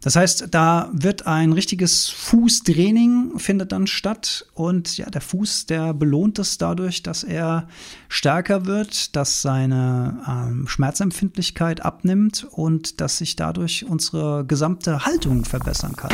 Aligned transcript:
Das 0.00 0.14
heißt, 0.14 0.48
da 0.52 0.90
wird 0.92 1.26
ein 1.26 1.52
richtiges 1.52 2.08
Fußtraining 2.08 3.38
findet 3.38 3.72
dann 3.72 3.86
statt 3.86 4.46
und 4.54 4.96
ja, 4.96 5.10
der 5.10 5.20
Fuß, 5.20 5.66
der 5.66 5.92
belohnt 5.92 6.38
es 6.38 6.56
dadurch, 6.58 7.02
dass 7.02 7.24
er 7.24 7.68
stärker 8.08 8.66
wird, 8.66 9.16
dass 9.16 9.42
seine 9.42 10.20
ähm, 10.28 10.68
Schmerzempfindlichkeit 10.68 11.84
abnimmt 11.84 12.46
und 12.50 13.00
dass 13.00 13.18
sich 13.18 13.34
dadurch 13.36 13.86
unsere 13.86 14.44
gesamte 14.44 15.04
Haltung 15.04 15.44
verbessern 15.44 15.96
kann. 15.96 16.12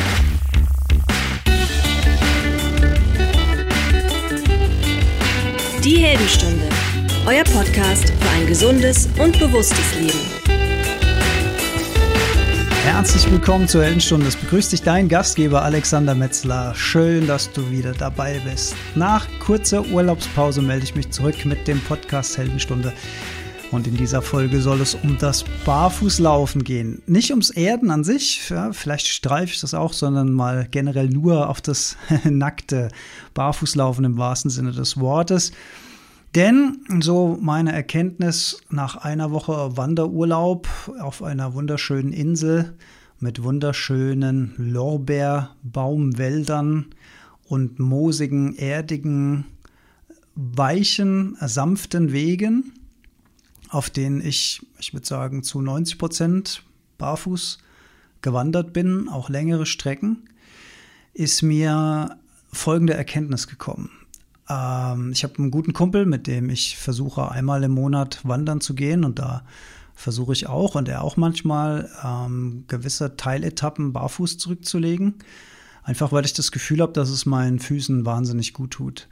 Die 5.84 5.98
Heldenstunde, 5.98 6.66
euer 7.26 7.44
Podcast 7.44 8.08
für 8.08 8.30
ein 8.30 8.46
gesundes 8.46 9.06
und 9.18 9.38
bewusstes 9.38 9.94
Leben. 10.00 10.53
Herzlich 12.84 13.30
willkommen 13.30 13.66
zur 13.66 13.82
Heldenstunde. 13.82 14.26
Es 14.26 14.36
begrüßt 14.36 14.70
dich 14.70 14.82
dein 14.82 15.08
Gastgeber 15.08 15.62
Alexander 15.62 16.14
Metzler. 16.14 16.74
Schön, 16.74 17.26
dass 17.26 17.50
du 17.50 17.70
wieder 17.70 17.94
dabei 17.94 18.42
bist. 18.44 18.76
Nach 18.94 19.26
kurzer 19.40 19.86
Urlaubspause 19.86 20.60
melde 20.60 20.84
ich 20.84 20.94
mich 20.94 21.10
zurück 21.10 21.46
mit 21.46 21.66
dem 21.66 21.80
Podcast 21.80 22.36
Heldenstunde. 22.36 22.92
Und 23.70 23.86
in 23.86 23.96
dieser 23.96 24.20
Folge 24.20 24.60
soll 24.60 24.82
es 24.82 24.96
um 24.96 25.16
das 25.16 25.46
Barfußlaufen 25.64 26.62
gehen. 26.62 27.00
Nicht 27.06 27.30
ums 27.30 27.48
Erden 27.48 27.90
an 27.90 28.04
sich, 28.04 28.50
ja, 28.50 28.70
vielleicht 28.74 29.08
streife 29.08 29.54
ich 29.54 29.60
das 29.62 29.72
auch, 29.72 29.94
sondern 29.94 30.30
mal 30.30 30.68
generell 30.70 31.08
nur 31.08 31.48
auf 31.48 31.62
das 31.62 31.96
nackte 32.24 32.90
Barfußlaufen 33.32 34.04
im 34.04 34.18
wahrsten 34.18 34.50
Sinne 34.50 34.72
des 34.72 35.00
Wortes. 35.00 35.52
Denn 36.34 36.80
so 37.00 37.38
meine 37.40 37.72
Erkenntnis 37.72 38.60
nach 38.68 38.96
einer 38.96 39.30
Woche 39.30 39.76
Wanderurlaub 39.76 40.68
auf 40.98 41.22
einer 41.22 41.54
wunderschönen 41.54 42.12
Insel 42.12 42.76
mit 43.20 43.44
wunderschönen 43.44 44.52
Lorbeerbaumwäldern 44.56 46.86
und 47.44 47.78
moosigen, 47.78 48.56
erdigen, 48.56 49.46
weichen, 50.34 51.36
sanften 51.40 52.10
Wegen, 52.10 52.72
auf 53.68 53.90
denen 53.90 54.20
ich, 54.20 54.60
ich 54.80 54.92
würde 54.92 55.06
sagen, 55.06 55.44
zu 55.44 55.60
90 55.60 55.98
Prozent 55.98 56.64
barfuß 56.98 57.58
gewandert 58.22 58.72
bin, 58.72 59.08
auch 59.08 59.28
längere 59.28 59.66
Strecken, 59.66 60.28
ist 61.12 61.42
mir 61.42 62.18
folgende 62.52 62.94
Erkenntnis 62.94 63.46
gekommen. 63.46 64.03
Ähm, 64.48 65.12
ich 65.12 65.24
habe 65.24 65.38
einen 65.38 65.50
guten 65.50 65.72
Kumpel, 65.72 66.06
mit 66.06 66.26
dem 66.26 66.50
ich 66.50 66.76
versuche 66.76 67.30
einmal 67.30 67.62
im 67.64 67.72
Monat 67.72 68.20
wandern 68.24 68.60
zu 68.60 68.74
gehen 68.74 69.04
und 69.04 69.18
da 69.18 69.44
versuche 69.94 70.32
ich 70.32 70.48
auch 70.48 70.74
und 70.74 70.88
er 70.88 71.02
auch 71.02 71.16
manchmal 71.16 71.88
ähm, 72.04 72.64
gewisse 72.66 73.16
Teiletappen 73.16 73.92
barfuß 73.92 74.38
zurückzulegen. 74.38 75.14
Einfach 75.82 76.12
weil 76.12 76.24
ich 76.24 76.32
das 76.32 76.50
Gefühl 76.50 76.80
habe, 76.80 76.92
dass 76.92 77.10
es 77.10 77.26
meinen 77.26 77.58
Füßen 77.58 78.04
wahnsinnig 78.04 78.54
gut 78.54 78.72
tut. 78.72 79.08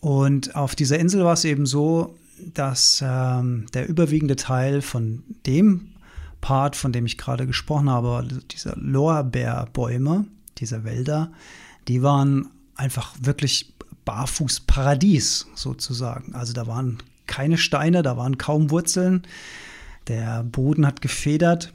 Und 0.00 0.54
auf 0.56 0.74
dieser 0.74 0.98
Insel 0.98 1.24
war 1.24 1.32
es 1.32 1.44
eben 1.44 1.64
so, 1.64 2.16
dass 2.54 3.02
ähm, 3.06 3.66
der 3.72 3.88
überwiegende 3.88 4.36
Teil 4.36 4.82
von 4.82 5.22
dem 5.46 5.92
Part, 6.40 6.76
von 6.76 6.92
dem 6.92 7.06
ich 7.06 7.18
gerade 7.18 7.46
gesprochen 7.46 7.88
habe, 7.88 8.26
dieser 8.50 8.76
Lorbeerbäume, 8.76 10.26
dieser 10.58 10.84
Wälder, 10.84 11.32
die 11.88 12.02
waren 12.02 12.50
einfach 12.74 13.14
wirklich 13.20 13.71
Barfußparadies 14.04 15.46
sozusagen. 15.54 16.34
Also 16.34 16.52
da 16.52 16.66
waren 16.66 16.98
keine 17.26 17.58
Steine, 17.58 18.02
da 18.02 18.16
waren 18.16 18.38
kaum 18.38 18.70
Wurzeln. 18.70 19.22
Der 20.08 20.42
Boden 20.42 20.86
hat 20.86 21.00
gefedert. 21.00 21.72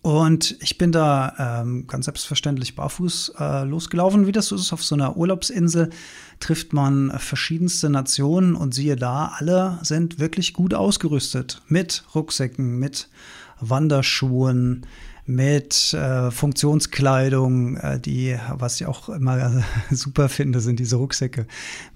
Und 0.00 0.56
ich 0.60 0.78
bin 0.78 0.92
da 0.92 1.60
ähm, 1.60 1.86
ganz 1.86 2.04
selbstverständlich 2.04 2.76
barfuß 2.76 3.32
äh, 3.38 3.64
losgelaufen. 3.64 4.26
Wie 4.26 4.32
das 4.32 4.46
so 4.46 4.54
ist, 4.54 4.72
auf 4.72 4.84
so 4.84 4.94
einer 4.94 5.16
Urlaubsinsel 5.16 5.90
trifft 6.40 6.72
man 6.72 7.10
verschiedenste 7.18 7.90
Nationen 7.90 8.54
und 8.54 8.74
siehe 8.74 8.96
da, 8.96 9.32
alle 9.36 9.78
sind 9.82 10.18
wirklich 10.20 10.54
gut 10.54 10.72
ausgerüstet 10.72 11.62
mit 11.66 12.04
Rucksäcken, 12.14 12.78
mit 12.78 13.08
Wanderschuhen, 13.60 14.86
mit 15.28 15.92
äh, 15.92 16.30
Funktionskleidung, 16.30 17.76
äh, 17.76 18.00
die, 18.00 18.34
was 18.50 18.80
ich 18.80 18.86
auch 18.86 19.10
immer 19.10 19.62
super 19.90 20.30
finde, 20.30 20.60
sind 20.60 20.80
diese 20.80 20.96
Rucksäcke 20.96 21.46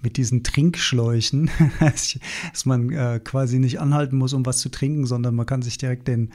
mit 0.02 0.18
diesen 0.18 0.44
Trinkschläuchen, 0.44 1.50
dass 1.80 2.66
man 2.66 2.90
äh, 2.90 3.20
quasi 3.24 3.58
nicht 3.58 3.80
anhalten 3.80 4.18
muss, 4.18 4.34
um 4.34 4.44
was 4.44 4.58
zu 4.58 4.68
trinken, 4.68 5.06
sondern 5.06 5.34
man 5.34 5.46
kann 5.46 5.62
sich 5.62 5.78
direkt 5.78 6.08
den 6.08 6.30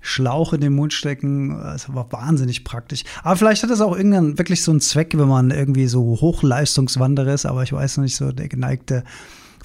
Schlauch 0.00 0.52
in 0.52 0.60
den 0.60 0.72
Mund 0.72 0.92
stecken. 0.92 1.58
Das 1.58 1.92
war 1.92 2.12
wahnsinnig 2.12 2.62
praktisch. 2.62 3.02
Aber 3.24 3.34
vielleicht 3.34 3.64
hat 3.64 3.70
das 3.70 3.80
auch 3.80 3.96
irgendwann 3.96 4.38
wirklich 4.38 4.62
so 4.62 4.70
einen 4.70 4.80
Zweck, 4.80 5.18
wenn 5.18 5.26
man 5.26 5.50
irgendwie 5.50 5.88
so 5.88 6.18
Hochleistungswanderer 6.20 7.34
ist, 7.34 7.44
aber 7.44 7.64
ich 7.64 7.72
weiß 7.72 7.96
noch 7.96 8.04
nicht 8.04 8.14
so, 8.14 8.30
der 8.30 8.46
geneigte 8.46 9.02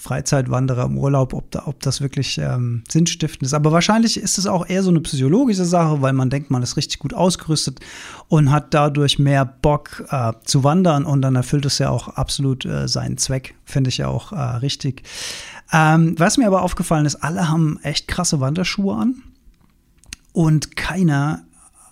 Freizeitwanderer 0.02 0.86
im 0.86 0.98
Urlaub, 0.98 1.34
ob, 1.34 1.52
da, 1.52 1.64
ob 1.68 1.80
das 1.82 2.02
wirklich 2.02 2.40
ähm, 2.40 2.84
sinnstiftend 2.90 3.44
ist. 3.44 3.54
Aber 3.54 3.72
wahrscheinlich 3.72 4.18
ist 4.18 4.40
es 4.40 4.48
auch 4.48 4.68
eher 4.68 4.82
so 4.82 4.90
eine 4.90 5.00
psychologische 5.02 5.64
Sache, 5.64 6.02
weil 6.02 6.14
man 6.14 6.32
denkt, 6.32 6.50
man 6.50 6.64
ist 6.64 6.76
richtig 6.76 6.98
gut 6.98 7.14
ausgerüstet 7.14 7.80
und 8.28 8.52
hat 8.52 8.74
dadurch 8.74 9.20
mehr 9.20 9.46
Bock 9.46 10.04
äh, 10.10 10.34
zu 10.44 10.64
wandern 10.64 11.06
und 11.06 11.22
dann 11.22 11.36
erfüllt 11.36 11.66
es 11.66 11.78
ja 11.78 11.92
auch 11.92 12.08
absolut 12.08 12.66
äh, 12.66 12.88
seinen 12.88 13.20
Zweck, 13.20 13.54
finde 13.64 13.90
ich 13.90 14.00
ja 14.00 14.08
auch 14.08 14.32
äh, 14.32 14.36
richtig. 14.38 15.04
Ähm, 15.72 16.16
was 16.18 16.38
mir 16.38 16.48
aber 16.48 16.64
aufgefallen 16.64 17.06
ist, 17.06 17.18
alle 17.18 17.48
haben 17.48 17.80
echt 17.84 18.08
krasse 18.08 18.40
Wanderschuhe 18.40 18.96
an 18.96 19.22
und 20.34 20.76
keiner, 20.76 21.44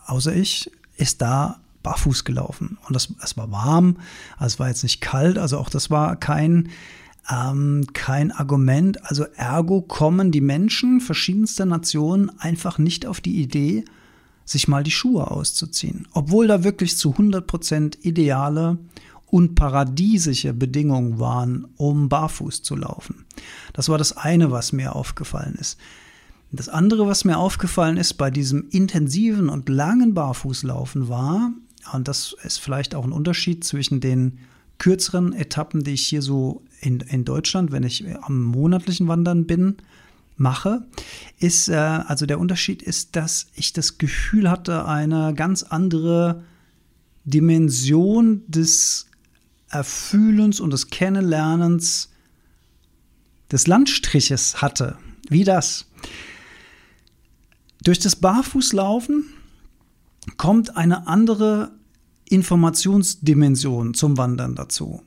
außer 0.07 0.35
ich, 0.35 0.71
ist 0.97 1.21
da 1.21 1.59
barfuß 1.83 2.25
gelaufen. 2.25 2.79
Und 2.87 2.95
das, 2.95 3.13
es 3.23 3.37
war 3.37 3.51
warm, 3.51 3.97
also 4.37 4.55
es 4.55 4.59
war 4.59 4.67
jetzt 4.67 4.81
nicht 4.81 4.99
kalt, 4.99 5.37
also 5.37 5.59
auch 5.59 5.69
das 5.69 5.91
war 5.91 6.15
kein 6.15 6.69
ähm, 7.31 7.85
kein 7.93 8.31
Argument. 8.31 9.05
Also 9.05 9.25
ergo 9.35 9.81
kommen 9.81 10.31
die 10.31 10.41
Menschen 10.41 10.99
verschiedenster 10.99 11.65
Nationen 11.65 12.31
einfach 12.39 12.77
nicht 12.77 13.05
auf 13.05 13.21
die 13.21 13.41
Idee, 13.41 13.85
sich 14.45 14.67
mal 14.67 14.83
die 14.83 14.91
Schuhe 14.91 15.29
auszuziehen. 15.29 16.07
Obwohl 16.11 16.47
da 16.47 16.63
wirklich 16.63 16.97
zu 16.97 17.11
100% 17.11 17.99
ideale 18.01 18.79
und 19.27 19.53
paradiesische 19.53 20.53
Bedingungen 20.53 21.19
waren, 21.19 21.67
um 21.77 22.09
barfuß 22.09 22.63
zu 22.63 22.75
laufen. 22.75 23.25
Das 23.73 23.89
war 23.89 23.99
das 23.99 24.17
eine, 24.17 24.49
was 24.49 24.73
mir 24.73 24.95
aufgefallen 24.95 25.55
ist. 25.59 25.77
Das 26.51 26.67
andere, 26.67 27.05
was 27.05 27.25
mir 27.25 27.37
aufgefallen 27.37 27.97
ist 27.97 28.15
bei 28.15 28.31
diesem 28.31 28.69
intensiven 28.71 29.49
und 29.49 29.69
langen 29.69 30.15
Barfußlaufen 30.15 31.09
war, 31.09 31.51
und 31.93 32.07
das 32.07 32.35
ist 32.43 32.59
vielleicht 32.59 32.95
auch 32.95 33.05
ein 33.05 33.11
Unterschied 33.11 33.63
zwischen 33.63 33.99
den 33.99 34.39
kürzeren 34.79 35.33
Etappen, 35.33 35.83
die 35.83 35.93
ich 35.93 36.07
hier 36.07 36.21
so 36.21 36.63
in, 36.81 36.99
in 37.01 37.25
Deutschland, 37.25 37.71
wenn 37.71 37.83
ich 37.83 38.05
am 38.21 38.43
monatlichen 38.43 39.07
Wandern 39.07 39.45
bin, 39.45 39.77
mache, 40.37 40.85
ist, 41.37 41.67
äh, 41.67 41.75
also 41.75 42.25
der 42.25 42.39
Unterschied 42.39 42.81
ist, 42.81 43.15
dass 43.15 43.47
ich 43.55 43.73
das 43.73 43.97
Gefühl 43.97 44.49
hatte, 44.49 44.85
eine 44.85 45.33
ganz 45.33 45.63
andere 45.63 46.43
Dimension 47.25 48.43
des 48.47 49.07
Erfühlens 49.69 50.59
und 50.59 50.71
des 50.71 50.89
Kennenlernens 50.89 52.09
des 53.51 53.67
Landstriches 53.67 54.61
hatte. 54.61 54.97
Wie 55.29 55.43
das? 55.43 55.85
Durch 57.83 57.99
das 57.99 58.15
Barfußlaufen 58.15 59.25
kommt 60.37 60.75
eine 60.75 61.07
andere 61.07 61.71
Informationsdimension 62.25 63.93
zum 63.93 64.17
Wandern 64.17 64.55
dazu. 64.55 65.01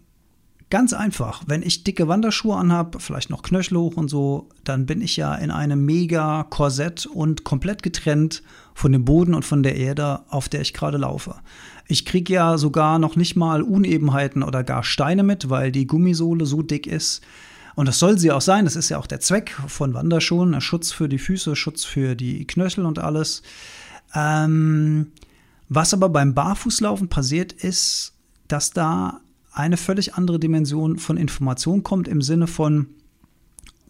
Ganz 0.72 0.94
einfach, 0.94 1.42
wenn 1.46 1.62
ich 1.62 1.84
dicke 1.84 2.08
Wanderschuhe 2.08 2.56
anhabe, 2.56 2.98
vielleicht 2.98 3.28
noch 3.28 3.42
Knöchel 3.42 3.76
hoch 3.76 3.98
und 3.98 4.08
so, 4.08 4.48
dann 4.64 4.86
bin 4.86 5.02
ich 5.02 5.18
ja 5.18 5.34
in 5.34 5.50
einem 5.50 5.84
mega 5.84 6.46
Korsett 6.48 7.04
und 7.04 7.44
komplett 7.44 7.82
getrennt 7.82 8.42
von 8.72 8.90
dem 8.90 9.04
Boden 9.04 9.34
und 9.34 9.44
von 9.44 9.62
der 9.62 9.76
Erde, 9.76 10.22
auf 10.30 10.48
der 10.48 10.62
ich 10.62 10.72
gerade 10.72 10.96
laufe. 10.96 11.34
Ich 11.88 12.06
kriege 12.06 12.32
ja 12.32 12.56
sogar 12.56 12.98
noch 12.98 13.16
nicht 13.16 13.36
mal 13.36 13.60
Unebenheiten 13.60 14.42
oder 14.42 14.64
gar 14.64 14.82
Steine 14.82 15.22
mit, 15.24 15.50
weil 15.50 15.72
die 15.72 15.86
Gummisohle 15.86 16.46
so 16.46 16.62
dick 16.62 16.86
ist. 16.86 17.20
Und 17.74 17.86
das 17.86 17.98
soll 17.98 18.18
sie 18.18 18.32
auch 18.32 18.40
sein, 18.40 18.64
das 18.64 18.74
ist 18.74 18.88
ja 18.88 18.96
auch 18.96 19.06
der 19.06 19.20
Zweck 19.20 19.54
von 19.66 19.92
Wanderschuhen, 19.92 20.58
Schutz 20.62 20.90
für 20.90 21.10
die 21.10 21.18
Füße, 21.18 21.54
Schutz 21.54 21.84
für 21.84 22.16
die 22.16 22.46
Knöchel 22.46 22.86
und 22.86 22.98
alles. 22.98 23.42
Ähm, 24.14 25.08
was 25.68 25.92
aber 25.92 26.08
beim 26.08 26.32
Barfußlaufen 26.32 27.08
passiert 27.08 27.52
ist, 27.52 28.14
dass 28.48 28.70
da 28.70 29.21
eine 29.52 29.76
völlig 29.76 30.14
andere 30.14 30.38
Dimension 30.38 30.98
von 30.98 31.16
Information 31.16 31.82
kommt 31.82 32.08
im 32.08 32.22
Sinne 32.22 32.46
von 32.46 32.86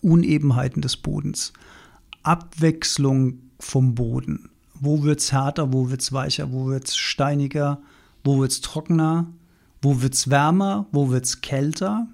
Unebenheiten 0.01 0.83
des 0.83 0.97
Bodens, 0.97 1.53
Abwechslung 2.23 3.39
vom 3.61 3.95
Boden. 3.95 4.51
Wo 4.75 5.05
wird 5.05 5.21
es 5.21 5.33
härter, 5.33 5.73
wo 5.73 5.91
wird 5.91 6.01
es 6.01 6.13
weicher, 6.13 6.53
wo 6.53 6.67
wird 6.67 6.89
es 6.89 6.97
steiniger, 6.97 7.81
wo 8.25 8.41
wird 8.41 8.51
es 8.51 8.61
trockener, 8.61 9.29
wo 9.81 10.03
wird 10.03 10.15
es 10.15 10.29
wärmer, 10.29 10.87
wo 10.91 11.11
wird 11.11 11.25
es 11.25 11.41
kälter. 11.41 12.09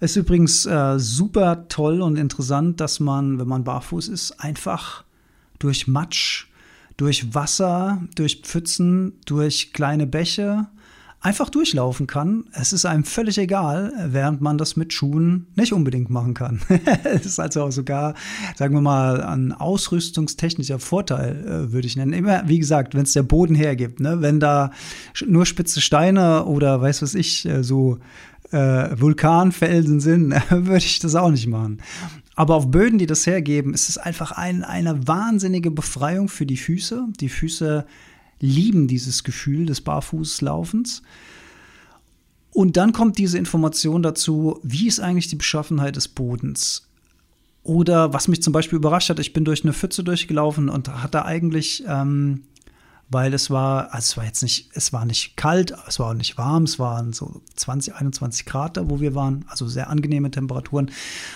Es 0.00 0.12
ist 0.12 0.16
übrigens 0.16 0.66
äh, 0.66 0.98
super 0.98 1.68
toll 1.68 2.02
und 2.02 2.16
interessant, 2.16 2.80
dass 2.80 2.98
man, 2.98 3.38
wenn 3.38 3.48
man 3.48 3.62
barfuß 3.62 4.08
ist, 4.08 4.32
einfach 4.40 5.04
durch 5.60 5.86
Matsch, 5.86 6.46
durch 6.96 7.34
Wasser, 7.34 8.02
durch 8.16 8.42
Pfützen, 8.42 9.12
durch 9.24 9.72
kleine 9.72 10.06
Bäche 10.06 10.66
einfach 11.24 11.48
durchlaufen 11.48 12.06
kann. 12.06 12.44
Es 12.52 12.74
ist 12.74 12.84
einem 12.84 13.02
völlig 13.02 13.38
egal, 13.38 13.92
während 14.08 14.42
man 14.42 14.58
das 14.58 14.76
mit 14.76 14.92
Schuhen 14.92 15.46
nicht 15.56 15.72
unbedingt 15.72 16.10
machen 16.10 16.34
kann. 16.34 16.60
Es 17.04 17.24
ist 17.24 17.40
also 17.40 17.62
auch 17.64 17.72
sogar, 17.72 18.14
sagen 18.56 18.74
wir 18.74 18.82
mal, 18.82 19.22
ein 19.22 19.52
ausrüstungstechnischer 19.52 20.78
Vorteil, 20.78 21.44
äh, 21.46 21.72
würde 21.72 21.86
ich 21.86 21.96
nennen. 21.96 22.12
Immer, 22.12 22.46
wie 22.46 22.58
gesagt, 22.58 22.94
wenn 22.94 23.04
es 23.04 23.14
der 23.14 23.22
Boden 23.22 23.54
hergibt, 23.54 24.00
ne? 24.00 24.20
wenn 24.20 24.38
da 24.38 24.70
nur 25.26 25.46
spitze 25.46 25.80
Steine 25.80 26.44
oder 26.44 26.82
weiß 26.82 27.00
was 27.00 27.14
ich, 27.14 27.46
äh, 27.46 27.62
so 27.62 27.98
äh, 28.50 28.90
Vulkanfelsen 29.00 30.00
sind, 30.00 30.34
würde 30.50 30.84
ich 30.84 30.98
das 30.98 31.14
auch 31.14 31.30
nicht 31.30 31.46
machen. 31.46 31.80
Aber 32.36 32.56
auf 32.56 32.70
Böden, 32.70 32.98
die 32.98 33.06
das 33.06 33.26
hergeben, 33.26 33.72
ist 33.72 33.88
es 33.88 33.96
einfach 33.96 34.32
ein, 34.32 34.62
eine 34.62 35.06
wahnsinnige 35.06 35.70
Befreiung 35.70 36.28
für 36.28 36.44
die 36.44 36.56
Füße. 36.58 37.06
Die 37.20 37.28
Füße 37.30 37.86
lieben 38.44 38.86
dieses 38.88 39.24
Gefühl 39.24 39.66
des 39.66 39.80
Barfußlaufens. 39.80 41.02
Und 42.52 42.76
dann 42.76 42.92
kommt 42.92 43.18
diese 43.18 43.38
Information 43.38 44.02
dazu, 44.02 44.60
wie 44.62 44.86
ist 44.86 45.00
eigentlich 45.00 45.28
die 45.28 45.36
Beschaffenheit 45.36 45.96
des 45.96 46.08
Bodens? 46.08 46.86
Oder 47.62 48.12
was 48.12 48.28
mich 48.28 48.42
zum 48.42 48.52
Beispiel 48.52 48.76
überrascht 48.76 49.08
hat, 49.08 49.18
ich 49.18 49.32
bin 49.32 49.44
durch 49.44 49.64
eine 49.64 49.72
Pfütze 49.72 50.04
durchgelaufen 50.04 50.68
und 50.68 50.88
hatte 50.88 51.24
eigentlich 51.24 51.82
ähm, 51.88 52.42
weil 53.08 53.34
es 53.34 53.50
war, 53.50 53.92
also 53.92 54.12
es 54.12 54.16
war 54.16 54.24
jetzt 54.24 54.42
nicht, 54.42 54.70
es 54.74 54.92
war 54.92 55.04
nicht 55.04 55.36
kalt, 55.36 55.74
es 55.86 55.98
war 55.98 56.10
auch 56.10 56.14
nicht 56.14 56.38
warm, 56.38 56.64
es 56.64 56.78
waren 56.78 57.12
so 57.12 57.42
20, 57.56 57.94
21 57.94 58.46
Grad 58.46 58.76
da, 58.76 58.88
wo 58.88 59.00
wir 59.00 59.14
waren, 59.14 59.44
also 59.48 59.66
sehr 59.66 59.90
angenehme 59.90 60.30
Temperaturen. 60.30 60.90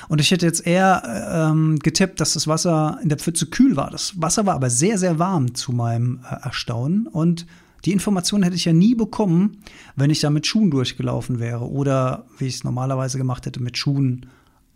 Und 0.08 0.20
ich 0.20 0.30
hätte 0.30 0.46
jetzt 0.46 0.66
eher 0.66 1.02
ähm, 1.30 1.78
getippt, 1.78 2.20
dass 2.20 2.34
das 2.34 2.46
Wasser 2.46 2.98
in 3.02 3.08
der 3.08 3.18
Pfütze 3.18 3.46
kühl 3.46 3.76
war. 3.76 3.90
Das 3.90 4.20
Wasser 4.20 4.46
war 4.46 4.54
aber 4.54 4.70
sehr, 4.70 4.98
sehr 4.98 5.18
warm 5.18 5.54
zu 5.54 5.72
meinem 5.72 6.20
äh, 6.28 6.44
Erstaunen 6.44 7.06
und 7.06 7.46
die 7.84 7.92
Information 7.92 8.42
hätte 8.42 8.56
ich 8.56 8.64
ja 8.64 8.72
nie 8.72 8.94
bekommen, 8.94 9.58
wenn 9.94 10.10
ich 10.10 10.20
da 10.20 10.30
mit 10.30 10.46
Schuhen 10.46 10.70
durchgelaufen 10.70 11.38
wäre 11.38 11.68
oder 11.70 12.26
wie 12.38 12.46
ich 12.46 12.56
es 12.56 12.64
normalerweise 12.64 13.18
gemacht 13.18 13.46
hätte, 13.46 13.62
mit 13.62 13.78
Schuhen 13.78 14.26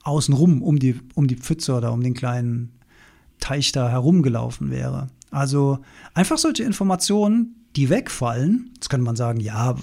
außenrum 0.05 0.63
um 0.63 0.79
die, 0.79 1.01
um 1.15 1.27
die 1.27 1.37
Pfütze 1.37 1.75
oder 1.75 1.93
um 1.93 2.03
den 2.03 2.15
kleinen 2.15 2.73
Teich 3.41 3.73
da 3.73 3.89
herumgelaufen 3.89 4.71
wäre. 4.71 5.09
Also 5.33 5.79
einfach 6.15 6.39
solche 6.39 6.63
Informationen, 6.63 7.57
die 7.75 7.91
wegfallen. 7.91 8.71
Jetzt 8.75 8.91
könnte 8.91 9.05
man 9.05 9.17
sagen, 9.17 9.41
ja, 9.41 9.75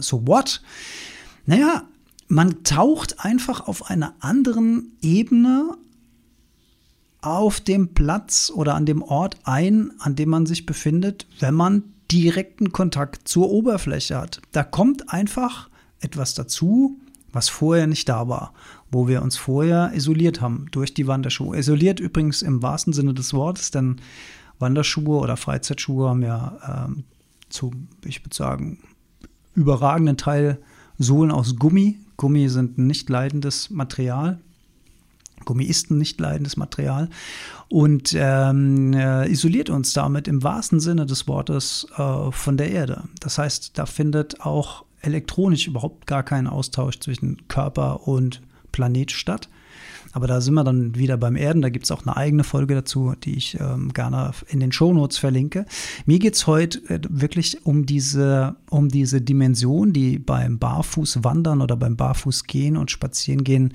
so 0.00 0.26
what? 0.26 0.62
Naja, 1.44 1.82
man 2.28 2.64
taucht 2.64 3.24
einfach 3.24 3.66
auf 3.66 3.90
einer 3.90 4.14
anderen 4.20 4.92
Ebene 5.02 5.76
auf 7.20 7.60
dem 7.60 7.94
Platz 7.94 8.50
oder 8.54 8.74
an 8.74 8.86
dem 8.86 9.02
Ort 9.02 9.36
ein, 9.44 9.92
an 9.98 10.16
dem 10.16 10.30
man 10.30 10.46
sich 10.46 10.66
befindet, 10.66 11.26
wenn 11.40 11.54
man 11.54 11.84
direkten 12.10 12.72
Kontakt 12.72 13.28
zur 13.28 13.50
Oberfläche 13.50 14.18
hat. 14.18 14.40
Da 14.52 14.64
kommt 14.64 15.12
einfach 15.12 15.68
etwas 16.00 16.34
dazu, 16.34 16.98
was 17.32 17.48
vorher 17.48 17.86
nicht 17.86 18.08
da 18.08 18.28
war, 18.28 18.52
wo 18.90 19.08
wir 19.08 19.22
uns 19.22 19.36
vorher 19.36 19.92
isoliert 19.94 20.40
haben 20.40 20.66
durch 20.70 20.94
die 20.94 21.06
Wanderschuhe. 21.06 21.56
Isoliert 21.56 22.00
übrigens 22.00 22.42
im 22.42 22.62
wahrsten 22.62 22.92
Sinne 22.92 23.14
des 23.14 23.32
Wortes, 23.32 23.70
denn 23.70 23.96
Wanderschuhe 24.62 25.18
oder 25.18 25.36
Freizeitschuhe 25.36 26.08
haben 26.08 26.22
ja 26.22 26.86
ähm, 26.88 27.04
zu, 27.50 27.72
ich 28.06 28.24
würde 28.24 28.34
sagen, 28.34 28.78
überragenden 29.54 30.16
Teil 30.16 30.58
Sohlen 30.98 31.30
aus 31.30 31.56
Gummi. 31.56 31.98
Gummi 32.16 32.48
sind 32.48 32.78
ein 32.78 32.86
nicht 32.86 33.10
leidendes 33.10 33.68
Material. 33.68 34.40
Gummi 35.44 35.64
ist 35.64 35.90
ein 35.90 35.98
nicht 35.98 36.20
leidendes 36.20 36.56
Material 36.56 37.10
und 37.68 38.14
ähm, 38.16 38.92
äh, 38.92 39.28
isoliert 39.28 39.70
uns 39.70 39.92
damit 39.92 40.28
im 40.28 40.42
wahrsten 40.42 40.78
Sinne 40.78 41.04
des 41.04 41.26
Wortes 41.26 41.86
äh, 41.96 42.30
von 42.30 42.56
der 42.56 42.70
Erde. 42.70 43.04
Das 43.20 43.38
heißt, 43.38 43.76
da 43.76 43.86
findet 43.86 44.40
auch 44.40 44.84
elektronisch 45.00 45.66
überhaupt 45.66 46.06
gar 46.06 46.22
kein 46.22 46.46
Austausch 46.46 47.00
zwischen 47.00 47.48
Körper 47.48 48.06
und 48.06 48.40
Planet 48.70 49.10
statt. 49.10 49.48
Aber 50.12 50.26
da 50.26 50.40
sind 50.40 50.54
wir 50.54 50.64
dann 50.64 50.94
wieder 50.94 51.16
beim 51.16 51.36
Erden. 51.36 51.62
Da 51.62 51.70
gibt 51.70 51.84
es 51.84 51.90
auch 51.90 52.02
eine 52.06 52.16
eigene 52.16 52.44
Folge 52.44 52.74
dazu, 52.74 53.14
die 53.22 53.36
ich 53.36 53.58
ähm, 53.60 53.92
gerne 53.92 54.32
in 54.48 54.60
den 54.60 54.72
Shownotes 54.72 55.18
verlinke. 55.18 55.66
Mir 56.06 56.18
geht 56.18 56.34
es 56.34 56.46
heute 56.46 56.78
äh, 56.88 57.00
wirklich 57.08 57.64
um 57.64 57.86
diese, 57.86 58.56
um 58.70 58.88
diese 58.88 59.20
Dimension, 59.20 59.92
die 59.92 60.18
beim 60.18 60.58
Barfußwandern 60.58 61.62
oder 61.62 61.76
beim 61.76 61.96
Barfußgehen 61.96 62.76
und 62.76 62.90
Spazierengehen 62.90 63.74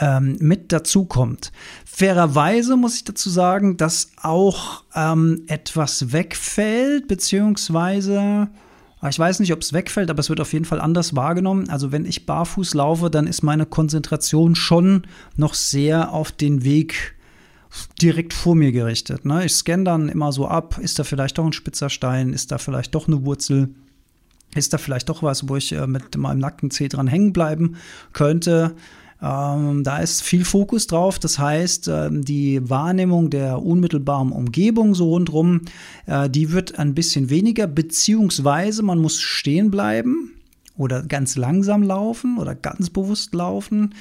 ähm, 0.00 0.36
mit 0.40 0.72
dazukommt. 0.72 1.52
Fairerweise 1.84 2.76
muss 2.76 2.96
ich 2.96 3.04
dazu 3.04 3.30
sagen, 3.30 3.76
dass 3.76 4.10
auch 4.22 4.84
ähm, 4.94 5.42
etwas 5.48 6.12
wegfällt, 6.12 7.08
beziehungsweise 7.08 8.48
ich 9.06 9.18
weiß 9.18 9.40
nicht, 9.40 9.52
ob 9.52 9.60
es 9.60 9.72
wegfällt, 9.72 10.10
aber 10.10 10.20
es 10.20 10.28
wird 10.28 10.40
auf 10.40 10.52
jeden 10.52 10.64
Fall 10.64 10.80
anders 10.80 11.14
wahrgenommen. 11.14 11.68
Also 11.68 11.92
wenn 11.92 12.04
ich 12.04 12.26
barfuß 12.26 12.74
laufe, 12.74 13.10
dann 13.10 13.26
ist 13.26 13.42
meine 13.42 13.66
Konzentration 13.66 14.54
schon 14.54 15.06
noch 15.36 15.54
sehr 15.54 16.12
auf 16.12 16.32
den 16.32 16.64
Weg 16.64 17.14
direkt 18.02 18.32
vor 18.32 18.54
mir 18.54 18.72
gerichtet. 18.72 19.24
Ne? 19.24 19.44
Ich 19.44 19.52
scanne 19.52 19.84
dann 19.84 20.08
immer 20.08 20.32
so 20.32 20.48
ab, 20.48 20.78
ist 20.78 20.98
da 20.98 21.04
vielleicht 21.04 21.38
doch 21.38 21.44
ein 21.44 21.52
spitzer 21.52 21.90
Stein, 21.90 22.32
ist 22.32 22.50
da 22.50 22.58
vielleicht 22.58 22.94
doch 22.94 23.06
eine 23.06 23.24
Wurzel, 23.24 23.74
ist 24.54 24.72
da 24.72 24.78
vielleicht 24.78 25.08
doch 25.08 25.22
was, 25.22 25.48
wo 25.48 25.56
ich 25.56 25.72
äh, 25.72 25.86
mit 25.86 26.16
meinem 26.16 26.38
nackten 26.38 26.70
Zeh 26.70 26.88
dran 26.88 27.06
hängen 27.06 27.32
bleiben 27.32 27.76
könnte. 28.12 28.74
Ähm, 29.20 29.82
da 29.82 29.98
ist 29.98 30.22
viel 30.22 30.44
Fokus 30.44 30.86
drauf. 30.86 31.18
Das 31.18 31.38
heißt, 31.38 31.88
äh, 31.88 32.08
die 32.12 32.68
Wahrnehmung 32.68 33.30
der 33.30 33.62
unmittelbaren 33.62 34.30
Umgebung 34.30 34.94
so 34.94 35.10
rundherum, 35.10 35.62
äh, 36.06 36.30
die 36.30 36.52
wird 36.52 36.78
ein 36.78 36.94
bisschen 36.94 37.30
weniger, 37.30 37.66
beziehungsweise 37.66 38.82
man 38.82 38.98
muss 38.98 39.20
stehen 39.20 39.70
bleiben 39.70 40.34
oder 40.76 41.02
ganz 41.02 41.36
langsam 41.36 41.82
laufen 41.82 42.38
oder 42.38 42.54
ganz 42.54 42.90
bewusst 42.90 43.34
laufen 43.34 43.94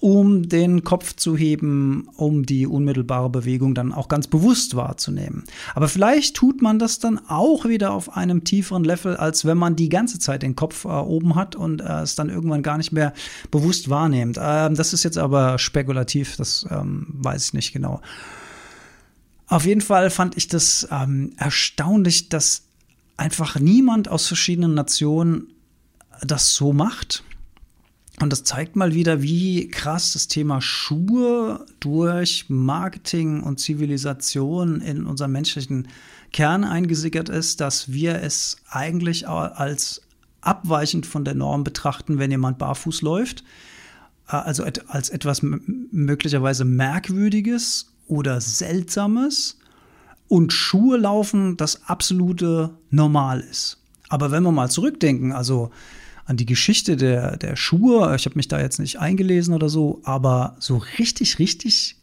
um 0.00 0.48
den 0.48 0.82
Kopf 0.82 1.14
zu 1.14 1.36
heben, 1.36 2.08
um 2.16 2.46
die 2.46 2.66
unmittelbare 2.66 3.28
Bewegung 3.28 3.74
dann 3.74 3.92
auch 3.92 4.08
ganz 4.08 4.26
bewusst 4.26 4.74
wahrzunehmen. 4.74 5.44
Aber 5.74 5.88
vielleicht 5.88 6.34
tut 6.36 6.62
man 6.62 6.78
das 6.78 6.98
dann 6.98 7.20
auch 7.28 7.66
wieder 7.66 7.92
auf 7.92 8.16
einem 8.16 8.42
tieferen 8.44 8.82
Level, 8.82 9.16
als 9.16 9.44
wenn 9.44 9.58
man 9.58 9.76
die 9.76 9.90
ganze 9.90 10.18
Zeit 10.18 10.42
den 10.42 10.56
Kopf 10.56 10.86
äh, 10.86 10.88
oben 10.88 11.34
hat 11.34 11.54
und 11.54 11.82
äh, 11.82 12.00
es 12.00 12.14
dann 12.14 12.30
irgendwann 12.30 12.62
gar 12.62 12.78
nicht 12.78 12.92
mehr 12.92 13.12
bewusst 13.50 13.90
wahrnimmt. 13.90 14.38
Ähm, 14.40 14.74
das 14.74 14.94
ist 14.94 15.04
jetzt 15.04 15.18
aber 15.18 15.58
spekulativ, 15.58 16.36
das 16.36 16.66
ähm, 16.70 17.06
weiß 17.08 17.46
ich 17.46 17.52
nicht 17.52 17.72
genau. 17.72 18.00
Auf 19.48 19.66
jeden 19.66 19.82
Fall 19.82 20.08
fand 20.10 20.36
ich 20.36 20.48
das 20.48 20.88
ähm, 20.90 21.32
erstaunlich, 21.36 22.30
dass 22.30 22.62
einfach 23.18 23.60
niemand 23.60 24.08
aus 24.08 24.26
verschiedenen 24.26 24.72
Nationen 24.72 25.48
das 26.22 26.54
so 26.54 26.72
macht. 26.72 27.22
Und 28.20 28.30
das 28.30 28.44
zeigt 28.44 28.76
mal 28.76 28.94
wieder, 28.94 29.22
wie 29.22 29.68
krass 29.68 30.12
das 30.12 30.28
Thema 30.28 30.60
Schuhe 30.60 31.64
durch 31.80 32.44
Marketing 32.48 33.42
und 33.42 33.58
Zivilisation 33.60 34.82
in 34.82 35.06
unseren 35.06 35.32
menschlichen 35.32 35.88
Kern 36.30 36.64
eingesickert 36.64 37.30
ist, 37.30 37.62
dass 37.62 37.92
wir 37.92 38.22
es 38.22 38.58
eigentlich 38.68 39.26
als 39.26 40.02
abweichend 40.42 41.06
von 41.06 41.24
der 41.24 41.34
Norm 41.34 41.64
betrachten, 41.64 42.18
wenn 42.18 42.30
jemand 42.30 42.58
barfuß 42.58 43.00
läuft. 43.00 43.42
Äh, 44.28 44.36
also 44.36 44.64
als 44.88 45.08
etwas 45.08 45.40
möglicherweise 45.42 46.66
Merkwürdiges 46.66 47.90
oder 48.06 48.40
Seltsames 48.42 49.58
und 50.28 50.52
Schuhe 50.52 50.98
laufen 50.98 51.56
das 51.56 51.88
absolute 51.88 52.70
Normal 52.90 53.40
ist. 53.40 53.78
Aber 54.10 54.30
wenn 54.30 54.42
wir 54.42 54.52
mal 54.52 54.70
zurückdenken, 54.70 55.32
also 55.32 55.70
an 56.30 56.36
die 56.36 56.46
Geschichte 56.46 56.96
der, 56.96 57.36
der 57.36 57.56
Schuhe. 57.56 58.14
Ich 58.14 58.24
habe 58.24 58.36
mich 58.36 58.46
da 58.46 58.60
jetzt 58.60 58.78
nicht 58.78 59.00
eingelesen 59.00 59.52
oder 59.52 59.68
so, 59.68 60.00
aber 60.04 60.54
so 60.60 60.76
richtig, 61.00 61.40
richtig 61.40 61.96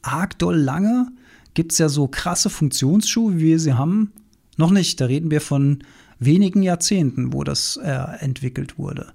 arg 0.00 0.38
doll 0.38 0.56
lange 0.56 1.08
gibt 1.52 1.72
es 1.72 1.78
ja 1.78 1.90
so 1.90 2.08
krasse 2.08 2.48
Funktionsschuhe, 2.48 3.36
wie 3.36 3.42
wir 3.42 3.60
sie 3.60 3.74
haben, 3.74 4.10
noch 4.56 4.70
nicht. 4.70 5.02
Da 5.02 5.04
reden 5.04 5.30
wir 5.30 5.42
von 5.42 5.84
wenigen 6.18 6.62
Jahrzehnten, 6.62 7.34
wo 7.34 7.44
das 7.44 7.76
äh, 7.76 7.90
entwickelt 8.20 8.78
wurde. 8.78 9.12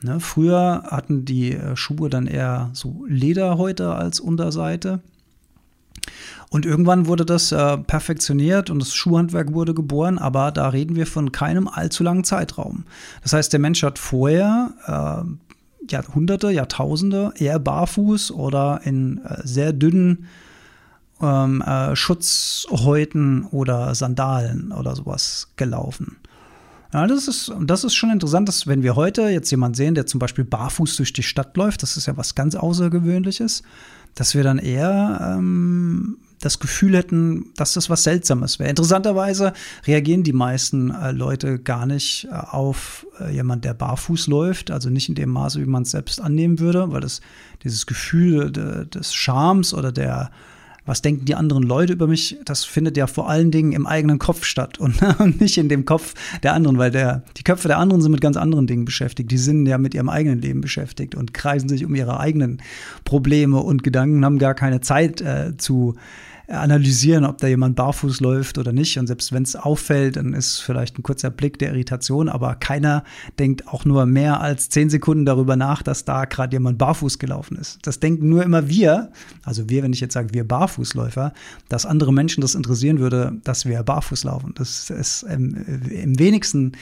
Ne, 0.00 0.20
früher 0.20 0.84
hatten 0.86 1.24
die 1.24 1.54
äh, 1.54 1.74
Schuhe 1.74 2.08
dann 2.08 2.28
eher 2.28 2.70
so 2.72 3.04
Lederhäute 3.08 3.94
als 3.94 4.20
Unterseite. 4.20 5.00
Und 6.50 6.66
irgendwann 6.66 7.06
wurde 7.06 7.24
das 7.24 7.50
äh, 7.52 7.78
perfektioniert 7.78 8.70
und 8.70 8.78
das 8.78 8.94
Schuhhandwerk 8.94 9.52
wurde 9.52 9.74
geboren, 9.74 10.18
aber 10.18 10.52
da 10.52 10.68
reden 10.68 10.94
wir 10.94 11.06
von 11.06 11.32
keinem 11.32 11.66
allzu 11.66 12.04
langen 12.04 12.24
Zeitraum. 12.24 12.84
Das 13.22 13.32
heißt, 13.32 13.52
der 13.52 13.60
Mensch 13.60 13.82
hat 13.82 13.98
vorher 13.98 14.72
äh, 14.86 15.90
Jahrhunderte, 15.90 16.50
Jahrtausende 16.50 17.32
eher 17.36 17.58
barfuß 17.58 18.30
oder 18.30 18.80
in 18.84 19.18
äh, 19.24 19.40
sehr 19.44 19.72
dünnen 19.72 20.26
ähm, 21.20 21.62
äh, 21.62 21.94
Schutzhäuten 21.96 23.46
oder 23.46 23.94
Sandalen 23.94 24.72
oder 24.72 24.94
sowas 24.94 25.48
gelaufen. 25.56 26.16
Ja, 26.92 27.08
das 27.08 27.26
ist, 27.26 27.52
das 27.62 27.82
ist 27.82 27.94
schon 27.94 28.10
interessant, 28.10 28.48
dass 28.48 28.68
wenn 28.68 28.84
wir 28.84 28.94
heute 28.94 29.22
jetzt 29.22 29.50
jemanden 29.50 29.74
sehen, 29.74 29.96
der 29.96 30.06
zum 30.06 30.20
Beispiel 30.20 30.44
barfuß 30.44 30.96
durch 30.96 31.12
die 31.12 31.24
Stadt 31.24 31.56
läuft, 31.56 31.82
das 31.82 31.96
ist 31.96 32.06
ja 32.06 32.16
was 32.16 32.36
ganz 32.36 32.54
Außergewöhnliches, 32.54 33.64
dass 34.14 34.34
wir 34.34 34.42
dann 34.42 34.58
eher 34.58 35.36
ähm, 35.36 36.18
das 36.44 36.58
Gefühl 36.58 36.96
hätten, 36.96 37.46
dass 37.56 37.72
das 37.72 37.88
was 37.88 38.02
Seltsames 38.02 38.58
wäre. 38.58 38.68
Interessanterweise 38.68 39.54
reagieren 39.86 40.22
die 40.22 40.32
meisten 40.32 40.90
äh, 40.90 41.10
Leute 41.10 41.58
gar 41.58 41.86
nicht 41.86 42.28
äh, 42.30 42.34
auf 42.34 43.06
äh, 43.18 43.32
jemand, 43.32 43.64
der 43.64 43.74
barfuß 43.74 44.26
läuft, 44.26 44.70
also 44.70 44.90
nicht 44.90 45.08
in 45.08 45.14
dem 45.14 45.30
Maße, 45.30 45.60
wie 45.60 45.66
man 45.66 45.82
es 45.82 45.92
selbst 45.92 46.20
annehmen 46.20 46.58
würde, 46.58 46.92
weil 46.92 47.00
das 47.00 47.20
dieses 47.62 47.86
Gefühl 47.86 48.50
de, 48.50 48.86
des 48.86 49.14
Charmes 49.14 49.72
oder 49.72 49.90
der 49.90 50.30
was 50.86 51.02
denken 51.02 51.24
die 51.24 51.34
anderen 51.34 51.62
Leute 51.62 51.94
über 51.94 52.06
mich, 52.06 52.38
das 52.44 52.64
findet 52.64 52.96
ja 52.96 53.06
vor 53.06 53.28
allen 53.28 53.50
Dingen 53.50 53.72
im 53.72 53.86
eigenen 53.86 54.18
Kopf 54.18 54.44
statt 54.44 54.78
und, 54.78 55.40
nicht 55.40 55.58
in 55.58 55.68
dem 55.68 55.84
Kopf 55.84 56.14
der 56.42 56.54
anderen, 56.54 56.78
weil 56.78 56.90
der, 56.90 57.22
die 57.36 57.42
Köpfe 57.42 57.68
der 57.68 57.78
anderen 57.78 58.02
sind 58.02 58.12
mit 58.12 58.20
ganz 58.20 58.36
anderen 58.36 58.66
Dingen 58.66 58.84
beschäftigt. 58.84 59.30
Die 59.30 59.38
sind 59.38 59.66
ja 59.66 59.78
mit 59.78 59.94
ihrem 59.94 60.08
eigenen 60.08 60.40
Leben 60.40 60.60
beschäftigt 60.60 61.14
und 61.14 61.34
kreisen 61.34 61.68
sich 61.68 61.84
um 61.84 61.94
ihre 61.94 62.20
eigenen 62.20 62.62
Probleme 63.04 63.58
und 63.58 63.82
Gedanken, 63.82 64.24
haben 64.24 64.38
gar 64.38 64.54
keine 64.54 64.80
Zeit 64.80 65.20
äh, 65.20 65.56
zu 65.56 65.96
analysieren, 66.48 67.24
ob 67.24 67.38
da 67.38 67.46
jemand 67.46 67.76
barfuß 67.76 68.20
läuft 68.20 68.58
oder 68.58 68.72
nicht. 68.72 68.98
Und 68.98 69.06
selbst 69.06 69.32
wenn 69.32 69.42
es 69.42 69.56
auffällt, 69.56 70.16
dann 70.16 70.34
ist 70.34 70.60
vielleicht 70.60 70.98
ein 70.98 71.02
kurzer 71.02 71.30
Blick 71.30 71.58
der 71.58 71.70
Irritation, 71.70 72.28
aber 72.28 72.54
keiner 72.54 73.04
denkt 73.38 73.68
auch 73.68 73.84
nur 73.84 74.06
mehr 74.06 74.40
als 74.40 74.68
zehn 74.68 74.90
Sekunden 74.90 75.24
darüber 75.24 75.56
nach, 75.56 75.82
dass 75.82 76.04
da 76.04 76.24
gerade 76.26 76.54
jemand 76.54 76.78
barfuß 76.78 77.18
gelaufen 77.18 77.56
ist. 77.56 77.78
Das 77.86 78.00
denken 78.00 78.28
nur 78.28 78.42
immer 78.42 78.68
wir, 78.68 79.10
also 79.42 79.68
wir, 79.68 79.82
wenn 79.82 79.92
ich 79.92 80.00
jetzt 80.00 80.14
sage, 80.14 80.28
wir 80.32 80.46
Barfußläufer, 80.46 81.32
dass 81.68 81.86
andere 81.86 82.12
Menschen 82.12 82.40
das 82.40 82.54
interessieren 82.54 82.98
würde, 82.98 83.40
dass 83.44 83.64
wir 83.64 83.82
barfuß 83.82 84.24
laufen. 84.24 84.52
Das 84.56 84.90
ist 84.90 85.22
im, 85.22 85.54
im 85.90 86.18
wenigsten 86.18 86.72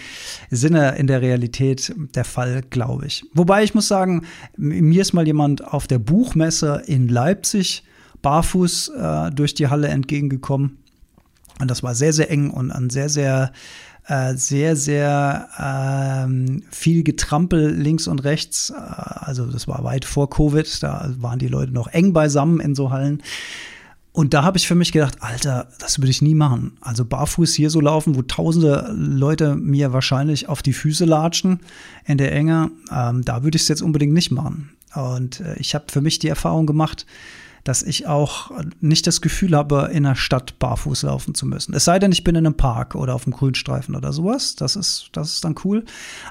Sinne 0.50 0.97
in 0.97 1.07
der 1.07 1.23
Realität 1.23 1.95
der 2.14 2.25
Fall, 2.25 2.62
glaube 2.71 3.07
ich. 3.07 3.25
Wobei 3.33 3.62
ich 3.62 3.75
muss 3.75 3.88
sagen, 3.88 4.23
mir 4.57 5.02
ist 5.02 5.12
mal 5.12 5.26
jemand 5.26 5.64
auf 5.64 5.87
der 5.87 5.99
Buchmesse 5.99 6.83
in 6.87 7.09
Leipzig 7.09 7.85
barfuß 8.22 8.88
äh, 8.88 9.30
durch 9.30 9.54
die 9.54 9.68
Halle 9.68 9.88
entgegengekommen. 9.88 10.78
Und 11.60 11.70
das 11.70 11.82
war 11.82 11.94
sehr, 11.94 12.12
sehr 12.12 12.30
eng 12.30 12.50
und 12.50 12.70
ein 12.70 12.90
sehr, 12.90 13.08
sehr, 13.08 13.52
äh, 14.06 14.34
sehr, 14.34 14.74
sehr 14.76 15.48
ähm, 15.58 16.62
viel 16.70 17.02
Getrampel 17.02 17.70
links 17.70 18.08
und 18.08 18.24
rechts. 18.24 18.70
Äh, 18.70 18.74
also 18.74 19.46
das 19.46 19.68
war 19.68 19.84
weit 19.84 20.04
vor 20.04 20.30
Covid, 20.30 20.82
da 20.82 21.10
waren 21.18 21.38
die 21.38 21.48
Leute 21.48 21.72
noch 21.72 21.88
eng 21.88 22.12
beisammen 22.12 22.60
in 22.60 22.74
so 22.74 22.90
Hallen. 22.90 23.22
Und 24.14 24.34
da 24.34 24.44
habe 24.44 24.58
ich 24.58 24.68
für 24.68 24.74
mich 24.74 24.92
gedacht, 24.92 25.16
Alter, 25.20 25.68
das 25.78 25.98
würde 25.98 26.10
ich 26.10 26.20
nie 26.20 26.34
machen. 26.34 26.76
Also 26.82 27.04
barfuß 27.04 27.54
hier 27.54 27.70
so 27.70 27.80
laufen, 27.80 28.14
wo 28.14 28.20
tausende 28.20 28.92
Leute 28.94 29.54
mir 29.56 29.94
wahrscheinlich 29.94 30.50
auf 30.50 30.62
die 30.62 30.74
Füße 30.74 31.06
latschen 31.06 31.60
in 32.04 32.18
der 32.18 32.32
Enge, 32.32 32.70
ähm, 32.90 33.24
da 33.24 33.42
würde 33.42 33.56
ich 33.56 33.62
es 33.62 33.68
jetzt 33.68 33.82
unbedingt 33.82 34.12
nicht 34.12 34.30
machen. 34.30 34.70
Und 34.94 35.40
äh, 35.40 35.56
ich 35.58 35.74
habe 35.74 35.86
für 35.88 36.02
mich 36.02 36.18
die 36.18 36.28
Erfahrung 36.28 36.66
gemacht, 36.66 37.06
dass 37.64 37.83
ich 37.83 38.07
auch 38.07 38.50
nicht 38.81 39.07
das 39.07 39.21
Gefühl 39.21 39.57
habe, 39.57 39.90
in 39.92 40.02
der 40.02 40.14
Stadt 40.14 40.59
barfuß 40.59 41.02
laufen 41.02 41.35
zu 41.35 41.47
müssen. 41.47 41.75
Es 41.75 41.85
sei 41.85 41.99
denn, 41.99 42.12
ich 42.12 42.25
bin 42.25 42.35
in 42.35 42.47
einem 42.47 42.57
Park 42.57 42.95
oder 42.95 43.14
auf 43.14 43.26
einem 43.26 43.35
Grünstreifen 43.35 43.95
oder 43.95 44.12
sowas. 44.12 44.57
Das 44.57 44.76
ist, 44.76 45.11
das 45.12 45.35
ist 45.35 45.45
dann 45.45 45.54
cool. 45.64 45.85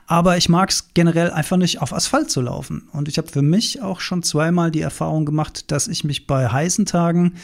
Aber 0.07 0.37
ich 0.37 0.49
mag 0.49 0.69
es 0.69 0.93
generell 0.93 1.31
einfach 1.31 1.57
nicht, 1.57 1.81
auf 1.81 1.93
Asphalt 1.93 2.29
zu 2.29 2.41
laufen. 2.41 2.89
Und 2.91 3.07
ich 3.07 3.17
habe 3.17 3.29
für 3.29 3.41
mich 3.41 3.81
auch 3.81 3.99
schon 3.99 4.23
zweimal 4.23 4.71
die 4.71 4.81
Erfahrung 4.81 5.25
gemacht, 5.25 5.71
dass 5.71 5.87
ich 5.87 6.03
mich 6.03 6.27
bei 6.27 6.47
heißen 6.47 6.85
Tagen 6.85 7.35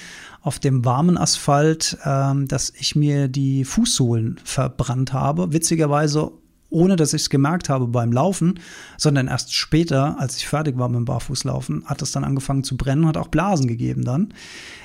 auf 0.41 0.59
dem 0.59 0.85
warmen 0.85 1.17
Asphalt, 1.17 1.97
ähm, 2.05 2.47
dass 2.47 2.73
ich 2.77 2.95
mir 2.95 3.27
die 3.27 3.65
Fußsohlen 3.65 4.39
verbrannt 4.43 5.13
habe. 5.13 5.53
Witzigerweise 5.53 6.31
ohne 6.69 6.95
dass 6.95 7.13
ich 7.13 7.23
es 7.23 7.29
gemerkt 7.29 7.69
habe 7.69 7.87
beim 7.87 8.11
Laufen, 8.11 8.59
sondern 8.97 9.27
erst 9.27 9.53
später, 9.53 10.19
als 10.19 10.37
ich 10.37 10.47
fertig 10.47 10.77
war 10.77 10.89
mit 10.89 10.97
dem 10.97 11.05
Barfußlaufen, 11.05 11.85
hat 11.85 12.01
es 12.01 12.11
dann 12.11 12.23
angefangen 12.23 12.63
zu 12.63 12.75
brennen, 12.75 13.07
hat 13.07 13.17
auch 13.17 13.29
Blasen 13.29 13.67
gegeben 13.67 14.03
dann, 14.03 14.33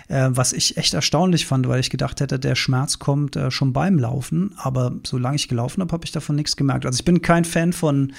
äh, 0.09 0.29
was 0.31 0.53
ich 0.53 0.77
echt 0.77 0.95
erstaunlich 0.95 1.47
fand, 1.47 1.69
weil 1.69 1.81
ich 1.81 1.91
gedacht 1.91 2.21
hätte, 2.21 2.39
der 2.39 2.55
Schmerz 2.55 2.99
kommt 2.99 3.37
äh, 3.37 3.51
schon 3.51 3.73
beim 3.73 3.99
Laufen, 3.99 4.55
aber 4.57 4.93
solange 5.05 5.37
ich 5.37 5.49
gelaufen 5.49 5.81
habe, 5.81 5.93
habe 5.93 6.05
ich 6.05 6.13
davon 6.13 6.37
nichts 6.37 6.57
gemerkt. 6.57 6.87
Also 6.87 6.99
ich 6.99 7.05
bin 7.05 7.23
kein 7.23 7.45
Fan 7.45 7.73
von 7.73 8.13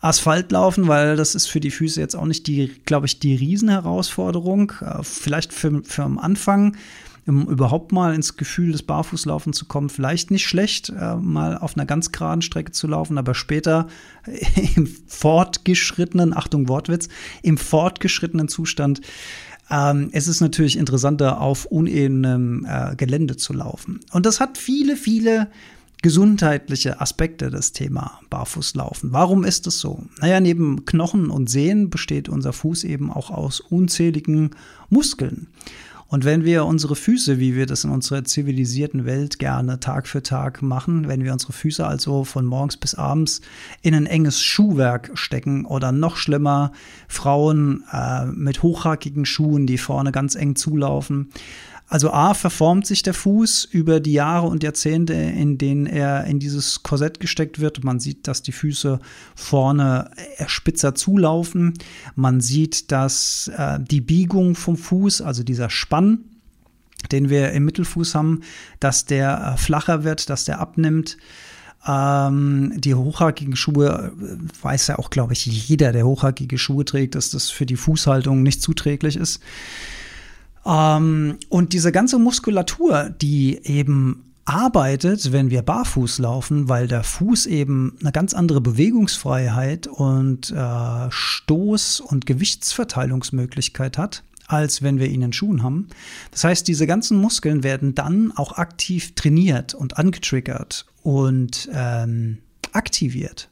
Asphaltlaufen, 0.00 0.88
weil 0.88 1.14
das 1.16 1.36
ist 1.36 1.46
für 1.46 1.60
die 1.60 1.70
Füße 1.70 2.00
jetzt 2.00 2.16
auch 2.16 2.26
nicht 2.26 2.48
die, 2.48 2.72
glaube 2.86 3.06
ich, 3.06 3.20
die 3.20 3.36
Riesenherausforderung. 3.36 4.72
Äh, 4.80 5.02
vielleicht 5.02 5.52
für, 5.52 5.82
für 5.84 6.02
am 6.02 6.18
Anfang 6.18 6.76
um 7.26 7.48
überhaupt 7.48 7.92
mal 7.92 8.14
ins 8.14 8.36
Gefühl 8.36 8.72
des 8.72 8.82
Barfußlaufens 8.82 9.56
zu 9.56 9.66
kommen, 9.66 9.88
vielleicht 9.88 10.30
nicht 10.30 10.46
schlecht, 10.46 10.90
äh, 10.90 11.16
mal 11.16 11.56
auf 11.58 11.76
einer 11.76 11.86
ganz 11.86 12.12
geraden 12.12 12.42
Strecke 12.42 12.72
zu 12.72 12.86
laufen, 12.86 13.18
aber 13.18 13.34
später 13.34 13.86
im 14.76 14.88
fortgeschrittenen, 15.06 16.36
Achtung 16.36 16.68
Wortwitz, 16.68 17.08
im 17.42 17.58
fortgeschrittenen 17.58 18.48
Zustand 18.48 19.00
ähm, 19.70 20.10
es 20.12 20.28
ist 20.28 20.40
natürlich 20.40 20.76
interessanter, 20.76 21.40
auf 21.40 21.64
unebenem 21.64 22.66
äh, 22.68 22.94
Gelände 22.94 23.36
zu 23.36 23.54
laufen. 23.54 24.00
Und 24.12 24.26
das 24.26 24.38
hat 24.38 24.58
viele, 24.58 24.96
viele 24.96 25.48
gesundheitliche 26.02 27.00
Aspekte, 27.00 27.48
das 27.48 27.72
Thema 27.72 28.20
Barfußlaufen. 28.28 29.12
Warum 29.12 29.44
ist 29.44 29.66
es 29.66 29.78
so? 29.78 30.02
Naja, 30.20 30.40
neben 30.40 30.84
Knochen 30.84 31.30
und 31.30 31.48
Sehnen 31.48 31.90
besteht 31.90 32.28
unser 32.28 32.52
Fuß 32.52 32.84
eben 32.84 33.10
auch 33.10 33.30
aus 33.30 33.60
unzähligen 33.60 34.50
Muskeln. 34.90 35.46
Und 36.12 36.26
wenn 36.26 36.44
wir 36.44 36.66
unsere 36.66 36.94
Füße, 36.94 37.40
wie 37.40 37.56
wir 37.56 37.64
das 37.64 37.84
in 37.84 37.90
unserer 37.90 38.22
zivilisierten 38.22 39.06
Welt 39.06 39.38
gerne 39.38 39.80
Tag 39.80 40.06
für 40.06 40.22
Tag 40.22 40.60
machen, 40.60 41.08
wenn 41.08 41.24
wir 41.24 41.32
unsere 41.32 41.54
Füße 41.54 41.86
also 41.86 42.24
von 42.24 42.44
morgens 42.44 42.76
bis 42.76 42.94
abends 42.94 43.40
in 43.80 43.94
ein 43.94 44.04
enges 44.04 44.42
Schuhwerk 44.42 45.12
stecken 45.14 45.64
oder 45.64 45.90
noch 45.90 46.16
schlimmer 46.16 46.72
Frauen 47.08 47.84
äh, 47.90 48.26
mit 48.26 48.62
hochhackigen 48.62 49.24
Schuhen, 49.24 49.66
die 49.66 49.78
vorne 49.78 50.12
ganz 50.12 50.34
eng 50.34 50.54
zulaufen, 50.54 51.30
also 51.92 52.10
A, 52.10 52.32
verformt 52.32 52.86
sich 52.86 53.02
der 53.02 53.12
Fuß 53.12 53.66
über 53.66 54.00
die 54.00 54.14
Jahre 54.14 54.46
und 54.46 54.62
Jahrzehnte, 54.62 55.12
in 55.12 55.58
denen 55.58 55.84
er 55.84 56.24
in 56.24 56.38
dieses 56.38 56.82
Korsett 56.82 57.20
gesteckt 57.20 57.60
wird. 57.60 57.84
Man 57.84 58.00
sieht, 58.00 58.26
dass 58.26 58.40
die 58.40 58.52
Füße 58.52 58.98
vorne 59.34 60.10
spitzer 60.46 60.94
zulaufen. 60.94 61.74
Man 62.14 62.40
sieht, 62.40 62.92
dass 62.92 63.50
äh, 63.54 63.78
die 63.78 64.00
Biegung 64.00 64.54
vom 64.54 64.78
Fuß, 64.78 65.20
also 65.20 65.42
dieser 65.42 65.68
Spann, 65.68 66.20
den 67.10 67.28
wir 67.28 67.52
im 67.52 67.66
Mittelfuß 67.66 68.14
haben, 68.14 68.40
dass 68.80 69.04
der 69.04 69.52
äh, 69.52 69.58
flacher 69.58 70.02
wird, 70.02 70.30
dass 70.30 70.46
der 70.46 70.60
abnimmt. 70.60 71.18
Ähm, 71.86 72.72
die 72.74 72.94
hochhackigen 72.94 73.54
Schuhe 73.54 74.14
äh, 74.18 74.64
weiß 74.64 74.86
ja 74.86 74.98
auch, 74.98 75.10
glaube 75.10 75.34
ich, 75.34 75.44
jeder, 75.44 75.92
der 75.92 76.06
hochhackige 76.06 76.56
Schuhe 76.56 76.86
trägt, 76.86 77.16
dass 77.16 77.28
das 77.28 77.50
für 77.50 77.66
die 77.66 77.76
Fußhaltung 77.76 78.42
nicht 78.42 78.62
zuträglich 78.62 79.16
ist. 79.16 79.42
Ähm, 80.64 81.38
und 81.48 81.72
diese 81.72 81.92
ganze 81.92 82.18
Muskulatur, 82.18 83.10
die 83.10 83.58
eben 83.64 84.32
arbeitet, 84.44 85.32
wenn 85.32 85.50
wir 85.50 85.62
barfuß 85.62 86.18
laufen, 86.18 86.68
weil 86.68 86.88
der 86.88 87.04
Fuß 87.04 87.46
eben 87.46 87.96
eine 88.00 88.12
ganz 88.12 88.34
andere 88.34 88.60
Bewegungsfreiheit 88.60 89.86
und 89.86 90.50
äh, 90.50 90.54
Stoß- 90.54 92.02
und 92.02 92.26
Gewichtsverteilungsmöglichkeit 92.26 93.98
hat, 93.98 94.24
als 94.48 94.82
wenn 94.82 94.98
wir 94.98 95.06
ihn 95.06 95.22
in 95.22 95.32
Schuhen 95.32 95.62
haben. 95.62 95.88
Das 96.32 96.44
heißt, 96.44 96.66
diese 96.66 96.86
ganzen 96.86 97.18
Muskeln 97.18 97.62
werden 97.62 97.94
dann 97.94 98.32
auch 98.32 98.52
aktiv 98.52 99.14
trainiert 99.14 99.74
und 99.74 99.96
angetriggert 99.96 100.86
und 101.02 101.68
ähm, 101.72 102.38
aktiviert. 102.72 103.48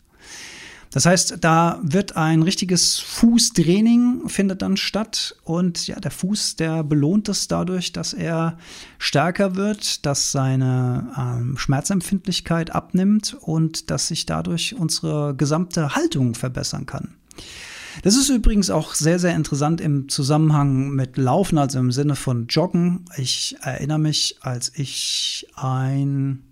Das 0.92 1.06
heißt, 1.06 1.36
da 1.40 1.78
wird 1.82 2.16
ein 2.16 2.42
richtiges 2.42 2.98
Fußtraining 2.98 4.28
findet 4.28 4.62
dann 4.62 4.76
statt 4.76 5.36
und 5.44 5.86
ja, 5.86 6.00
der 6.00 6.10
Fuß, 6.10 6.56
der 6.56 6.82
belohnt 6.82 7.28
es 7.28 7.46
dadurch, 7.46 7.92
dass 7.92 8.12
er 8.12 8.58
stärker 8.98 9.54
wird, 9.54 10.04
dass 10.04 10.32
seine 10.32 11.12
ähm, 11.16 11.56
Schmerzempfindlichkeit 11.56 12.74
abnimmt 12.74 13.36
und 13.40 13.90
dass 13.90 14.08
sich 14.08 14.26
dadurch 14.26 14.74
unsere 14.74 15.36
gesamte 15.36 15.94
Haltung 15.94 16.34
verbessern 16.34 16.86
kann. 16.86 17.14
Das 18.02 18.16
ist 18.16 18.28
übrigens 18.28 18.70
auch 18.70 18.94
sehr, 18.94 19.18
sehr 19.18 19.34
interessant 19.34 19.80
im 19.80 20.08
Zusammenhang 20.08 20.90
mit 20.90 21.16
Laufen, 21.16 21.58
also 21.58 21.78
im 21.78 21.92
Sinne 21.92 22.16
von 22.16 22.46
Joggen. 22.48 23.04
Ich 23.16 23.56
erinnere 23.60 23.98
mich, 23.98 24.38
als 24.40 24.72
ich 24.74 25.46
ein 25.54 26.42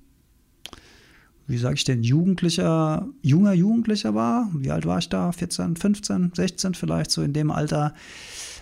wie 1.49 1.59
sage 1.59 1.75
ich 1.75 1.85
denn, 1.85 2.03
Jugendlicher, 2.03 3.09
junger 3.23 3.55
Jugendlicher 3.55 4.15
war. 4.15 4.49
Wie 4.55 4.71
alt 4.71 4.87
war 4.87 4.99
ich 4.99 5.09
da? 5.09 5.33
14, 5.33 5.77
15, 5.77 6.33
16 6.35 6.75
vielleicht, 6.75 7.11
so 7.11 7.23
in 7.23 7.33
dem 7.33 7.51
Alter. 7.51 7.95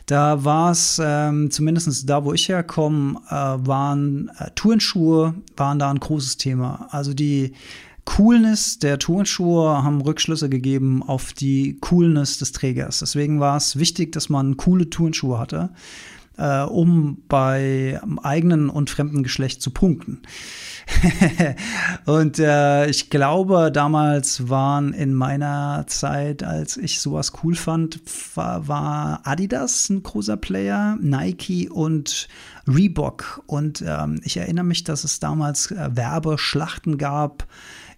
Da 0.07 0.45
war 0.45 0.71
es, 0.71 1.00
ähm, 1.05 1.50
zumindest 1.50 2.09
da, 2.09 2.25
wo 2.25 2.33
ich 2.33 2.49
herkomme, 2.49 3.21
äh, 3.28 3.35
waren 3.35 4.31
äh, 4.38 4.50
Turnschuhe, 4.55 5.35
waren 5.57 5.81
da 5.81 5.90
ein 5.90 5.99
großes 5.99 6.37
Thema. 6.37 6.87
Also 6.93 7.12
die 7.12 7.55
Coolness 8.05 8.78
der 8.78 9.00
Turnschuhe 9.00 9.83
haben 9.83 10.00
Rückschlüsse 10.00 10.49
gegeben 10.49 11.02
auf 11.02 11.33
die 11.33 11.78
Coolness 11.81 12.38
des 12.38 12.52
Trägers. 12.52 13.00
Deswegen 13.00 13.40
war 13.40 13.57
es 13.57 13.81
wichtig, 13.81 14.12
dass 14.12 14.28
man 14.28 14.57
coole 14.57 14.88
Turnschuhe 14.88 15.40
hatte. 15.40 15.71
Äh, 16.38 16.62
um 16.62 17.23
bei 17.28 18.00
eigenen 18.23 18.69
und 18.71 18.90
fremden 18.90 19.23
Geschlecht 19.23 19.62
zu 19.62 19.71
punkten. 19.71 20.23
und 22.07 22.38
äh, 22.38 22.88
ich 22.88 23.11
glaube, 23.11 23.73
damals 23.73 24.49
waren 24.49 24.93
in 24.93 25.14
meiner 25.14 25.85
Zeit, 25.88 26.43
als 26.43 26.76
ich 26.76 27.00
sowas 27.00 27.33
cool 27.43 27.55
fand, 27.55 28.00
war, 28.35 29.21
Adidas 29.25 29.88
ein 29.90 30.02
großer 30.02 30.37
Player, 30.37 30.97
Nike 31.00 31.69
und 31.69 32.28
Reebok. 32.69 33.43
Und 33.47 33.83
ähm, 33.87 34.21
ich 34.25 34.37
erinnere 34.37 34.64
mich, 34.64 34.85
dass 34.85 35.05
es 35.05 35.19
damals 35.19 35.71
äh, 35.71 35.88
Werbeschlachten 35.93 36.99
gab 36.99 37.47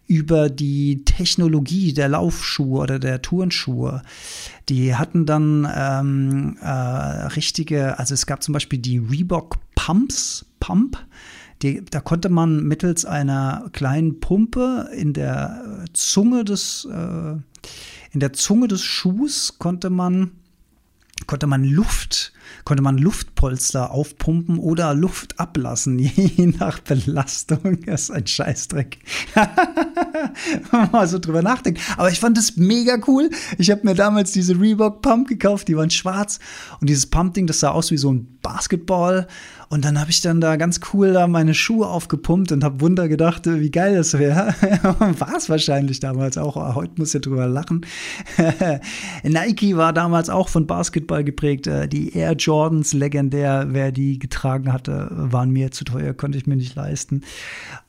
über 0.09 0.49
die 0.49 1.05
Technologie 1.05 1.93
der 1.93 2.09
Laufschuhe 2.09 2.81
oder 2.81 2.99
der 2.99 3.23
Turnschuhe. 3.23 4.03
Die 4.69 4.97
hatten 4.97 5.27
dann 5.27 5.69
ähm, 5.73 6.57
äh, 6.61 6.69
richtige, 6.69 7.99
also 7.99 8.15
es 8.15 8.27
gab 8.27 8.43
zum 8.43 8.55
Beispiel 8.55 8.79
die 8.79 8.99
Reebok 8.99 9.59
Pumps, 9.75 10.47
Pump. 10.59 10.99
Die, 11.62 11.85
da 11.85 12.00
konnte 12.00 12.31
man 12.31 12.65
mittels 12.65 13.05
einer 13.05 13.69
kleinen 13.73 14.19
Pumpe 14.21 14.88
in 14.97 15.12
der 15.12 15.85
Zunge 15.93 16.45
des, 16.45 16.88
äh, 16.91 17.33
in 18.12 18.21
der 18.21 18.33
Zunge 18.33 18.69
des 18.69 18.83
Schuhs 18.83 19.59
konnte 19.59 19.91
man 19.91 20.31
konnte 21.28 21.47
man 21.47 21.62
Luft, 21.62 22.32
konnte 22.64 22.82
man 22.82 22.99
Luftpolster 22.99 23.92
aufpumpen 23.92 24.58
oder 24.58 24.94
Luft 24.94 25.38
ablassen, 25.38 25.99
je 25.99 26.47
nach 26.47 26.80
Belastung. 26.80 27.82
Das 27.87 28.04
ist 28.04 28.11
ein 28.11 28.26
Scheißdreck. 28.26 28.99
mal 30.92 31.06
so 31.06 31.18
drüber 31.18 31.42
nachdenken. 31.42 31.80
Aber 31.97 32.11
ich 32.11 32.18
fand 32.18 32.37
das 32.37 32.56
mega 32.56 32.99
cool. 33.06 33.30
Ich 33.58 33.70
habe 33.70 33.82
mir 33.85 33.94
damals 33.94 34.32
diese 34.32 34.58
Reebok 34.58 35.02
Pump 35.02 35.28
gekauft, 35.28 35.68
die 35.68 35.76
waren 35.76 35.90
schwarz. 35.90 36.40
Und 36.80 36.88
dieses 36.88 37.06
Pump-Ding, 37.06 37.47
das 37.47 37.61
sah 37.61 37.70
aus 37.70 37.90
wie 37.90 37.99
so 37.99 38.11
ein 38.11 38.38
Basketball. 38.42 39.28
Und 39.69 39.85
dann 39.85 40.01
habe 40.01 40.11
ich 40.11 40.23
dann 40.23 40.41
da 40.41 40.57
ganz 40.57 40.81
cool 40.93 41.13
da 41.13 41.27
meine 41.27 41.55
Schuhe 41.55 41.89
aufgepumpt 41.89 42.53
und 42.53 42.65
habe 42.65 42.81
Wunder 42.81 43.09
gedacht, 43.09 43.43
wie 43.45 43.71
geil 43.71 43.97
das 43.97 44.19
wäre. 44.19 44.55
war 45.19 45.37
es 45.37 45.51
wahrscheinlich 45.51 46.01
damals 46.01 46.39
auch. 46.39 46.57
Heute 46.75 46.93
muss 46.97 47.15
ich 47.15 47.21
drüber 47.21 47.47
lachen. 47.47 47.85
Nike 49.23 49.77
war 49.77 49.93
damals 49.93 50.31
auch 50.31 50.49
von 50.49 50.67
Basketball 50.67 51.23
geprägt. 51.23 51.67
Äh, 51.67 51.87
die 51.89 52.17
Air 52.17 52.33
Jordans 52.33 52.95
legendär, 52.95 53.67
wer 53.71 53.93
die 53.93 54.19
getragen 54.19 54.73
hatte, 54.73 55.09
waren 55.11 55.51
mir 55.51 55.71
zu 55.71 55.85
teuer, 55.85 56.15
konnte 56.15 56.39
ich 56.39 56.47
mir 56.47 56.57
nicht 56.57 56.75
leisten. 56.75 57.23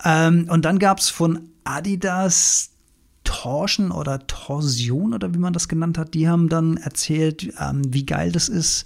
Ähm, 0.04 0.48
und 0.50 0.66
dann 0.66 0.80
gab 0.80 1.00
es 1.00 1.10
von 1.10 1.40
Adidas 1.64 2.72
Torsion 3.24 3.92
oder 3.92 4.26
Torsion 4.28 5.14
oder 5.14 5.34
wie 5.34 5.38
man 5.38 5.54
das 5.54 5.68
genannt 5.68 5.98
hat, 5.98 6.14
die 6.14 6.28
haben 6.28 6.50
dann 6.50 6.78
erzählt, 6.78 7.54
ähm, 7.60 7.82
wie 7.88 8.06
geil 8.06 8.32
das 8.32 8.50
ist, 8.50 8.86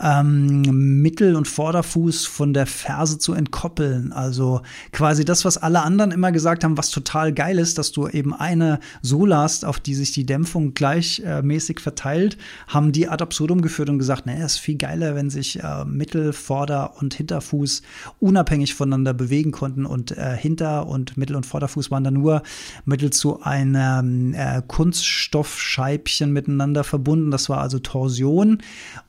ähm, 0.00 1.02
Mittel- 1.02 1.36
und 1.36 1.48
Vorderfuß 1.48 2.26
von 2.26 2.52
der 2.52 2.66
Ferse 2.66 3.18
zu 3.18 3.32
entkoppeln. 3.32 4.12
Also 4.12 4.62
quasi 4.92 5.24
das, 5.24 5.44
was 5.44 5.58
alle 5.58 5.82
anderen 5.82 6.10
immer 6.10 6.32
gesagt 6.32 6.64
haben, 6.64 6.76
was 6.76 6.90
total 6.90 7.32
geil 7.32 7.58
ist, 7.58 7.78
dass 7.78 7.92
du 7.92 8.08
eben 8.08 8.34
eine 8.34 8.80
Sohle 9.02 9.36
hast, 9.36 9.64
auf 9.64 9.80
die 9.80 9.94
sich 9.94 10.12
die 10.12 10.26
Dämpfung 10.26 10.74
gleichmäßig 10.74 11.80
verteilt, 11.80 12.36
haben 12.66 12.92
die 12.92 13.08
ad 13.08 13.22
absurdum 13.22 13.62
geführt 13.62 13.90
und 13.90 13.98
gesagt, 13.98 14.26
naja, 14.26 14.44
ist 14.44 14.58
viel 14.58 14.76
geiler, 14.76 15.14
wenn 15.14 15.30
sich 15.30 15.62
äh, 15.62 15.84
Mittel-, 15.84 16.32
Vorder- 16.32 16.94
und 17.00 17.14
Hinterfuß 17.14 17.82
unabhängig 18.20 18.74
voneinander 18.74 19.14
bewegen 19.14 19.52
konnten 19.52 19.86
und 19.86 20.16
äh, 20.16 20.36
Hinter- 20.36 20.86
und 20.86 21.16
Mittel- 21.16 21.36
und 21.36 21.46
Vorderfuß 21.46 21.90
waren 21.90 22.04
dann 22.04 22.14
nur 22.14 22.42
mittels 22.84 23.18
zu 23.18 23.42
einem 23.42 24.34
äh, 24.34 24.62
Kunststoffscheibchen 24.66 26.32
miteinander 26.32 26.84
verbunden. 26.84 27.30
Das 27.30 27.48
war 27.48 27.60
also 27.60 27.78
Torsion. 27.78 28.58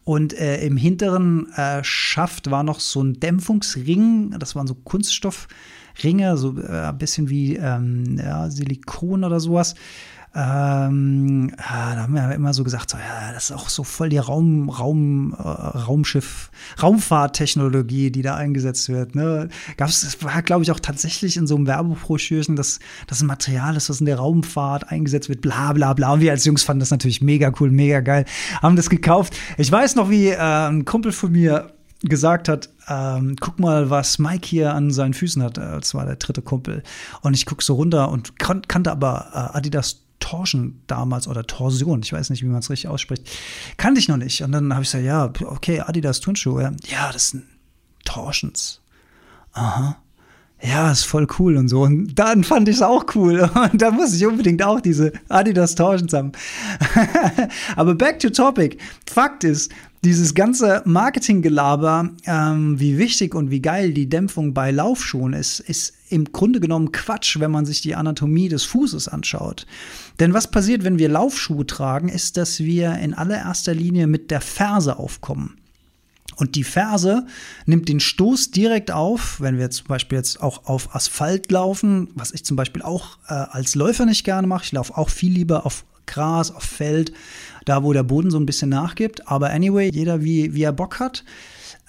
Und 0.05 0.33
äh, 0.33 0.63
im 0.63 0.77
hinteren 0.77 1.51
äh, 1.53 1.83
Schaft 1.83 2.51
war 2.51 2.63
noch 2.63 2.79
so 2.79 3.01
ein 3.01 3.19
Dämpfungsring. 3.19 4.35
Das 4.39 4.55
waren 4.55 4.67
so 4.67 4.75
Kunststoffringe, 4.75 6.37
so 6.37 6.57
äh, 6.59 6.89
ein 6.89 6.97
bisschen 6.99 7.29
wie 7.29 7.55
ähm, 7.55 8.17
ja, 8.17 8.49
Silikon 8.51 9.23
oder 9.23 9.39
sowas. 9.39 9.73
Ähm, 10.37 11.53
da 11.57 11.95
haben 11.95 12.13
wir 12.13 12.29
immer 12.33 12.53
so 12.53 12.65
gesagt, 12.65 12.89
so, 12.89 12.97
ja, 12.97 13.31
das 13.31 13.45
ist 13.45 13.51
auch 13.55 13.69
so 13.69 13.85
voll 13.85 14.09
die 14.09 14.17
Raum, 14.17 14.69
Raum, 14.69 15.33
äh, 15.33 15.41
Raumschiff, 15.41 16.51
Raumfahrttechnologie, 16.83 18.11
die 18.11 18.21
da 18.21 18.35
eingesetzt 18.35 18.89
wird. 18.89 19.15
Ne? 19.15 19.47
Gab's, 19.77 20.01
das 20.01 20.21
war, 20.23 20.41
glaube 20.41 20.63
ich, 20.63 20.71
auch 20.71 20.79
tatsächlich 20.81 21.37
in 21.37 21.47
so 21.47 21.55
einem 21.55 21.67
Werbebroschürchen, 21.67 22.57
dass 22.57 22.79
das 23.07 23.21
ein 23.21 23.27
Material 23.27 23.77
ist, 23.77 23.89
was 23.89 24.01
in 24.01 24.07
der 24.07 24.17
Raumfahrt 24.17 24.91
eingesetzt 24.91 25.29
wird, 25.29 25.39
bla 25.39 25.71
bla 25.71 25.93
bla. 25.93 26.11
Und 26.11 26.19
wir 26.19 26.31
als 26.31 26.43
Jungs 26.43 26.63
fanden 26.63 26.81
das 26.81 26.91
natürlich 26.91 27.21
mega 27.21 27.53
cool, 27.61 27.71
mega 27.71 28.01
geil, 28.01 28.25
haben 28.61 28.75
das 28.75 28.89
gekauft. 28.89 29.37
Ich 29.57 29.71
weiß 29.71 29.95
noch, 29.95 30.09
wie 30.09 30.27
äh, 30.27 30.37
ein 30.37 30.83
Kumpel 30.83 31.13
von 31.13 31.31
mir 31.31 31.71
gesagt 32.01 32.49
hat, 32.49 32.69
ähm, 32.89 33.37
guck 33.39 33.57
mal, 33.57 33.89
was 33.89 34.19
Mike 34.19 34.45
hier 34.45 34.73
an 34.73 34.91
seinen 34.91 35.13
Füßen 35.13 35.41
hat. 35.41 35.57
Das 35.57 35.95
war 35.95 36.05
der 36.05 36.17
dritte 36.17 36.41
Kumpel. 36.41 36.83
Und 37.21 37.33
ich 37.33 37.45
gucke 37.45 37.63
so 37.63 37.75
runter 37.75 38.09
und 38.09 38.37
kan 38.37 38.61
kannte 38.67 38.91
aber 38.91 39.27
äh, 39.33 39.57
Adidas 39.57 40.04
Torsion 40.25 40.81
damals 40.87 41.27
oder 41.27 41.45
Torsion, 41.45 42.01
ich 42.01 42.11
weiß 42.11 42.31
nicht, 42.31 42.41
wie 42.41 42.47
man 42.47 42.59
es 42.59 42.69
richtig 42.71 42.89
ausspricht, 42.89 43.29
kannte 43.77 43.99
ich 43.99 44.07
noch 44.07 44.17
nicht. 44.17 44.41
Und 44.41 44.51
dann 44.53 44.73
habe 44.73 44.81
ich 44.81 44.89
gesagt, 44.89 45.05
ja, 45.05 45.31
okay, 45.45 45.81
Adidas 45.81 46.19
Turnschuhe, 46.19 46.75
ja, 46.87 47.11
das 47.11 47.29
sind 47.29 47.43
Torsions. 48.05 48.81
Aha. 49.53 49.97
Ja, 50.61 50.91
ist 50.91 51.03
voll 51.03 51.27
cool 51.37 51.57
und 51.57 51.67
so. 51.67 51.81
Und 51.81 52.15
dann 52.15 52.43
fand 52.43 52.69
ich 52.69 52.77
es 52.77 52.81
auch 52.81 53.05
cool. 53.15 53.49
Und 53.71 53.81
da 53.81 53.91
musste 53.91 54.15
ich 54.15 54.25
unbedingt 54.25 54.63
auch 54.63 54.79
diese 54.79 55.11
Adidas 55.29 55.75
Torsions 55.75 56.13
haben. 56.13 56.31
Aber 57.75 57.93
back 57.93 58.19
to 58.19 58.29
topic. 58.29 58.77
Fakt 59.05 59.43
ist, 59.43 59.71
dieses 60.05 60.35
ganze 60.35 60.83
Marketinggelaber, 60.85 62.11
ähm, 62.25 62.79
wie 62.79 62.97
wichtig 62.97 63.33
und 63.33 63.49
wie 63.49 63.61
geil 63.61 63.91
die 63.91 64.07
Dämpfung 64.07 64.53
bei 64.53 64.69
Laufschuhen 64.69 65.33
ist, 65.33 65.59
ist 65.59 65.95
im 66.09 66.31
Grunde 66.31 66.59
genommen 66.59 66.91
Quatsch, 66.91 67.39
wenn 67.39 67.49
man 67.49 67.65
sich 67.65 67.81
die 67.81 67.95
Anatomie 67.95 68.47
des 68.47 68.63
Fußes 68.65 69.07
anschaut. 69.07 69.65
Denn 70.19 70.33
was 70.33 70.51
passiert, 70.51 70.83
wenn 70.83 70.99
wir 70.99 71.09
Laufschuhe 71.09 71.65
tragen, 71.65 72.09
ist, 72.09 72.37
dass 72.37 72.59
wir 72.59 72.95
in 72.99 73.15
allererster 73.15 73.73
Linie 73.73 74.05
mit 74.05 74.29
der 74.29 74.41
Ferse 74.41 74.99
aufkommen. 74.99 75.57
Und 76.35 76.55
die 76.55 76.63
Ferse 76.63 77.25
nimmt 77.65 77.89
den 77.89 77.99
Stoß 77.99 78.51
direkt 78.51 78.91
auf, 78.91 79.39
wenn 79.41 79.57
wir 79.57 79.69
zum 79.71 79.87
Beispiel 79.87 80.17
jetzt 80.17 80.41
auch 80.41 80.65
auf 80.65 80.95
Asphalt 80.95 81.51
laufen, 81.51 82.09
was 82.15 82.31
ich 82.31 82.45
zum 82.45 82.57
Beispiel 82.57 82.81
auch 82.81 83.17
äh, 83.27 83.33
als 83.33 83.75
Läufer 83.75 84.05
nicht 84.05 84.23
gerne 84.23 84.47
mache. 84.47 84.65
Ich 84.65 84.71
laufe 84.71 84.97
auch 84.97 85.09
viel 85.09 85.31
lieber 85.31 85.65
auf 85.65 85.85
Gras, 86.05 86.51
auf 86.51 86.63
Feld, 86.63 87.13
da 87.65 87.83
wo 87.83 87.93
der 87.93 88.03
Boden 88.03 88.31
so 88.31 88.39
ein 88.39 88.45
bisschen 88.45 88.69
nachgibt. 88.69 89.27
Aber 89.27 89.49
anyway, 89.49 89.89
jeder 89.91 90.23
wie, 90.23 90.53
wie 90.53 90.63
er 90.63 90.73
Bock 90.73 90.99
hat. 90.99 91.23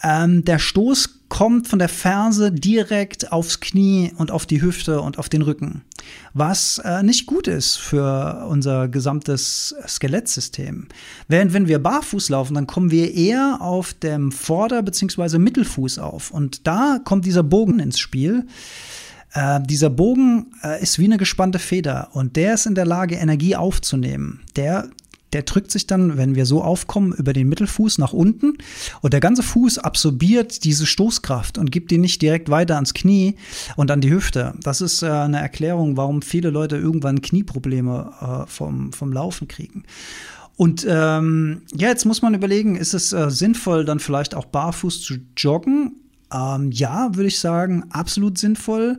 Ähm, 0.02 0.44
der 0.44 0.59
Stoß 0.59 1.15
kommt 1.28 1.68
von 1.68 1.78
der 1.78 1.88
Ferse 1.88 2.52
direkt 2.52 3.32
aufs 3.32 3.60
Knie 3.60 4.12
und 4.16 4.30
auf 4.30 4.46
die 4.46 4.62
Hüfte 4.62 5.00
und 5.00 5.18
auf 5.18 5.28
den 5.28 5.42
Rücken, 5.42 5.82
was 6.34 6.78
äh, 6.84 7.02
nicht 7.02 7.26
gut 7.26 7.48
ist 7.48 7.76
für 7.76 8.46
unser 8.48 8.88
gesamtes 8.88 9.74
Skelettsystem. 9.86 10.88
Während 11.28 11.52
wenn 11.52 11.68
wir 11.68 11.78
barfuß 11.78 12.28
laufen, 12.28 12.54
dann 12.54 12.66
kommen 12.66 12.90
wir 12.90 13.12
eher 13.14 13.58
auf 13.60 13.92
dem 13.94 14.30
Vorder- 14.30 14.82
bzw. 14.82 15.38
Mittelfuß 15.38 15.98
auf 15.98 16.30
und 16.30 16.66
da 16.66 17.00
kommt 17.04 17.24
dieser 17.24 17.42
Bogen 17.42 17.80
ins 17.80 17.98
Spiel. 17.98 18.46
Äh, 19.32 19.60
dieser 19.62 19.90
Bogen 19.90 20.52
äh, 20.62 20.80
ist 20.82 20.98
wie 20.98 21.04
eine 21.04 21.18
gespannte 21.18 21.58
Feder 21.58 22.08
und 22.12 22.36
der 22.36 22.54
ist 22.54 22.66
in 22.66 22.74
der 22.74 22.86
Lage, 22.86 23.16
Energie 23.16 23.56
aufzunehmen. 23.56 24.40
Der 24.54 24.88
der 25.32 25.42
drückt 25.42 25.70
sich 25.70 25.86
dann, 25.86 26.16
wenn 26.16 26.34
wir 26.34 26.46
so 26.46 26.62
aufkommen, 26.62 27.12
über 27.12 27.32
den 27.32 27.48
Mittelfuß 27.48 27.98
nach 27.98 28.12
unten 28.12 28.54
und 29.02 29.12
der 29.12 29.20
ganze 29.20 29.42
Fuß 29.42 29.78
absorbiert 29.78 30.64
diese 30.64 30.86
Stoßkraft 30.86 31.58
und 31.58 31.72
gibt 31.72 31.90
die 31.90 31.98
nicht 31.98 32.22
direkt 32.22 32.48
weiter 32.48 32.76
ans 32.76 32.94
Knie 32.94 33.36
und 33.76 33.90
an 33.90 34.00
die 34.00 34.10
Hüfte. 34.10 34.54
Das 34.62 34.80
ist 34.80 35.02
äh, 35.02 35.10
eine 35.10 35.40
Erklärung, 35.40 35.96
warum 35.96 36.22
viele 36.22 36.50
Leute 36.50 36.76
irgendwann 36.76 37.22
Knieprobleme 37.22 38.12
äh, 38.20 38.50
vom, 38.50 38.92
vom 38.92 39.12
Laufen 39.12 39.48
kriegen. 39.48 39.84
Und 40.56 40.86
ähm, 40.88 41.62
ja, 41.74 41.88
jetzt 41.88 42.06
muss 42.06 42.22
man 42.22 42.34
überlegen, 42.34 42.76
ist 42.76 42.94
es 42.94 43.12
äh, 43.12 43.30
sinnvoll, 43.30 43.84
dann 43.84 44.00
vielleicht 44.00 44.34
auch 44.34 44.46
barfuß 44.46 45.02
zu 45.02 45.16
joggen? 45.36 45.96
Ähm, 46.32 46.70
ja, 46.72 47.14
würde 47.14 47.28
ich 47.28 47.38
sagen, 47.38 47.84
absolut 47.90 48.38
sinnvoll 48.38 48.98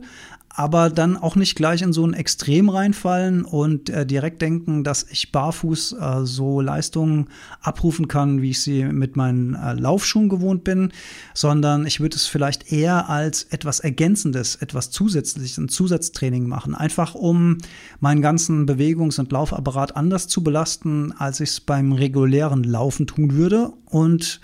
aber 0.58 0.90
dann 0.90 1.16
auch 1.16 1.36
nicht 1.36 1.54
gleich 1.54 1.82
in 1.82 1.92
so 1.92 2.04
ein 2.04 2.14
Extrem 2.14 2.68
reinfallen 2.68 3.44
und 3.44 3.90
äh, 3.90 4.04
direkt 4.04 4.42
denken, 4.42 4.82
dass 4.82 5.06
ich 5.08 5.30
barfuß 5.30 5.92
äh, 5.92 6.24
so 6.24 6.60
Leistungen 6.60 7.28
abrufen 7.60 8.08
kann, 8.08 8.42
wie 8.42 8.50
ich 8.50 8.60
sie 8.60 8.82
mit 8.82 9.14
meinen 9.14 9.54
äh, 9.54 9.74
Laufschuhen 9.74 10.28
gewohnt 10.28 10.64
bin, 10.64 10.92
sondern 11.32 11.86
ich 11.86 12.00
würde 12.00 12.16
es 12.16 12.26
vielleicht 12.26 12.72
eher 12.72 13.08
als 13.08 13.44
etwas 13.44 13.78
Ergänzendes, 13.78 14.56
etwas 14.56 14.90
Zusätzliches, 14.90 15.58
ein 15.58 15.68
Zusatztraining 15.68 16.48
machen, 16.48 16.74
einfach 16.74 17.14
um 17.14 17.58
meinen 18.00 18.20
ganzen 18.20 18.66
Bewegungs- 18.66 19.20
und 19.20 19.30
Laufapparat 19.30 19.94
anders 19.94 20.26
zu 20.26 20.42
belasten, 20.42 21.12
als 21.16 21.38
ich 21.38 21.50
es 21.50 21.60
beim 21.60 21.92
regulären 21.92 22.64
Laufen 22.64 23.06
tun 23.06 23.34
würde 23.34 23.74
und 23.84 24.40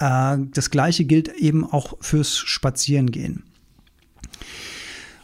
äh, 0.00 0.38
das 0.54 0.70
gleiche 0.70 1.04
gilt 1.04 1.28
eben 1.36 1.64
auch 1.64 1.98
fürs 2.00 2.36
Spazierengehen. 2.36 3.44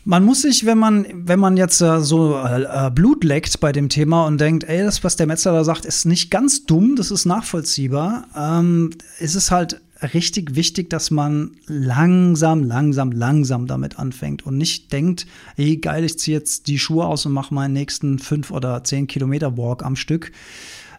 Man 0.05 0.25
muss 0.25 0.43
sich, 0.43 0.67
wenn 0.67 0.79
man, 0.79 1.07
wenn 1.13 1.39
man 1.39 1.57
jetzt 1.57 1.81
äh, 1.81 2.01
so 2.01 2.37
äh, 2.37 2.91
Blut 2.93 3.23
leckt 3.23 3.61
bei 3.61 3.71
dem 3.71 3.89
Thema 3.89 4.27
und 4.27 4.41
denkt, 4.41 4.65
ey, 4.65 4.83
das, 4.83 5.05
was 5.05 5.15
der 5.15 5.29
Metzler 5.29 5.53
da 5.53 5.63
sagt, 5.63 5.85
ist 5.85 6.07
nicht 6.07 6.31
ganz 6.31 6.67
dumm, 6.67 6.97
das 6.97 7.13
ist 7.13 7.25
nachvollziehbar, 7.25 8.27
ähm, 8.37 8.91
ist 9.21 9.37
es 9.37 9.53
halt 9.53 9.81
richtig 10.13 10.57
wichtig, 10.57 10.91
dass 10.91 11.13
man 11.13 11.53
langsam, 11.67 12.65
langsam, 12.65 13.13
langsam 13.13 13.69
damit 13.69 13.99
anfängt 14.01 14.45
und 14.45 14.59
nicht 14.59 14.93
denkt, 14.93 15.27
ey, 15.57 15.77
geil, 15.77 16.03
ich 16.03 16.19
ziehe 16.19 16.37
jetzt 16.37 16.67
die 16.67 16.81
Schuhe 16.81 17.07
aus 17.07 17.25
und 17.25 17.33
mache 17.33 17.55
meinen 17.55 17.73
nächsten 17.73 18.19
fünf 18.19 18.51
oder 18.51 18.83
zehn 18.83 19.07
Kilometer 19.07 19.57
Walk 19.57 19.85
am 19.85 19.95
Stück. 19.95 20.33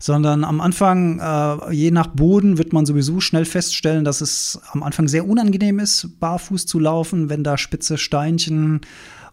Sondern 0.04 0.44
am 0.44 0.60
Anfang, 0.60 1.22
äh, 1.22 1.74
je 1.74 1.90
nach 1.90 2.08
Boden, 2.08 2.58
wird 2.58 2.74
man 2.74 2.86
sowieso 2.86 3.22
schnell 3.22 3.46
feststellen, 3.46 4.04
dass 4.04 4.20
es 4.20 4.60
am 4.74 4.84
Anfang 4.84 5.08
sehr 5.08 5.26
unangenehm 5.26 5.80
ist, 5.80 6.20
barfuß 6.20 6.66
zu 6.66 6.78
laufen, 6.78 7.30
wenn 7.30 7.46
da 7.46 7.58
spitze 7.58 7.98
Steinchen 7.98 8.82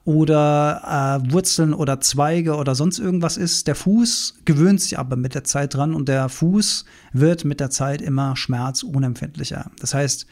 oder 0.04 1.20
äh, 1.24 1.32
Wurzeln 1.32 1.74
oder 1.74 2.00
Zweige 2.00 2.56
oder 2.56 2.74
sonst 2.74 2.98
irgendwas 2.98 3.36
ist. 3.36 3.66
Der 3.66 3.74
Fuß 3.74 4.36
gewöhnt 4.44 4.80
sich 4.80 4.98
aber 4.98 5.16
mit 5.16 5.34
der 5.34 5.44
Zeit 5.44 5.74
dran 5.74 5.94
und 5.94 6.08
der 6.08 6.28
Fuß 6.28 6.86
wird 7.12 7.44
mit 7.44 7.60
der 7.60 7.70
Zeit 7.70 8.00
immer 8.00 8.34
schmerzunempfindlicher. 8.34 9.70
Das 9.78 9.92
heißt, 9.92 10.26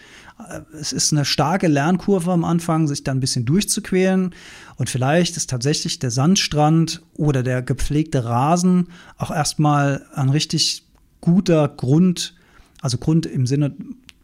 äh, 0.49 0.61
es 0.81 0.93
ist 0.93 1.13
eine 1.13 1.25
starke 1.25 1.69
Lernkurve 1.69 2.33
am 2.33 2.45
Anfang, 2.45 2.89
sich 2.89 3.05
dann 3.05 3.19
ein 3.19 3.21
bisschen 3.21 3.45
durchzuquälen 3.45 4.35
und 4.77 4.89
vielleicht 4.89 5.37
ist 5.37 5.51
tatsächlich 5.51 5.99
der 5.99 6.11
Sandstrand 6.11 7.03
oder 7.15 7.43
der 7.43 7.63
gepflegte 7.63 8.25
Rasen 8.25 8.89
auch 9.19 9.31
erstmal 9.31 10.07
ein 10.15 10.31
richtig 10.31 10.87
guter 11.21 11.69
Grund, 11.69 12.35
also 12.81 12.97
Grund 12.97 13.27
im 13.27 13.47
Sinne 13.47 13.75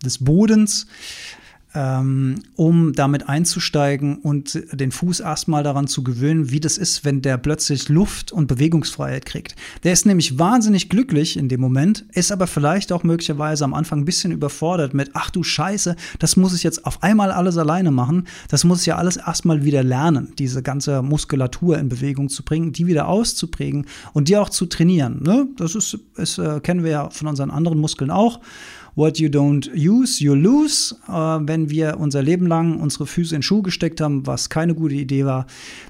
des 0.02 0.24
Bodens, 0.24 0.86
ähm, 1.74 2.36
um 2.56 2.92
damit 2.92 3.28
einzusteigen 3.28 4.18
und 4.18 4.62
den 4.72 4.92
Fuß 4.92 5.20
erstmal 5.20 5.62
daran 5.62 5.88
zu 5.88 6.04
gewöhnen, 6.04 6.50
wie 6.50 6.60
das 6.60 6.78
ist, 6.78 7.04
wenn 7.04 7.20
der 7.20 7.36
plötzlich 7.36 7.88
Luft 7.88 8.30
und 8.32 8.46
Bewegungsfreiheit 8.46 9.26
kriegt. 9.26 9.56
Der 9.82 9.92
ist 9.92 10.06
nämlich 10.06 10.38
wahnsinnig 10.38 10.88
glücklich 10.88 11.36
in 11.36 11.48
dem 11.48 11.60
Moment, 11.60 12.04
ist 12.12 12.30
aber 12.30 12.46
vielleicht 12.46 12.92
auch 12.92 13.02
möglicherweise 13.02 13.64
am 13.64 13.74
Anfang 13.74 14.00
ein 14.00 14.04
bisschen 14.04 14.32
überfordert 14.32 14.94
mit, 14.94 15.10
ach 15.14 15.30
du 15.30 15.42
Scheiße, 15.42 15.96
das 16.18 16.36
muss 16.36 16.54
ich 16.54 16.62
jetzt 16.62 16.86
auf 16.86 17.02
einmal 17.02 17.32
alles 17.32 17.58
alleine 17.58 17.90
machen. 17.90 18.26
Das 18.48 18.64
muss 18.64 18.80
ich 18.80 18.86
ja 18.86 18.96
alles 18.96 19.16
erstmal 19.16 19.64
wieder 19.64 19.82
lernen, 19.82 20.32
diese 20.38 20.62
ganze 20.62 21.02
Muskulatur 21.02 21.78
in 21.78 21.88
Bewegung 21.88 22.28
zu 22.28 22.44
bringen, 22.44 22.72
die 22.72 22.86
wieder 22.86 23.08
auszuprägen 23.08 23.86
und 24.12 24.28
die 24.28 24.36
auch 24.36 24.48
zu 24.48 24.66
trainieren. 24.66 25.22
Ne? 25.22 25.48
Das 25.56 25.74
ist, 25.74 25.98
ist 26.16 26.38
äh, 26.38 26.60
kennen 26.60 26.84
wir 26.84 26.90
ja 26.90 27.10
von 27.10 27.28
unseren 27.28 27.50
anderen 27.50 27.78
Muskeln 27.78 28.10
auch. 28.10 28.40
What 28.96 29.18
you 29.18 29.28
don't 29.28 29.68
use, 29.74 30.22
you 30.22 30.34
lose. 30.34 30.94
Äh, 31.08 31.12
wenn 31.12 31.68
wir 31.68 31.98
unser 31.98 32.22
Leben 32.22 32.46
lang 32.46 32.80
unsere 32.80 33.06
Füße 33.06 33.34
in 33.34 33.42
Schuhe 33.42 33.62
gesteckt 33.62 34.00
haben, 34.00 34.26
was 34.26 34.50
keine 34.50 34.74
gute 34.74 34.94
Idee 34.94 35.24
war, 35.24 35.46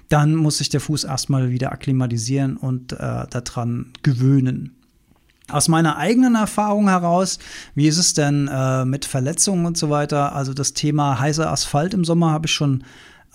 dann 0.08 0.34
muss 0.34 0.58
sich 0.58 0.70
der 0.70 0.80
Fuß 0.80 1.04
erstmal 1.04 1.50
wieder 1.50 1.72
akklimatisieren 1.72 2.56
und 2.56 2.92
äh, 2.92 3.26
daran 3.28 3.92
gewöhnen. 4.02 4.74
Aus 5.48 5.68
meiner 5.68 5.98
eigenen 5.98 6.36
Erfahrung 6.36 6.88
heraus, 6.88 7.38
wie 7.74 7.86
ist 7.86 7.98
es 7.98 8.14
denn 8.14 8.48
äh, 8.48 8.86
mit 8.86 9.04
Verletzungen 9.04 9.66
und 9.66 9.76
so 9.76 9.90
weiter? 9.90 10.34
Also 10.34 10.54
das 10.54 10.72
Thema 10.72 11.20
heißer 11.20 11.50
Asphalt 11.50 11.92
im 11.92 12.04
Sommer 12.04 12.30
habe 12.30 12.46
ich 12.46 12.52
schon 12.54 12.84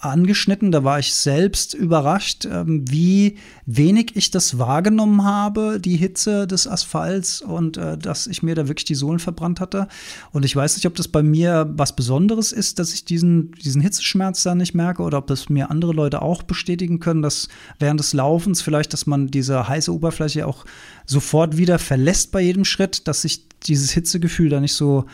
angeschnitten. 0.02 0.72
Da 0.72 0.84
war 0.84 1.00
ich 1.00 1.14
selbst 1.14 1.74
überrascht, 1.74 2.46
ähm, 2.46 2.86
wie 2.90 3.38
wenig 3.66 4.16
ich 4.16 4.32
das 4.32 4.58
wahrgenommen 4.58 5.24
habe, 5.24 5.80
die 5.80 5.98
Hitze 5.98 6.48
des 6.48 6.68
Asphalts 6.68 7.42
und 7.42 7.78
äh, 7.78 7.98
dass 7.98 8.28
ich 8.28 8.42
mir 8.42 8.56
da 8.56 8.68
wirklich 8.68 8.86
die 8.86 8.96
Sohlen 8.96 9.20
verbrannt 9.20 9.60
hatte. 9.60 9.88
Und 10.32 10.46
ich 10.46 10.56
weiß 10.56 10.76
nicht, 10.76 10.86
ob 10.86 10.96
das 10.96 11.08
bei 11.08 11.22
mir 11.22 11.70
was 11.76 11.96
Besonderes 11.96 12.52
ist, 12.52 12.80
dass 12.80 12.94
ich 12.94 13.06
diesen, 13.06 13.52
diesen 13.52 13.82
Hitzeschmerz 13.82 14.44
da 14.44 14.56
nicht 14.56 14.74
merke 14.74 15.04
oder 15.04 15.18
ob 15.18 15.28
das 15.28 15.50
mir 15.50 15.70
andere 15.70 15.94
Leute 15.94 16.22
auch 16.22 16.44
bestätigen 16.44 17.00
können, 17.00 17.22
dass 17.22 17.50
während 17.80 18.00
des 18.00 18.14
Laufens 18.14 18.62
vielleicht, 18.62 18.94
dass 18.94 19.06
man 19.06 19.28
diese 19.28 19.68
heiße 19.68 19.94
Oberfläche 19.94 20.48
auch 20.48 20.66
sofort 21.06 21.58
wieder 21.58 21.80
verlässt 21.80 22.32
bei 22.32 22.42
jedem 22.42 22.66
Schritt, 22.66 23.08
dass 23.08 23.24
sich 23.24 23.48
dieses 23.64 23.92
Hitzegefühl 23.92 24.50
da 24.50 24.60
nicht 24.60 24.74
so 24.74 25.06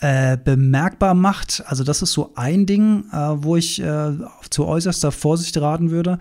äh, 0.00 0.36
bemerkbar 0.36 1.14
macht. 1.14 1.62
Also 1.66 1.84
das 1.84 2.02
ist 2.02 2.12
so 2.12 2.32
ein 2.34 2.66
Ding, 2.66 3.04
äh, 3.12 3.16
wo 3.16 3.56
ich 3.56 3.82
äh, 3.82 4.12
zu 4.50 4.66
äußerster 4.66 5.12
Vorsicht 5.12 5.56
raten 5.60 5.90
würde. 5.90 6.18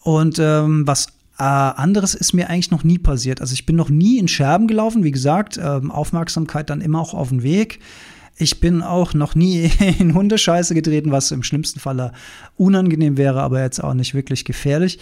Und 0.00 0.38
ähm, 0.38 0.86
was 0.86 1.08
äh, 1.38 1.42
anderes 1.42 2.14
ist 2.14 2.32
mir 2.32 2.48
eigentlich 2.48 2.70
noch 2.70 2.84
nie 2.84 2.98
passiert. 2.98 3.40
Also 3.40 3.54
ich 3.54 3.66
bin 3.66 3.76
noch 3.76 3.88
nie 3.88 4.18
in 4.18 4.28
Scherben 4.28 4.66
gelaufen. 4.66 5.04
Wie 5.04 5.10
gesagt, 5.10 5.58
ähm, 5.62 5.90
Aufmerksamkeit 5.90 6.70
dann 6.70 6.80
immer 6.80 7.00
auch 7.00 7.14
auf 7.14 7.28
den 7.30 7.42
Weg. 7.42 7.80
Ich 8.36 8.58
bin 8.58 8.82
auch 8.82 9.14
noch 9.14 9.34
nie 9.34 9.70
in 9.98 10.14
Hundescheiße 10.14 10.74
getreten, 10.74 11.12
was 11.12 11.30
im 11.30 11.42
schlimmsten 11.42 11.78
Falle 11.78 12.12
unangenehm 12.56 13.16
wäre, 13.16 13.42
aber 13.42 13.62
jetzt 13.62 13.82
auch 13.82 13.94
nicht 13.94 14.14
wirklich 14.14 14.44
gefährlich. 14.44 14.98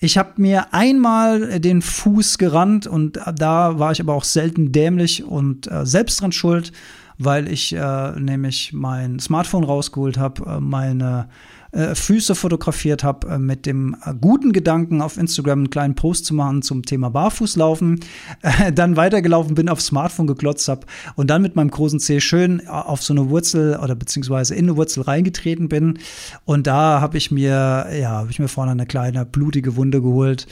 Ich 0.00 0.18
habe 0.18 0.32
mir 0.36 0.74
einmal 0.74 1.60
den 1.60 1.80
Fuß 1.80 2.38
gerannt 2.38 2.86
und 2.86 3.20
da 3.36 3.78
war 3.78 3.92
ich 3.92 4.00
aber 4.00 4.14
auch 4.14 4.24
selten 4.24 4.72
dämlich 4.72 5.24
und 5.24 5.70
äh, 5.70 5.86
selbst 5.86 6.20
dran 6.20 6.32
schuld 6.32 6.72
weil 7.18 7.50
ich 7.50 7.74
äh, 7.74 8.20
nämlich 8.20 8.72
mein 8.72 9.18
Smartphone 9.18 9.64
rausgeholt 9.64 10.18
habe, 10.18 10.44
äh, 10.46 10.60
meine 10.60 11.28
äh, 11.72 11.94
Füße 11.94 12.34
fotografiert 12.34 13.02
habe, 13.02 13.28
äh, 13.28 13.38
mit 13.38 13.64
dem 13.64 13.96
äh, 14.04 14.12
guten 14.20 14.52
Gedanken 14.52 15.00
auf 15.00 15.16
Instagram 15.16 15.60
einen 15.60 15.70
kleinen 15.70 15.94
Post 15.94 16.26
zu 16.26 16.34
machen 16.34 16.60
zum 16.60 16.84
Thema 16.84 17.08
Barfußlaufen, 17.08 18.00
äh, 18.42 18.72
dann 18.72 18.96
weitergelaufen 18.96 19.54
bin, 19.54 19.68
aufs 19.68 19.86
Smartphone 19.86 20.26
geklotzt 20.26 20.68
habe 20.68 20.86
und 21.16 21.30
dann 21.30 21.40
mit 21.40 21.56
meinem 21.56 21.70
großen 21.70 21.98
Zeh 21.98 22.20
schön 22.20 22.68
auf 22.68 23.02
so 23.02 23.14
eine 23.14 23.30
Wurzel 23.30 23.78
oder 23.82 23.94
beziehungsweise 23.94 24.54
in 24.54 24.66
eine 24.66 24.76
Wurzel 24.76 25.02
reingetreten 25.02 25.68
bin. 25.68 25.98
Und 26.44 26.66
da 26.66 27.00
habe 27.00 27.16
ich 27.16 27.30
mir, 27.30 27.86
ja, 27.90 28.10
habe 28.10 28.30
ich 28.30 28.38
mir 28.38 28.48
vorne 28.48 28.72
eine 28.72 28.86
kleine 28.86 29.24
blutige 29.24 29.76
Wunde 29.76 30.02
geholt 30.02 30.46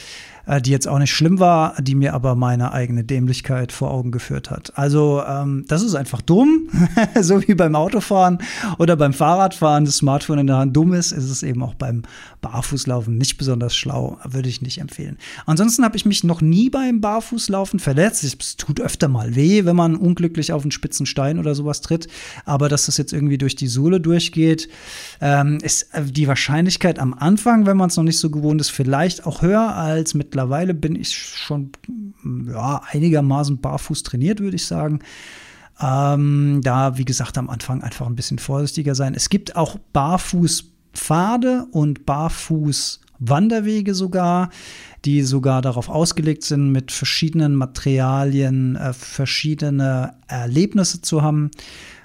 die 0.62 0.70
jetzt 0.70 0.88
auch 0.88 0.98
nicht 0.98 1.12
schlimm 1.12 1.38
war, 1.38 1.74
die 1.81 1.94
mir 1.94 2.14
aber 2.14 2.35
meine 2.35 2.72
eigene 2.72 3.05
Dämlichkeit 3.05 3.72
vor 3.72 3.90
Augen 3.90 4.11
geführt 4.11 4.50
hat. 4.50 4.72
Also 4.76 5.22
ähm, 5.26 5.64
das 5.68 5.83
ist 5.83 5.94
einfach 5.94 6.22
dumm, 6.22 6.68
so 7.20 7.46
wie 7.46 7.55
beim 7.55 7.74
Autofahren 7.74 8.38
oder 8.79 8.96
beim 8.96 9.12
Fahrradfahren 9.12 9.85
das 9.85 9.98
Smartphone 9.98 10.38
in 10.38 10.46
der 10.46 10.57
Hand 10.57 10.76
dumm 10.76 10.92
ist, 10.92 11.12
ist 11.12 11.31
es 11.31 11.42
eben 11.42 11.62
auch 11.62 11.74
beim 11.74 12.03
Barfußlaufen 12.40 13.16
nicht 13.16 13.37
besonders 13.37 13.76
schlau, 13.76 14.18
würde 14.24 14.48
ich 14.48 14.62
nicht 14.62 14.79
empfehlen. 14.79 15.18
Ansonsten 15.46 15.85
habe 15.85 15.96
ich 15.96 16.07
mich 16.07 16.24
noch 16.24 16.40
nie 16.40 16.70
beim 16.70 17.00
Barfußlaufen 17.00 17.79
verletzt. 17.79 18.24
Es 18.24 18.57
tut 18.57 18.81
öfter 18.81 19.09
mal 19.09 19.35
weh, 19.35 19.64
wenn 19.64 19.76
man 19.76 19.96
unglücklich 19.96 20.53
auf 20.53 20.62
einen 20.62 20.70
spitzen 20.70 21.07
Stein 21.07 21.38
oder 21.38 21.55
sowas 21.55 21.81
tritt, 21.81 22.09
aber 22.44 22.68
dass 22.68 22.87
das 22.87 22.96
jetzt 22.96 23.12
irgendwie 23.12 23.38
durch 23.38 23.57
die 23.57 23.66
Sohle 23.66 24.00
durchgeht, 24.00 24.68
ähm, 25.20 25.59
ist 25.62 25.94
äh, 25.94 26.03
die 26.05 26.29
Wahrscheinlichkeit 26.29 26.98
am 26.98 27.14
Anfang, 27.14 27.66
wenn 27.66 27.76
man 27.76 27.88
es 27.88 27.96
noch 27.96 28.05
nicht 28.05 28.18
so 28.18 28.31
gewohnt 28.31 28.61
ist, 28.61 28.70
vielleicht 28.70 29.26
auch 29.26 29.42
höher 29.42 29.74
als 29.74 30.14
mit 30.14 30.31
mittlerweile 30.40 30.72
bin 30.72 30.96
ich 30.96 31.14
schon 31.14 31.70
ja, 32.46 32.81
einigermaßen 32.90 33.61
barfuß 33.61 34.03
trainiert, 34.05 34.40
würde 34.40 34.57
ich 34.57 34.64
sagen. 34.64 35.00
Ähm, 35.79 36.61
da, 36.62 36.96
wie 36.96 37.05
gesagt, 37.05 37.37
am 37.37 37.50
Anfang 37.50 37.83
einfach 37.83 38.07
ein 38.07 38.16
bisschen 38.16 38.38
vorsichtiger 38.38 38.94
sein. 38.94 39.14
Es 39.14 39.29
gibt 39.29 39.57
auch 39.57 39.79
Barfußpfade 39.92 41.66
und 41.72 42.07
Barfußwanderwege 42.07 43.94
sogar, 43.94 44.48
die 45.05 45.22
sogar 45.22 45.61
darauf 45.61 45.90
ausgelegt 45.90 46.44
sind, 46.44 46.72
mit 46.72 46.90
verschiedenen 46.90 47.55
Materialien 47.55 48.76
äh, 48.76 48.94
verschiedene 48.94 50.14
Erlebnisse 50.26 51.03
zu 51.03 51.20
haben. 51.20 51.50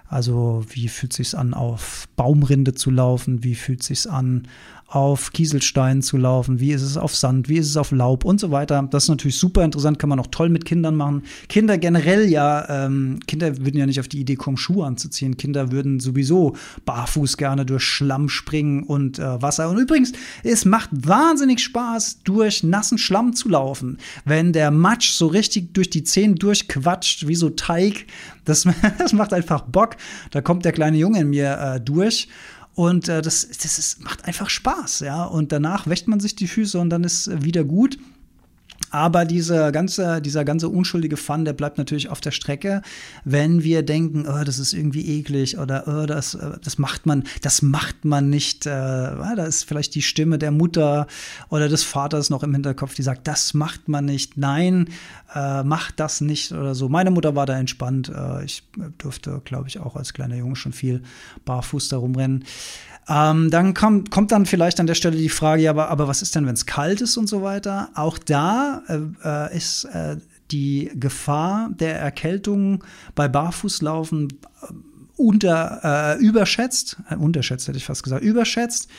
Also 0.07 0.65
wie 0.69 0.89
fühlt 0.89 1.13
es 1.13 1.17
sich 1.17 1.37
an, 1.37 1.53
auf 1.53 2.07
Baumrinde 2.15 2.73
zu 2.73 2.91
laufen? 2.91 3.43
Wie 3.43 3.55
fühlt 3.55 3.81
es 3.81 3.87
sich 3.87 4.11
an, 4.11 4.47
auf 4.87 5.31
Kieselsteinen 5.33 6.03
zu 6.03 6.15
laufen, 6.15 6.59
wie 6.59 6.71
ist 6.71 6.83
es 6.83 6.95
auf 6.95 7.15
Sand, 7.15 7.49
wie 7.49 7.57
ist 7.57 7.67
es 7.67 7.75
auf 7.75 7.91
Laub 7.91 8.23
und 8.23 8.39
so 8.39 8.51
weiter. 8.51 8.87
Das 8.91 9.05
ist 9.05 9.09
natürlich 9.09 9.37
super 9.37 9.63
interessant, 9.63 9.97
kann 9.97 10.09
man 10.09 10.19
auch 10.19 10.27
toll 10.27 10.49
mit 10.49 10.63
Kindern 10.63 10.95
machen. 10.95 11.23
Kinder 11.49 11.79
generell 11.79 12.29
ja, 12.29 12.85
ähm, 12.85 13.19
Kinder 13.25 13.57
würden 13.57 13.77
ja 13.77 13.87
nicht 13.87 13.99
auf 13.99 14.07
die 14.07 14.19
Idee 14.19 14.35
kommen, 14.35 14.57
Schuhe 14.57 14.85
anzuziehen. 14.85 15.37
Kinder 15.37 15.71
würden 15.71 15.99
sowieso 15.99 16.55
barfuß 16.85 17.37
gerne 17.37 17.65
durch 17.65 17.83
Schlamm 17.83 18.29
springen 18.29 18.83
und 18.83 19.17
äh, 19.17 19.41
Wasser. 19.41 19.69
Und 19.69 19.79
übrigens, 19.79 20.11
es 20.43 20.65
macht 20.65 20.91
wahnsinnig 20.93 21.61
Spaß, 21.61 22.21
durch 22.23 22.63
nassen 22.63 22.99
Schlamm 22.99 23.33
zu 23.33 23.49
laufen. 23.49 23.97
Wenn 24.23 24.53
der 24.53 24.69
Matsch 24.69 25.11
so 25.11 25.25
richtig 25.27 25.73
durch 25.73 25.89
die 25.89 26.03
Zehen 26.03 26.35
durchquatscht, 26.35 27.27
wie 27.27 27.35
so 27.35 27.49
Teig, 27.49 28.05
das, 28.45 28.67
das 28.99 29.13
macht 29.13 29.33
einfach 29.33 29.61
Bock. 29.61 29.97
Da 30.29 30.41
kommt 30.41 30.63
der 30.63 30.71
kleine 30.71 30.97
Junge 30.97 31.21
in 31.21 31.31
mir 31.31 31.57
äh, 31.57 31.81
durch. 31.81 32.27
Und 32.75 33.07
äh, 33.07 33.21
das, 33.21 33.47
das 33.47 33.79
ist, 33.79 34.03
macht 34.03 34.25
einfach 34.25 34.49
Spaß, 34.49 34.99
ja. 34.99 35.23
Und 35.23 35.51
danach 35.51 35.87
wäscht 35.87 36.07
man 36.07 36.19
sich 36.19 36.35
die 36.35 36.47
Füße 36.47 36.77
und 36.77 36.89
dann 36.89 37.03
ist 37.03 37.43
wieder 37.43 37.63
gut. 37.63 37.97
Aber 38.91 39.25
diese 39.25 39.71
ganze, 39.71 40.21
dieser 40.21 40.45
ganze 40.45 40.69
unschuldige 40.69 41.17
Fun, 41.17 41.45
der 41.45 41.53
bleibt 41.53 41.77
natürlich 41.77 42.09
auf 42.09 42.21
der 42.21 42.31
Strecke, 42.31 42.81
wenn 43.23 43.63
wir 43.63 43.83
denken, 43.83 44.25
oh, 44.27 44.43
das 44.43 44.59
ist 44.59 44.73
irgendwie 44.73 45.19
eklig 45.19 45.57
oder 45.57 45.83
oh, 45.87 46.05
das, 46.05 46.35
äh, 46.35 46.57
das 46.63 46.77
macht 46.77 47.05
man, 47.05 47.23
das 47.41 47.61
macht 47.61 48.05
man 48.05 48.29
nicht. 48.29 48.65
Äh, 48.65 48.69
da 48.69 49.45
ist 49.45 49.63
vielleicht 49.63 49.95
die 49.95 50.01
Stimme 50.01 50.37
der 50.37 50.51
Mutter 50.51 51.07
oder 51.49 51.69
des 51.69 51.83
Vaters 51.83 52.29
noch 52.29 52.43
im 52.43 52.53
Hinterkopf, 52.53 52.95
die 52.95 53.03
sagt, 53.03 53.27
das 53.27 53.53
macht 53.53 53.87
man 53.87 54.05
nicht. 54.05 54.37
Nein, 54.37 54.89
äh, 55.33 55.63
macht 55.63 55.99
das 55.99 56.21
nicht 56.21 56.51
oder 56.51 56.75
so. 56.75 56.89
Meine 56.89 57.11
Mutter 57.11 57.35
war 57.35 57.45
da 57.45 57.57
entspannt. 57.57 58.09
Äh, 58.09 58.45
ich 58.45 58.63
durfte, 58.97 59.41
glaube 59.43 59.67
ich, 59.67 59.79
auch 59.79 59.95
als 59.95 60.13
kleiner 60.13 60.35
Junge 60.35 60.55
schon 60.55 60.73
viel 60.73 61.03
barfuß 61.45 61.89
da 61.89 61.97
rumrennen. 61.97 62.45
Ähm, 63.07 63.51
dann 63.51 63.73
kommt, 63.73 64.09
kommt 64.09 64.31
dann 64.31 64.45
vielleicht 64.45 64.79
an 64.79 64.87
der 64.87 64.95
Stelle 64.95 65.17
die 65.17 65.29
Frage, 65.29 65.63
ja, 65.63 65.71
aber, 65.71 65.89
aber 65.89 66.07
was 66.07 66.21
ist 66.21 66.35
denn, 66.35 66.47
wenn 66.47 66.55
es 66.55 66.65
kalt 66.65 67.01
ist 67.01 67.17
und 67.17 67.27
so 67.27 67.41
weiter? 67.43 67.89
Auch 67.93 68.17
da 68.17 68.81
äh, 68.87 68.99
äh, 69.23 69.55
ist 69.55 69.85
äh, 69.85 70.17
die 70.51 70.91
Gefahr 70.95 71.69
der 71.79 71.99
Erkältung 71.99 72.83
bei 73.13 73.27
Barfußlaufen 73.27 74.29
äh, 74.29 74.73
unter, 75.17 76.17
äh, 76.17 76.23
überschätzt, 76.23 76.97
äh, 77.09 77.15
unterschätzt 77.15 77.67
hätte 77.67 77.77
ich 77.77 77.85
fast 77.85 78.03
gesagt, 78.03 78.23
überschätzt. 78.23 78.89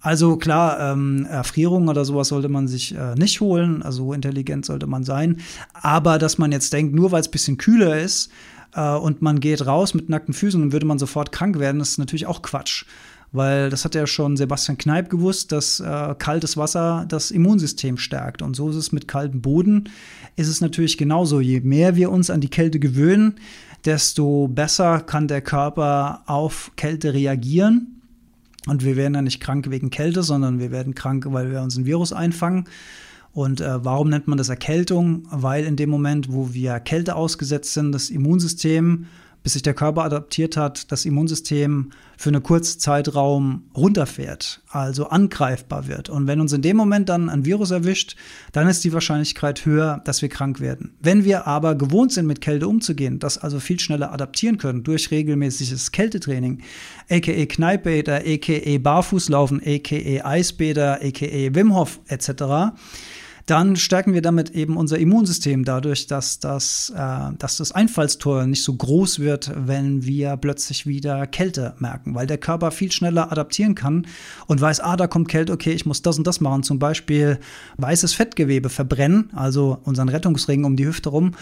Also 0.00 0.36
klar, 0.36 0.92
ähm, 0.92 1.24
Erfrierung 1.30 1.88
oder 1.88 2.04
sowas 2.04 2.28
sollte 2.28 2.50
man 2.50 2.68
sich 2.68 2.94
äh, 2.94 3.14
nicht 3.14 3.40
holen, 3.40 3.82
also 3.82 4.12
intelligent 4.12 4.66
sollte 4.66 4.86
man 4.86 5.02
sein. 5.02 5.38
Aber 5.72 6.18
dass 6.18 6.36
man 6.36 6.52
jetzt 6.52 6.72
denkt, 6.74 6.94
nur 6.94 7.10
weil 7.10 7.22
es 7.22 7.28
ein 7.28 7.30
bisschen 7.30 7.56
kühler 7.56 7.98
ist 7.98 8.30
äh, 8.74 8.94
und 8.94 9.22
man 9.22 9.40
geht 9.40 9.64
raus 9.66 9.94
mit 9.94 10.10
nackten 10.10 10.34
Füßen, 10.34 10.60
dann 10.60 10.72
würde 10.72 10.84
man 10.84 10.98
sofort 10.98 11.32
krank 11.32 11.58
werden, 11.58 11.80
ist 11.80 11.96
natürlich 11.96 12.26
auch 12.26 12.42
Quatsch. 12.42 12.84
Weil 13.34 13.68
das 13.68 13.84
hat 13.84 13.96
ja 13.96 14.06
schon 14.06 14.36
Sebastian 14.36 14.78
Kneip 14.78 15.10
gewusst, 15.10 15.50
dass 15.50 15.80
äh, 15.80 16.14
kaltes 16.16 16.56
Wasser 16.56 17.04
das 17.08 17.32
Immunsystem 17.32 17.98
stärkt. 17.98 18.42
Und 18.42 18.54
so 18.54 18.70
ist 18.70 18.76
es 18.76 18.92
mit 18.92 19.08
kaltem 19.08 19.42
Boden. 19.42 19.90
Ist 20.36 20.46
es 20.46 20.60
natürlich 20.60 20.96
genauso. 20.96 21.40
Je 21.40 21.58
mehr 21.58 21.96
wir 21.96 22.12
uns 22.12 22.30
an 22.30 22.40
die 22.40 22.48
Kälte 22.48 22.78
gewöhnen, 22.78 23.34
desto 23.84 24.46
besser 24.46 25.00
kann 25.00 25.26
der 25.26 25.40
Körper 25.40 26.22
auf 26.26 26.70
Kälte 26.76 27.12
reagieren. 27.12 28.00
Und 28.68 28.84
wir 28.84 28.94
werden 28.94 29.14
ja 29.14 29.22
nicht 29.22 29.40
krank 29.40 29.68
wegen 29.68 29.90
Kälte, 29.90 30.22
sondern 30.22 30.60
wir 30.60 30.70
werden 30.70 30.94
krank, 30.94 31.26
weil 31.28 31.50
wir 31.50 31.60
uns 31.60 31.76
ein 31.76 31.86
Virus 31.86 32.12
einfangen. 32.12 32.68
Und 33.32 33.60
äh, 33.60 33.84
warum 33.84 34.10
nennt 34.10 34.28
man 34.28 34.38
das 34.38 34.48
Erkältung? 34.48 35.26
Weil 35.28 35.64
in 35.64 35.74
dem 35.74 35.90
Moment, 35.90 36.32
wo 36.32 36.54
wir 36.54 36.78
Kälte 36.78 37.16
ausgesetzt 37.16 37.74
sind, 37.74 37.90
das 37.90 38.10
Immunsystem 38.10 39.06
bis 39.44 39.52
sich 39.52 39.62
der 39.62 39.74
Körper 39.74 40.04
adaptiert 40.04 40.56
hat, 40.56 40.90
das 40.90 41.04
Immunsystem 41.04 41.90
für 42.16 42.30
einen 42.30 42.42
kurzen 42.42 42.80
Zeitraum 42.80 43.64
runterfährt, 43.76 44.62
also 44.70 45.08
angreifbar 45.08 45.86
wird. 45.86 46.08
Und 46.08 46.26
wenn 46.26 46.40
uns 46.40 46.54
in 46.54 46.62
dem 46.62 46.78
Moment 46.78 47.10
dann 47.10 47.28
ein 47.28 47.44
Virus 47.44 47.70
erwischt, 47.70 48.16
dann 48.52 48.68
ist 48.68 48.82
die 48.84 48.94
Wahrscheinlichkeit 48.94 49.66
höher, 49.66 50.00
dass 50.06 50.22
wir 50.22 50.30
krank 50.30 50.60
werden. 50.60 50.94
Wenn 50.98 51.24
wir 51.24 51.46
aber 51.46 51.74
gewohnt 51.74 52.12
sind, 52.12 52.26
mit 52.26 52.40
Kälte 52.40 52.66
umzugehen, 52.66 53.18
das 53.18 53.36
also 53.36 53.60
viel 53.60 53.78
schneller 53.78 54.12
adaptieren 54.14 54.56
können 54.56 54.82
durch 54.82 55.10
regelmäßiges 55.10 55.92
Kältetraining, 55.92 56.62
aka 57.10 57.44
Kneippbäder, 57.44 58.22
aka 58.26 58.78
Barfußlaufen, 58.78 59.60
aka 59.60 60.26
Eisbäder, 60.26 61.00
aka 61.02 61.54
Wim 61.54 61.74
Hof 61.74 62.00
etc., 62.06 62.72
dann 63.46 63.76
stärken 63.76 64.14
wir 64.14 64.22
damit 64.22 64.50
eben 64.50 64.76
unser 64.76 64.98
Immunsystem 64.98 65.64
dadurch, 65.64 66.06
dass 66.06 66.38
das, 66.38 66.92
äh, 66.96 67.32
dass 67.38 67.58
das 67.58 67.72
Einfallstor 67.72 68.46
nicht 68.46 68.62
so 68.62 68.74
groß 68.74 69.18
wird, 69.18 69.52
wenn 69.54 70.04
wir 70.04 70.36
plötzlich 70.38 70.86
wieder 70.86 71.26
Kälte 71.26 71.74
merken, 71.78 72.14
weil 72.14 72.26
der 72.26 72.38
Körper 72.38 72.70
viel 72.70 72.90
schneller 72.90 73.30
adaptieren 73.30 73.74
kann 73.74 74.06
und 74.46 74.60
weiß, 74.60 74.80
ah, 74.80 74.96
da 74.96 75.06
kommt 75.06 75.28
Kälte, 75.28 75.52
okay, 75.52 75.72
ich 75.72 75.84
muss 75.84 76.00
das 76.00 76.16
und 76.16 76.26
das 76.26 76.40
machen, 76.40 76.62
zum 76.62 76.78
Beispiel 76.78 77.38
weißes 77.76 78.14
Fettgewebe 78.14 78.70
verbrennen, 78.70 79.30
also 79.34 79.78
unseren 79.84 80.08
Rettungsring 80.08 80.64
um 80.64 80.76
die 80.76 80.86
Hüfte 80.86 81.10
rum, 81.10 81.32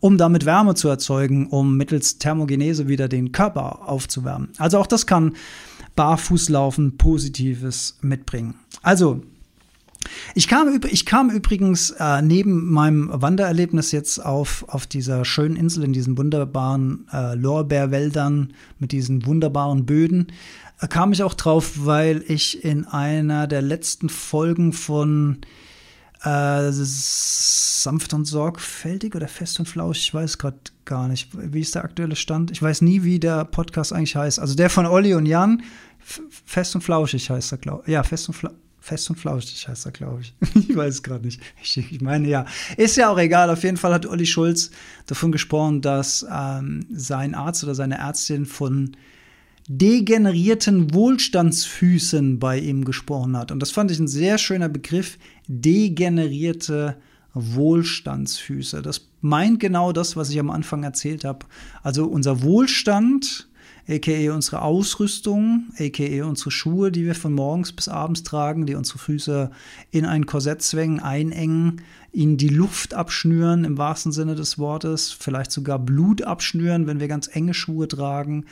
um 0.00 0.16
damit 0.16 0.46
Wärme 0.46 0.74
zu 0.74 0.88
erzeugen, 0.88 1.46
um 1.48 1.76
mittels 1.76 2.18
Thermogenese 2.18 2.88
wieder 2.88 3.08
den 3.08 3.32
Körper 3.32 3.86
aufzuwärmen. 3.86 4.48
Also 4.56 4.78
auch 4.78 4.86
das 4.86 5.06
kann 5.06 5.36
Barfußlaufen 5.94 6.96
Positives 6.96 7.98
mitbringen. 8.00 8.54
Also 8.82 9.22
ich 10.34 10.48
kam, 10.48 10.80
ich 10.90 11.06
kam 11.06 11.30
übrigens 11.30 11.90
äh, 11.90 12.22
neben 12.22 12.70
meinem 12.70 13.10
Wandererlebnis 13.12 13.92
jetzt 13.92 14.24
auf, 14.24 14.64
auf 14.68 14.86
dieser 14.86 15.24
schönen 15.24 15.56
Insel 15.56 15.84
in 15.84 15.92
diesen 15.92 16.16
wunderbaren 16.16 17.06
äh, 17.12 17.34
Lorbeerwäldern 17.34 18.52
mit 18.78 18.92
diesen 18.92 19.26
wunderbaren 19.26 19.86
Böden, 19.86 20.28
äh, 20.80 20.88
kam 20.88 21.12
ich 21.12 21.22
auch 21.22 21.34
drauf, 21.34 21.72
weil 21.84 22.24
ich 22.26 22.64
in 22.64 22.86
einer 22.86 23.46
der 23.46 23.62
letzten 23.62 24.08
Folgen 24.08 24.72
von 24.72 25.38
äh, 26.22 26.70
sanft 26.70 28.12
und 28.12 28.24
sorgfältig 28.26 29.14
oder 29.14 29.28
fest 29.28 29.58
und 29.58 29.66
flauschig, 29.66 30.08
ich 30.08 30.14
weiß 30.14 30.38
gerade 30.38 30.58
gar 30.84 31.08
nicht, 31.08 31.28
wie 31.32 31.60
ist 31.60 31.74
der 31.74 31.84
aktuelle 31.84 32.16
Stand? 32.16 32.50
Ich 32.50 32.60
weiß 32.60 32.82
nie, 32.82 33.04
wie 33.04 33.18
der 33.18 33.44
Podcast 33.44 33.92
eigentlich 33.92 34.16
heißt. 34.16 34.38
Also 34.38 34.54
der 34.54 34.70
von 34.70 34.86
Olli 34.86 35.14
und 35.14 35.26
Jan, 35.26 35.62
fest 36.00 36.74
und 36.74 36.82
flauschig 36.82 37.30
heißt 37.30 37.52
er, 37.52 37.58
glaube 37.58 37.84
ich. 37.86 37.92
Ja, 37.92 38.02
fest 38.02 38.28
und 38.28 38.34
flauschig. 38.34 38.69
Fest 38.80 39.10
und 39.10 39.16
flauschig 39.16 39.68
heißt 39.68 39.86
er, 39.86 39.92
glaube 39.92 40.22
ich. 40.22 40.34
ich 40.68 40.74
weiß 40.74 40.94
es 40.94 41.02
gerade 41.02 41.24
nicht. 41.24 41.40
Ich, 41.62 41.76
ich, 41.76 42.00
meine, 42.00 42.28
ja. 42.28 42.46
Ist 42.76 42.96
ja 42.96 43.10
auch 43.10 43.18
egal. 43.18 43.50
Auf 43.50 43.62
jeden 43.62 43.76
Fall 43.76 43.92
hat 43.92 44.06
Olli 44.06 44.26
Schulz 44.26 44.70
davon 45.06 45.32
gesprochen, 45.32 45.82
dass 45.82 46.26
ähm, 46.30 46.86
sein 46.90 47.34
Arzt 47.34 47.62
oder 47.62 47.74
seine 47.74 47.98
Ärztin 47.98 48.46
von 48.46 48.96
degenerierten 49.68 50.94
Wohlstandsfüßen 50.94 52.38
bei 52.38 52.58
ihm 52.58 52.84
gesprochen 52.84 53.36
hat. 53.36 53.52
Und 53.52 53.60
das 53.60 53.70
fand 53.70 53.90
ich 53.90 53.98
ein 53.98 54.08
sehr 54.08 54.38
schöner 54.38 54.68
Begriff. 54.68 55.18
Degenerierte 55.46 56.96
Wohlstandsfüße. 57.34 58.82
Das 58.82 59.08
meint 59.20 59.60
genau 59.60 59.92
das, 59.92 60.16
was 60.16 60.30
ich 60.30 60.40
am 60.40 60.50
Anfang 60.50 60.82
erzählt 60.82 61.24
habe. 61.24 61.46
Also 61.82 62.06
unser 62.06 62.42
Wohlstand 62.42 63.49
aka 63.90 64.32
unsere 64.32 64.62
Ausrüstung, 64.62 65.70
aka 65.78 66.24
unsere 66.24 66.50
Schuhe, 66.50 66.92
die 66.92 67.04
wir 67.04 67.14
von 67.14 67.32
morgens 67.32 67.72
bis 67.72 67.88
abends 67.88 68.22
tragen, 68.22 68.66
die 68.66 68.74
unsere 68.74 68.98
Füße 68.98 69.50
in 69.90 70.04
ein 70.04 70.26
Korsett 70.26 70.62
zwängen, 70.62 71.00
einengen, 71.00 71.82
ihnen 72.12 72.36
die 72.36 72.48
Luft 72.48 72.94
abschnüren 72.94 73.64
im 73.64 73.78
wahrsten 73.78 74.12
Sinne 74.12 74.34
des 74.34 74.58
Wortes, 74.58 75.10
vielleicht 75.10 75.50
sogar 75.50 75.78
Blut 75.78 76.22
abschnüren, 76.22 76.86
wenn 76.86 77.00
wir 77.00 77.08
ganz 77.08 77.28
enge 77.32 77.54
Schuhe 77.54 77.88
tragen. 77.88 78.46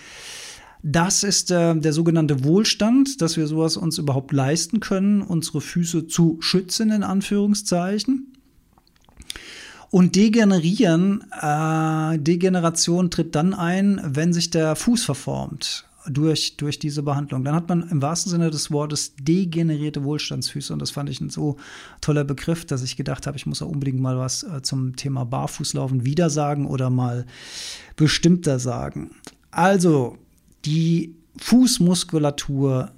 Das 0.83 1.23
ist 1.23 1.51
äh, 1.51 1.75
der 1.75 1.93
sogenannte 1.93 2.45
Wohlstand, 2.45 3.21
dass 3.21 3.37
wir 3.37 3.47
sowas 3.47 3.77
uns 3.77 3.99
überhaupt 3.99 4.33
leisten 4.33 4.81
können, 4.81 5.23
unsere 5.23 5.61
Füße 5.61 6.07
zu 6.07 6.39
schützen, 6.41 6.91
in 6.91 7.03
Anführungszeichen. 7.03 8.38
Und 9.91 10.17
degenerieren, 10.17 11.25
äh, 11.41 12.19
Degeneration 12.19 13.11
tritt 13.11 13.35
dann 13.35 13.55
ein, 13.55 14.01
wenn 14.05 14.33
sich 14.33 14.51
der 14.51 14.77
Fuß 14.77 15.05
verformt 15.05 15.85
durch, 16.11 16.57
durch 16.57 16.79
diese 16.79 17.03
Behandlung. 17.03 17.45
Dann 17.45 17.55
hat 17.55 17.69
man 17.69 17.89
im 17.89 18.03
wahrsten 18.03 18.31
Sinne 18.31 18.51
des 18.51 18.71
Wortes 18.71 19.15
degenerierte 19.17 20.05
Wohlstandsfüße. 20.05 20.73
Und 20.73 20.81
das 20.81 20.91
fand 20.91 21.09
ich 21.09 21.21
ein 21.21 21.31
so 21.31 21.57
toller 22.01 22.25
Begriff, 22.25 22.65
dass 22.65 22.83
ich 22.83 22.97
gedacht 22.97 23.27
habe, 23.27 23.37
ich 23.37 23.47
muss 23.47 23.63
auch 23.63 23.69
unbedingt 23.69 24.01
mal 24.01 24.19
was 24.19 24.43
äh, 24.43 24.63
zum 24.63 24.97
Thema 24.97 25.25
Barfußlaufen 25.25 26.05
wieder 26.05 26.31
sagen 26.31 26.67
oder 26.67 26.91
mal 26.91 27.27
bestimmter 27.97 28.59
sagen. 28.59 29.11
Also, 29.51 30.19
die 30.65 31.15
Fußmuskulatur 31.39 32.91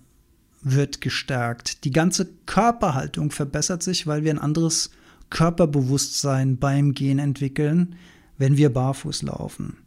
wird 0.62 1.00
gestärkt. 1.00 1.84
Die 1.84 1.92
ganze 1.92 2.28
Körperhaltung 2.46 3.30
verbessert 3.30 3.82
sich, 3.82 4.06
weil 4.06 4.24
wir 4.24 4.32
ein 4.32 4.38
anderes 4.38 4.90
Körperbewusstsein 5.30 6.58
beim 6.58 6.92
Gehen 6.92 7.18
entwickeln, 7.18 7.96
wenn 8.38 8.56
wir 8.56 8.72
barfuß 8.72 9.22
laufen. 9.22 9.78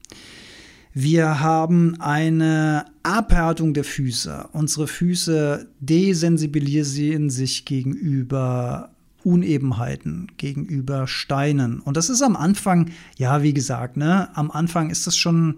Wir 0.94 1.40
haben 1.40 2.00
eine 2.00 2.86
Abhärtung 3.02 3.74
der 3.74 3.84
Füße. 3.84 4.50
Unsere 4.52 4.88
Füße 4.88 5.68
desensibilisieren 5.80 7.32
sich 7.32 7.66
gegenüber 7.66 8.92
Unebenheiten, 9.24 10.28
gegenüber 10.38 11.08
Steinen. 11.08 11.80
Und 11.80 11.98
das 11.98 12.10
ist 12.10 12.22
am 12.22 12.36
Anfang, 12.36 12.92
ja, 13.18 13.42
wie 13.42 13.54
gesagt, 13.54 13.98
ne, 13.98 14.30
am 14.38 14.52
Anfang 14.52 14.90
ist 14.90 15.08
das 15.08 15.18
schon 15.18 15.56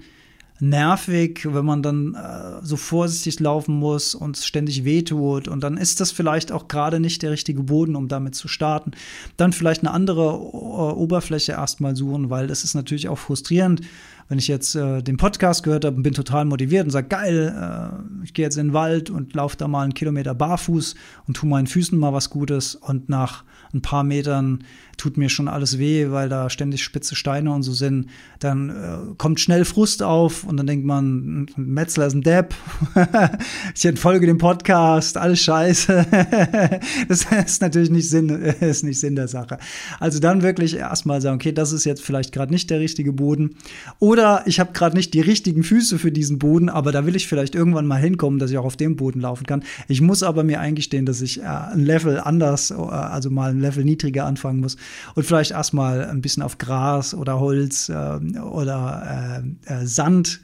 nervig, 0.59 1.41
wenn 1.51 1.65
man 1.65 1.83
dann 1.83 2.15
äh, 2.15 2.65
so 2.65 2.77
vorsichtig 2.77 3.39
laufen 3.39 3.75
muss 3.75 4.15
und 4.15 4.37
ständig 4.37 4.85
wehtut. 4.85 5.47
Und 5.47 5.63
dann 5.63 5.77
ist 5.77 5.99
das 5.99 6.11
vielleicht 6.11 6.51
auch 6.51 6.67
gerade 6.67 6.99
nicht 6.99 7.21
der 7.21 7.31
richtige 7.31 7.63
Boden, 7.63 7.95
um 7.95 8.07
damit 8.07 8.35
zu 8.35 8.47
starten. 8.47 8.91
Dann 9.37 9.51
vielleicht 9.51 9.81
eine 9.81 9.91
andere 9.91 10.39
o 10.39 10.93
Oberfläche 10.95 11.53
erstmal 11.53 11.95
suchen, 11.95 12.29
weil 12.29 12.47
das 12.47 12.63
ist 12.63 12.73
natürlich 12.73 13.09
auch 13.09 13.17
frustrierend, 13.17 13.81
wenn 14.27 14.39
ich 14.39 14.47
jetzt 14.47 14.75
äh, 14.75 15.01
den 15.03 15.17
Podcast 15.17 15.63
gehört 15.63 15.85
habe 15.85 15.95
und 15.95 16.03
bin 16.03 16.13
total 16.13 16.45
motiviert 16.45 16.85
und 16.85 16.91
sage, 16.91 17.07
geil, 17.07 17.53
äh, 17.55 18.23
ich 18.23 18.33
gehe 18.33 18.45
jetzt 18.45 18.57
in 18.57 18.67
den 18.67 18.73
Wald 18.73 19.09
und 19.09 19.33
laufe 19.35 19.55
da 19.57 19.67
mal 19.67 19.83
einen 19.83 19.93
Kilometer 19.93 20.33
barfuß 20.33 20.95
und 21.27 21.37
tu 21.37 21.45
meinen 21.45 21.67
Füßen 21.67 21.97
mal 21.97 22.13
was 22.13 22.29
Gutes 22.29 22.75
und 22.75 23.07
nach 23.07 23.43
ein 23.73 23.81
paar 23.81 24.03
Metern 24.03 24.63
tut 24.97 25.17
mir 25.17 25.27
schon 25.29 25.49
alles 25.49 25.77
weh, 25.77 26.09
weil 26.11 26.29
da 26.29 26.49
ständig 26.49 26.83
spitze 26.83 27.15
Steine 27.15 27.51
und 27.51 27.63
so 27.63 27.73
sind, 27.73 28.07
dann 28.39 28.69
äh, 28.69 29.13
kommt 29.17 29.41
schnell 29.41 29.65
Frust 29.65 30.01
auf 30.01 30.45
und 30.45 30.55
dann 30.55 30.67
denkt 30.67 30.85
man, 30.85 31.47
Metzler 31.57 32.07
ist 32.07 32.13
ein 32.13 32.21
Depp, 32.21 32.55
ich 33.75 33.85
entfolge 33.85 34.25
dem 34.25 34.37
Podcast, 34.37 35.17
alles 35.17 35.41
scheiße. 35.41 36.05
das 37.09 37.25
ist 37.45 37.61
natürlich 37.61 37.89
nicht 37.89 38.09
Sinn, 38.09 38.29
ist 38.61 38.83
nicht 38.83 38.99
Sinn 38.99 39.17
der 39.17 39.27
Sache. 39.27 39.57
Also 39.99 40.19
dann 40.19 40.41
wirklich 40.41 40.77
erstmal 40.77 41.21
sagen, 41.21 41.35
okay, 41.35 41.51
das 41.51 41.73
ist 41.73 41.83
jetzt 41.83 42.01
vielleicht 42.01 42.31
gerade 42.31 42.53
nicht 42.53 42.69
der 42.69 42.79
richtige 42.79 43.11
Boden 43.11 43.57
oder 43.99 44.14
ich 44.45 44.59
habe 44.59 44.73
gerade 44.73 44.95
nicht 44.95 45.13
die 45.13 45.21
richtigen 45.21 45.63
Füße 45.63 45.99
für 45.99 46.11
diesen 46.11 46.39
Boden, 46.39 46.69
aber 46.69 46.91
da 46.91 47.05
will 47.05 47.15
ich 47.15 47.27
vielleicht 47.27 47.55
irgendwann 47.55 47.87
mal 47.87 47.99
hinkommen, 47.99 48.39
dass 48.39 48.51
ich 48.51 48.57
auch 48.57 48.65
auf 48.65 48.77
dem 48.77 48.95
Boden 48.95 49.21
laufen 49.21 49.45
kann. 49.45 49.63
Ich 49.87 50.01
muss 50.01 50.23
aber 50.23 50.43
mir 50.43 50.59
eingestehen, 50.59 51.05
dass 51.05 51.21
ich 51.21 51.41
äh, 51.41 51.45
ein 51.45 51.79
Level 51.79 52.19
anders, 52.19 52.71
äh, 52.71 52.75
also 52.75 53.29
mal 53.29 53.51
ein 53.51 53.59
Level 53.59 53.83
niedriger 53.83 54.25
anfangen 54.25 54.59
muss 54.59 54.77
und 55.15 55.23
vielleicht 55.25 55.51
erstmal 55.51 56.05
ein 56.05 56.21
bisschen 56.21 56.43
auf 56.43 56.57
Gras 56.57 57.13
oder 57.13 57.39
Holz 57.39 57.89
äh, 57.89 58.39
oder 58.39 59.43
äh, 59.65 59.85
Sand. 59.85 60.41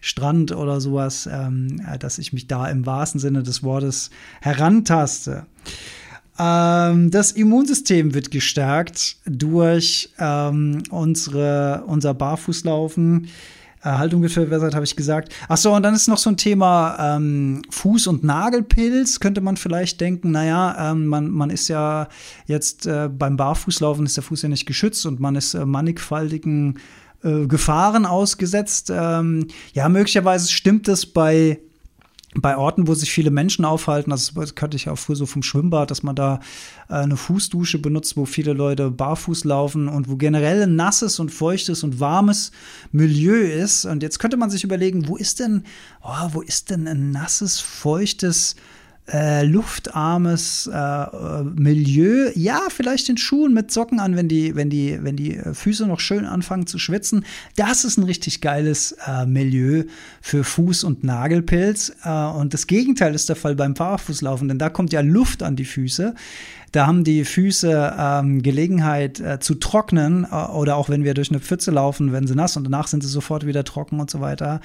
Strand 0.00 0.52
oder 0.52 0.82
sowas, 0.82 1.26
ähm, 1.32 1.80
äh, 1.90 1.98
dass 1.98 2.18
ich 2.18 2.34
mich 2.34 2.46
da 2.46 2.68
im 2.68 2.84
wahrsten 2.84 3.18
Sinne 3.18 3.42
des 3.42 3.62
Wortes 3.62 4.10
herantaste. 4.42 5.46
Ähm, 6.38 7.10
das 7.10 7.32
Immunsystem 7.32 8.14
wird 8.14 8.30
gestärkt 8.30 9.16
durch 9.26 10.10
ähm, 10.18 10.82
unsere, 10.90 11.84
unser 11.86 12.14
Barfußlaufen. 12.14 13.28
Haltung 13.84 14.22
wird 14.22 14.32
verbessert, 14.32 14.74
habe 14.74 14.84
ich 14.84 14.96
gesagt. 14.96 15.34
Ach 15.48 15.58
so, 15.58 15.74
und 15.74 15.82
dann 15.82 15.94
ist 15.94 16.08
noch 16.08 16.18
so 16.18 16.30
ein 16.30 16.36
Thema 16.36 17.16
ähm, 17.16 17.62
Fuß- 17.70 18.08
und 18.08 18.24
Nagelpilz. 18.24 19.20
Könnte 19.20 19.40
man 19.42 19.56
vielleicht 19.56 20.00
denken, 20.00 20.30
naja, 20.30 20.92
ähm, 20.92 21.06
man, 21.06 21.30
man 21.30 21.50
ist 21.50 21.68
ja 21.68 22.08
jetzt 22.46 22.86
äh, 22.86 23.08
beim 23.08 23.36
Barfußlaufen 23.36 24.06
ist 24.06 24.16
der 24.16 24.24
Fuß 24.24 24.42
ja 24.42 24.48
nicht 24.48 24.66
geschützt 24.66 25.04
und 25.04 25.20
man 25.20 25.36
ist 25.36 25.54
äh, 25.54 25.66
mannigfaltigen 25.66 26.78
äh, 27.22 27.46
Gefahren 27.46 28.06
ausgesetzt. 28.06 28.90
Ähm, 28.94 29.48
ja, 29.74 29.88
möglicherweise 29.88 30.50
stimmt 30.50 30.88
es 30.88 31.04
bei 31.04 31.60
bei 32.40 32.56
Orten, 32.56 32.88
wo 32.88 32.94
sich 32.94 33.12
viele 33.12 33.30
Menschen 33.30 33.64
aufhalten, 33.64 34.10
das 34.10 34.34
kannte 34.54 34.76
ich 34.76 34.88
auch 34.88 34.98
früher 34.98 35.16
so 35.16 35.26
vom 35.26 35.42
Schwimmbad, 35.42 35.90
dass 35.90 36.02
man 36.02 36.16
da 36.16 36.40
äh, 36.88 36.94
eine 36.94 37.16
Fußdusche 37.16 37.78
benutzt, 37.78 38.16
wo 38.16 38.24
viele 38.24 38.52
Leute 38.52 38.90
barfuß 38.90 39.44
laufen 39.44 39.88
und 39.88 40.08
wo 40.08 40.16
generell 40.16 40.62
ein 40.62 40.76
nasses 40.76 41.20
und 41.20 41.30
feuchtes 41.30 41.84
und 41.84 42.00
warmes 42.00 42.50
Milieu 42.92 43.36
ist. 43.36 43.84
Und 43.84 44.02
jetzt 44.02 44.18
könnte 44.18 44.36
man 44.36 44.50
sich 44.50 44.64
überlegen, 44.64 45.08
wo 45.08 45.16
ist 45.16 45.40
denn, 45.40 45.64
oh, 46.02 46.28
wo 46.32 46.40
ist 46.40 46.70
denn 46.70 46.88
ein 46.88 47.10
nasses, 47.10 47.60
feuchtes 47.60 48.54
äh, 48.54 48.73
luftarmes 49.06 50.66
äh, 50.72 51.42
Milieu. 51.42 52.30
Ja, 52.34 52.62
vielleicht 52.70 53.08
in 53.10 53.18
Schuhen 53.18 53.52
mit 53.52 53.70
Socken 53.70 54.00
an, 54.00 54.16
wenn 54.16 54.28
die, 54.28 54.56
wenn 54.56 54.70
die, 54.70 54.98
wenn 55.02 55.16
die 55.16 55.38
Füße 55.52 55.86
noch 55.86 56.00
schön 56.00 56.24
anfangen 56.24 56.66
zu 56.66 56.78
schwitzen. 56.78 57.24
Das 57.56 57.84
ist 57.84 57.98
ein 57.98 58.04
richtig 58.04 58.40
geiles 58.40 58.96
äh, 59.06 59.26
Milieu 59.26 59.84
für 60.22 60.42
Fuß- 60.42 60.86
und 60.86 61.04
Nagelpilz. 61.04 61.94
Äh, 62.02 62.10
und 62.10 62.54
das 62.54 62.66
Gegenteil 62.66 63.14
ist 63.14 63.28
der 63.28 63.36
Fall 63.36 63.54
beim 63.54 63.74
Barfußlaufen, 63.74 64.48
denn 64.48 64.58
da 64.58 64.70
kommt 64.70 64.92
ja 64.92 65.00
Luft 65.00 65.42
an 65.42 65.56
die 65.56 65.66
Füße. 65.66 66.14
Da 66.74 66.88
haben 66.88 67.04
die 67.04 67.24
Füße 67.24 67.94
ähm, 67.96 68.42
Gelegenheit 68.42 69.20
äh, 69.20 69.38
zu 69.38 69.54
trocknen 69.54 70.26
äh, 70.28 70.34
oder 70.34 70.74
auch 70.74 70.88
wenn 70.88 71.04
wir 71.04 71.14
durch 71.14 71.30
eine 71.30 71.38
Pfütze 71.38 71.70
laufen, 71.70 72.12
wenn 72.12 72.26
sie 72.26 72.34
nass 72.34 72.56
und 72.56 72.64
danach 72.64 72.88
sind 72.88 73.02
sie 73.04 73.08
sofort 73.08 73.46
wieder 73.46 73.62
trocken 73.62 74.00
und 74.00 74.10
so 74.10 74.20
weiter. 74.20 74.60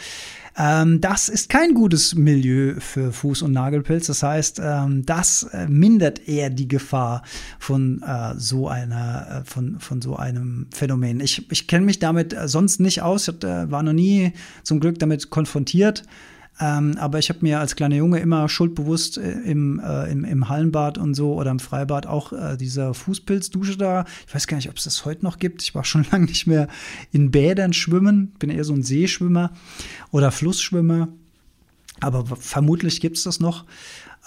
Ähm, 0.60 1.00
das 1.00 1.30
ist 1.30 1.48
kein 1.48 1.74
gutes 1.74 2.16
Milieu 2.16 2.76
für 2.80 3.12
Fuß- 3.12 3.44
und 3.46 3.54
Nagelpilz. 3.54 4.08
Das 4.08 4.24
heißt, 4.24 4.60
ähm, 4.62 5.06
das 5.06 5.44
äh, 5.44 5.68
mindert 5.68 6.28
eher 6.28 6.50
die 6.50 6.68
Gefahr 6.68 7.24
von 7.60 8.04
äh, 8.04 8.34
so 8.38 8.68
einer, 8.68 9.44
äh, 9.46 9.50
von, 9.50 9.80
von 9.80 10.02
so 10.02 10.18
einem 10.18 10.68
Phänomen. 10.72 11.22
Ich, 11.22 11.50
ich 11.50 11.68
kenne 11.68 11.86
mich 11.86 12.00
damit 12.00 12.34
äh, 12.34 12.50
sonst 12.50 12.82
nicht 12.82 13.02
aus. 13.02 13.30
Ich 13.30 13.42
war 13.42 13.84
noch 13.84 13.94
nie 13.94 14.34
zum 14.64 14.82
Glück 14.82 15.00
damit 15.00 15.30
konfrontiert. 15.30 16.04
Ähm, 16.62 16.98
aber 17.00 17.20
ich 17.20 17.30
habe 17.30 17.40
mir 17.42 17.60
als 17.60 17.76
kleiner 17.76 17.96
Junge 17.96 18.20
immer 18.20 18.50
schuldbewusst 18.50 19.18
äh, 19.18 19.32
im, 19.32 19.80
äh, 19.80 20.12
im, 20.12 20.26
im, 20.26 20.50
Hallenbad 20.50 20.98
und 20.98 21.14
so 21.14 21.34
oder 21.36 21.52
im 21.52 21.60
Freibad 21.60 22.06
auch 22.06 22.34
äh, 22.34 22.58
diese 22.58 22.94
Fußpilzdusche 22.94 23.78
da. 23.78 24.04
Ich 24.28 24.36
weiß 24.36 24.46
gar 24.46 24.58
nicht, 24.58 24.70
ob 24.70 24.76
es 24.76 24.84
das 24.84 25.06
heute 25.06 25.24
noch 25.24 25.40
gibt. 25.40 25.64
Ich 25.64 25.74
war 25.74 25.86
schon 25.86 26.06
lange 26.12 26.26
nicht 26.26 26.48
mehr 26.48 26.68
in 27.12 27.32
Bädern 27.32 27.72
schwimmen. 27.72 28.34
Bin 28.40 28.50
eher 28.50 28.66
so 28.66 28.74
ein 28.74 28.84
Seeschwimmer 28.84 29.52
oder 30.12 30.32
Flussschwimmer. 30.32 31.08
Aber 32.02 32.26
vermutlich 32.26 33.00
gibt 33.02 33.18
es 33.18 33.24
das 33.24 33.40
noch. 33.40 33.66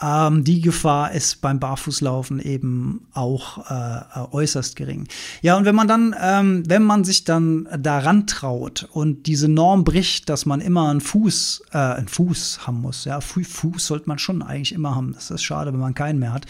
Ähm, 0.02 0.42
die 0.42 0.60
Gefahr 0.60 1.12
ist 1.12 1.40
beim 1.40 1.60
Barfußlaufen 1.60 2.40
eben 2.40 3.06
auch 3.12 3.70
äh, 3.70 4.20
äußerst 4.32 4.74
gering. 4.74 5.06
Ja, 5.42 5.56
und 5.56 5.64
wenn 5.64 5.76
man 5.76 5.86
dann, 5.86 6.14
ähm, 6.20 6.64
wenn 6.66 6.82
man 6.82 7.04
sich 7.04 7.24
dann 7.24 7.68
daran 7.78 8.26
traut 8.26 8.88
und 8.92 9.26
diese 9.26 9.48
Norm 9.48 9.84
bricht, 9.84 10.28
dass 10.28 10.44
man 10.44 10.60
immer 10.60 10.90
einen 10.90 11.00
Fuß, 11.00 11.62
äh, 11.72 11.78
einen 11.78 12.08
Fuß 12.08 12.66
haben 12.66 12.80
muss, 12.80 13.04
ja, 13.04 13.20
Fuß 13.20 13.86
sollte 13.86 14.08
man 14.08 14.18
schon 14.18 14.42
eigentlich 14.42 14.72
immer 14.72 14.96
haben. 14.96 15.12
Das 15.12 15.30
ist 15.30 15.42
schade, 15.42 15.72
wenn 15.72 15.80
man 15.80 15.94
keinen 15.94 16.18
mehr 16.18 16.32
hat. 16.32 16.46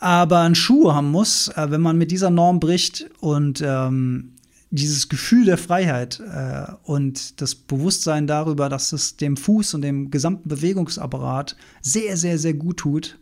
Aber 0.00 0.40
einen 0.40 0.56
Schuh 0.56 0.92
haben 0.92 1.12
muss, 1.12 1.48
äh, 1.48 1.70
wenn 1.70 1.80
man 1.80 1.96
mit 1.96 2.10
dieser 2.10 2.30
Norm 2.30 2.58
bricht 2.58 3.06
und 3.20 3.62
ähm, 3.64 4.32
dieses 4.72 5.10
Gefühl 5.10 5.44
der 5.44 5.58
Freiheit 5.58 6.18
äh, 6.20 6.64
und 6.84 7.40
das 7.42 7.54
Bewusstsein 7.54 8.26
darüber, 8.26 8.70
dass 8.70 8.92
es 8.92 9.16
dem 9.18 9.36
Fuß 9.36 9.74
und 9.74 9.82
dem 9.82 10.10
gesamten 10.10 10.48
Bewegungsapparat 10.48 11.56
sehr, 11.82 12.16
sehr, 12.16 12.38
sehr 12.38 12.54
gut 12.54 12.78
tut, 12.78 13.18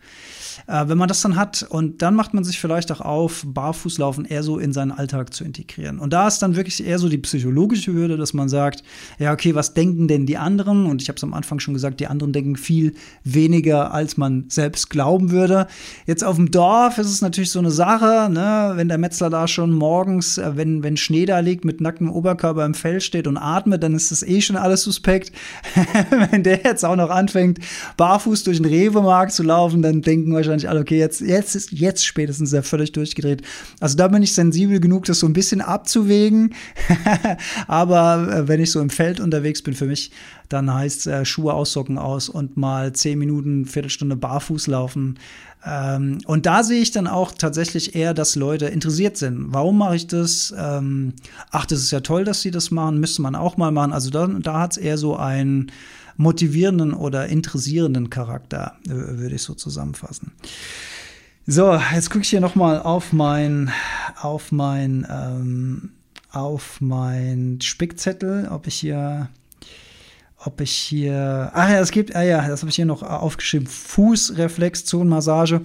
äh, 0.67 0.89
wenn 0.89 0.99
man 0.99 1.09
das 1.09 1.21
dann 1.23 1.37
hat 1.37 1.67
und 1.69 2.03
dann 2.03 2.15
macht 2.15 2.35
man 2.35 2.45
sich 2.45 2.61
vielleicht 2.61 2.91
auch 2.93 3.01
auf, 3.01 3.45
Barfußlaufen 3.47 4.25
eher 4.25 4.43
so 4.43 4.59
in 4.59 4.73
seinen 4.73 4.93
Alltag 4.93 5.35
zu 5.35 5.45
integrieren. 5.45 5.99
Und 5.99 6.13
da 6.13 6.29
ist 6.29 6.41
dann 6.41 6.57
wirklich 6.57 6.85
eher 6.85 6.99
so 6.99 7.09
die 7.09 7.19
psychologische 7.19 7.93
Hürde, 7.93 8.17
dass 8.17 8.33
man 8.35 8.49
sagt, 8.49 8.83
ja, 9.19 9.33
okay, 9.33 9.55
was 9.55 9.75
denken 9.75 10.09
denn 10.09 10.27
die 10.27 10.37
anderen? 10.37 10.87
Und 10.87 11.03
ich 11.03 11.09
habe 11.09 11.17
es 11.17 11.25
am 11.25 11.35
Anfang 11.35 11.61
schon 11.61 11.75
gesagt, 11.75 12.01
die 12.01 12.07
anderen 12.07 12.33
denken 12.33 12.57
viel 12.57 12.95
weniger, 13.25 13.93
als 13.93 14.17
man 14.17 14.45
selbst 14.49 14.91
glauben 14.91 15.31
würde. 15.31 15.67
Jetzt 16.07 16.25
auf 16.25 16.37
dem 16.37 16.51
Dorf 16.51 16.99
ist 16.99 17.11
es 17.11 17.23
natürlich 17.23 17.51
so 17.51 17.59
eine 17.59 17.71
Sache, 17.71 18.31
ne? 18.31 18.73
wenn 18.75 18.89
der 18.89 18.99
Metzler 18.99 19.31
da 19.31 19.49
schon 19.49 19.73
morgens, 19.73 20.39
äh, 20.39 20.57
wenn, 20.57 20.83
wenn 20.83 20.97
Schnee 20.97 21.27
da 21.27 21.41
liegt, 21.41 21.65
mit 21.65 21.81
nacktem 21.81 22.11
Oberkörper 22.11 22.65
im 22.65 22.75
Fell 22.75 23.01
steht 23.01 23.27
und 23.27 23.37
atmet, 23.37 23.83
dann 23.83 23.95
ist 23.95 24.11
das 24.11 24.23
eh 24.23 24.41
schon 24.41 24.57
alles 24.57 24.83
suspekt. 24.83 25.33
wenn 26.31 26.43
der 26.43 26.61
jetzt 26.63 26.85
auch 26.85 26.97
noch 26.97 27.11
anfängt, 27.11 27.59
barfuß 27.97 28.45
durch 28.45 28.59
den 28.59 28.67
Rewe-Markt 28.67 29.33
zu 29.33 29.43
laufen, 29.43 29.83
dann 29.83 30.03
denken 30.03 30.33
wahrscheinlich 30.47 30.69
alle, 30.69 30.81
okay, 30.81 30.99
jetzt, 30.99 31.21
jetzt 31.21 31.55
ist 31.55 31.73
jetzt 31.73 32.05
spätestens 32.05 32.53
er 32.53 32.63
völlig 32.63 32.93
durchgedreht. 32.93 33.43
Also 33.81 33.97
da 33.97 34.09
bin 34.09 34.23
ich 34.23 34.35
sensibel 34.35 34.81
genug, 34.81 35.05
das 35.05 35.21
so 35.21 35.27
ein 35.27 35.33
bisschen 35.33 35.61
abzuwägen. 35.61 36.55
Aber 37.67 38.33
äh, 38.33 38.49
wenn 38.49 38.61
ich 38.61 38.71
so 38.71 38.81
im 38.81 38.91
Feld 38.91 39.21
unterwegs 39.21 39.63
bin, 39.63 39.75
für 39.75 39.87
mich, 39.87 40.11
dann 40.49 40.73
heißt 40.73 41.07
äh, 41.07 41.25
Schuhe 41.25 41.55
aussocken 41.55 41.99
aus 41.99 42.29
und 42.29 42.57
mal 42.57 42.93
zehn 42.93 43.19
Minuten, 43.19 43.67
Viertelstunde 43.67 44.17
barfuß 44.17 44.67
laufen. 44.67 45.19
Ähm, 45.65 46.19
und 46.27 46.47
da 46.47 46.63
sehe 46.63 46.81
ich 46.81 46.91
dann 46.91 47.07
auch 47.07 47.33
tatsächlich 47.33 47.95
eher, 47.95 48.15
dass 48.15 48.35
Leute 48.35 48.67
interessiert 48.67 49.17
sind. 49.17 49.53
Warum 49.53 49.79
mache 49.79 49.97
ich 49.97 50.07
das? 50.07 50.55
Ähm, 50.57 51.15
ach, 51.51 51.67
das 51.67 51.81
ist 51.81 51.91
ja 51.91 52.01
toll, 52.01 52.25
dass 52.25 52.41
sie 52.41 52.51
das 52.51 52.71
machen, 52.71 52.99
müsste 52.99 53.23
man 53.23 53.35
auch 53.35 53.57
mal 53.57 53.71
machen. 53.71 53.93
Also 53.93 54.11
da, 54.11 54.27
da 54.27 54.61
hat 54.61 54.73
es 54.73 54.77
eher 54.79 54.97
so 54.97 55.17
ein 55.17 55.71
motivierenden 56.21 56.93
oder 56.93 57.29
interessierenden 57.29 58.11
Charakter, 58.11 58.77
äh, 58.85 58.91
würde 58.91 59.35
ich 59.35 59.43
so 59.43 59.55
zusammenfassen. 59.55 60.33
So, 61.47 61.81
jetzt 61.95 62.11
gucke 62.11 62.23
ich 62.23 62.29
hier 62.29 62.43
noch 62.43 62.55
mal 62.55 62.81
auf 62.83 63.15
mein, 63.15 63.73
auf 64.21 64.53
mein, 64.53 65.07
ähm, 65.11 65.93
auf 66.31 66.81
mein 66.83 67.59
Spickzettel, 67.63 68.49
ob 68.51 68.67
ich 68.67 68.75
hier, 68.75 69.31
ob 70.37 70.61
ich 70.61 70.73
hier, 70.73 71.51
ach 71.55 71.71
ja, 71.71 71.81
es 71.81 71.91
gibt, 71.91 72.15
ah 72.15 72.23
ja, 72.23 72.47
das 72.47 72.61
habe 72.61 72.69
ich 72.69 72.77
hier 72.77 72.87
noch 72.87 73.03
aufgeschrieben, 73.03 73.67
Fußreflexzonenmassage. 73.67 75.63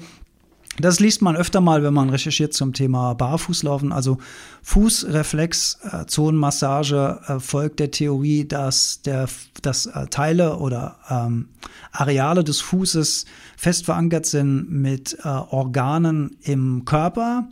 Das 0.78 1.00
liest 1.00 1.22
man 1.22 1.38
öfter 1.38 1.62
mal, 1.62 1.84
wenn 1.84 1.94
man 1.94 2.10
recherchiert 2.10 2.54
zum 2.54 2.74
Thema 2.74 3.14
Barfußlaufen. 3.14 3.94
Also 3.94 4.18
Fußreflexzonenmassage 4.64 7.22
äh, 7.28 7.40
folgt 7.40 7.80
der 7.80 7.92
Theorie, 7.92 8.46
dass, 8.46 9.02
der, 9.04 9.30
dass 9.62 9.86
äh, 9.86 10.08
Teile 10.08 10.58
oder 10.58 10.98
ähm, 11.10 11.48
Areale 11.94 12.44
des 12.44 12.60
Fußes 12.60 13.24
fest 13.56 13.86
verankert 13.86 14.26
sind 14.26 14.70
mit 14.70 15.18
äh, 15.24 15.28
Organen 15.28 16.36
im 16.42 16.84
Körper. 16.84 17.48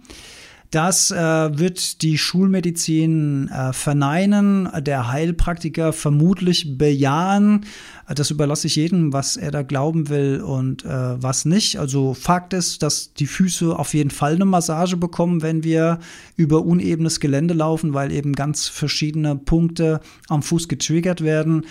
Das 0.74 1.12
äh, 1.12 1.16
wird 1.16 2.02
die 2.02 2.18
Schulmedizin 2.18 3.48
äh, 3.50 3.74
verneinen, 3.74 4.68
der 4.82 5.12
Heilpraktiker 5.12 5.94
vermutlich 5.94 6.80
bejahen. 6.80 7.64
Das 8.08 8.32
überlasse 8.32 8.66
ich 8.66 8.78
jedem, 8.78 9.14
was 9.14 9.38
er 9.38 9.52
da 9.52 9.62
glauben 9.62 10.10
will 10.10 10.42
und 10.42 10.84
äh, 10.84 11.22
was 11.22 11.46
nicht. 11.46 11.78
Also 11.78 12.16
Fakt 12.16 12.54
ist, 12.54 12.82
dass 12.82 13.14
die 13.14 13.28
Füße 13.28 13.78
auf 13.78 13.94
jeden 13.94 14.10
Fall 14.10 14.34
eine 14.34 14.46
Massage 14.46 14.98
bekommen, 14.98 15.44
wenn 15.44 15.64
wir 15.64 16.00
über 16.38 16.66
unebenes 16.66 17.20
Gelände 17.20 17.54
laufen, 17.54 17.94
weil 17.94 18.12
eben 18.12 18.34
ganz 18.34 18.68
verschiedene 18.68 19.36
Punkte 19.36 20.00
am 20.28 20.42
Fuß 20.42 20.70
getriggert 20.70 21.22
werden. 21.22 21.68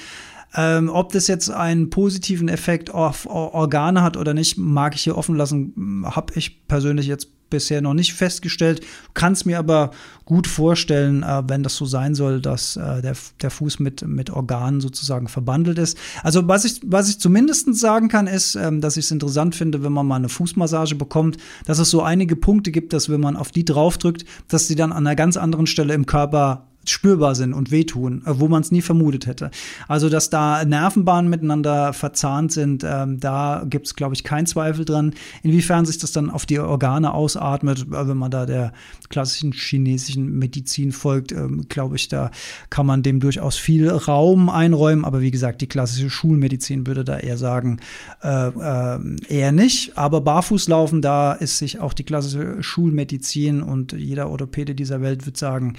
Ähm, 0.55 0.89
ob 0.89 1.11
das 1.11 1.27
jetzt 1.27 1.51
einen 1.51 1.91
positiven 1.91 2.49
Effekt 2.49 2.95
auf 2.95 3.27
Organe 3.27 4.03
hat 4.03 4.17
oder 4.17 4.33
nicht, 4.33 4.59
mag 4.59 4.95
ich 4.95 5.03
hier 5.03 5.19
offen 5.19 5.35
lassen. 5.35 6.05
Habe 6.07 6.35
ich 6.37 6.69
persönlich 6.69 7.09
jetzt 7.09 7.27
bisher 7.53 7.81
noch 7.81 7.95
nicht 7.95 8.15
festgestellt, 8.15 8.85
kann 9.15 9.35
es 9.35 9.45
mir 9.45 9.61
aber 9.61 9.93
gut 10.25 10.47
vorstellen, 10.47 11.23
äh, 11.23 11.43
wenn 11.47 11.63
das 11.63 11.77
so 11.77 11.85
sein 11.85 12.15
soll, 12.15 12.41
dass 12.41 12.77
äh, 12.77 13.03
der, 13.03 13.15
der 13.41 13.51
Fuß 13.51 13.79
mit, 13.79 14.03
mit 14.07 14.31
Organen 14.31 14.81
sozusagen 14.81 15.29
verbandelt 15.29 15.79
ist. 15.79 15.97
Also 16.23 16.49
was 16.49 16.65
ich, 16.65 16.81
was 16.85 17.09
ich 17.09 17.21
zumindest 17.21 17.75
sagen 17.77 18.09
kann, 18.09 18.27
ist, 18.27 18.55
ähm, 18.57 18.81
dass 18.81 18.97
ich 18.97 19.05
es 19.05 19.11
interessant 19.11 19.55
finde, 19.55 19.85
wenn 19.85 19.93
man 19.93 20.07
mal 20.07 20.17
eine 20.17 20.29
Fußmassage 20.29 20.97
bekommt, 20.97 21.37
dass 21.67 21.79
es 21.79 21.91
so 21.91 22.03
einige 22.03 22.35
Punkte 22.35 22.73
gibt, 22.73 22.93
dass 22.93 23.09
wenn 23.09 23.21
man 23.21 23.37
auf 23.37 23.53
die 23.53 23.65
draufdrückt, 23.65 24.25
dass 24.49 24.67
die 24.67 24.75
dann 24.75 24.91
an 24.91 25.07
einer 25.07 25.17
ganz 25.17 25.37
anderen 25.37 25.67
Stelle 25.67 25.95
im 25.95 26.07
Körper 26.07 26.72
spürbar 26.87 27.35
sind 27.35 27.53
und 27.53 27.71
wehtun, 27.71 28.23
äh, 28.27 28.33
wo 28.35 28.49
man 28.49 28.63
es 28.63 28.71
nie 28.71 28.83
vermutet 28.83 29.27
hätte. 29.27 29.51
Also, 29.89 30.09
dass 30.09 30.31
da 30.31 30.65
Nervenbahnen 30.65 31.31
miteinander 31.31 31.93
verzahnt 31.93 32.53
sind, 32.53 32.85
ähm, 32.85 33.21
da 33.21 33.65
gibt 33.69 33.87
es, 33.87 33.95
glaube 33.95 34.15
ich, 34.15 34.25
keinen 34.25 34.47
Zweifel 34.47 34.85
dran. 34.85 35.15
Inwiefern 35.43 35.85
sich 35.87 35.99
das 35.99 36.13
dann 36.13 36.31
auf 36.31 36.47
die 36.47 36.59
Organe 36.59 37.15
ausatmet, 37.15 37.87
äh, 37.93 38.09
wenn 38.09 38.17
man 38.17 38.31
da 38.31 38.47
der 38.47 38.73
klassischen 39.09 39.53
chinesischen 39.53 40.39
Medizin 40.39 40.93
folgt, 40.93 41.33
ähm, 41.33 41.67
glaube 41.69 41.97
ich, 41.97 42.09
da 42.09 42.31
kann 42.71 42.87
man 42.87 43.03
dem 43.03 43.21
durchaus 43.21 43.57
viel 43.57 43.89
Raum 43.89 44.49
einräumen. 44.49 45.05
Aber 45.05 45.21
wie 45.21 45.31
gesagt, 45.31 45.61
die 45.61 45.69
klassische 45.69 46.11
Schulmedizin 46.11 46.87
würde 46.87 47.05
da 47.05 47.19
eher 47.19 47.37
sagen, 47.37 47.79
äh, 48.23 48.49
äh, 48.49 48.99
eher 49.29 49.53
nicht. 49.53 49.97
Aber 49.97 50.21
Barfußlaufen, 50.21 51.03
da 51.03 51.33
ist 51.33 51.59
sich 51.59 51.81
auch 51.81 51.93
die 51.93 52.05
klassische 52.05 52.63
Schulmedizin 52.63 53.63
und 53.63 53.93
jeder 53.93 54.31
Orthopäde 54.31 54.75
dieser 54.75 55.01
Welt 55.01 55.27
wird 55.27 55.37
sagen, 55.37 55.75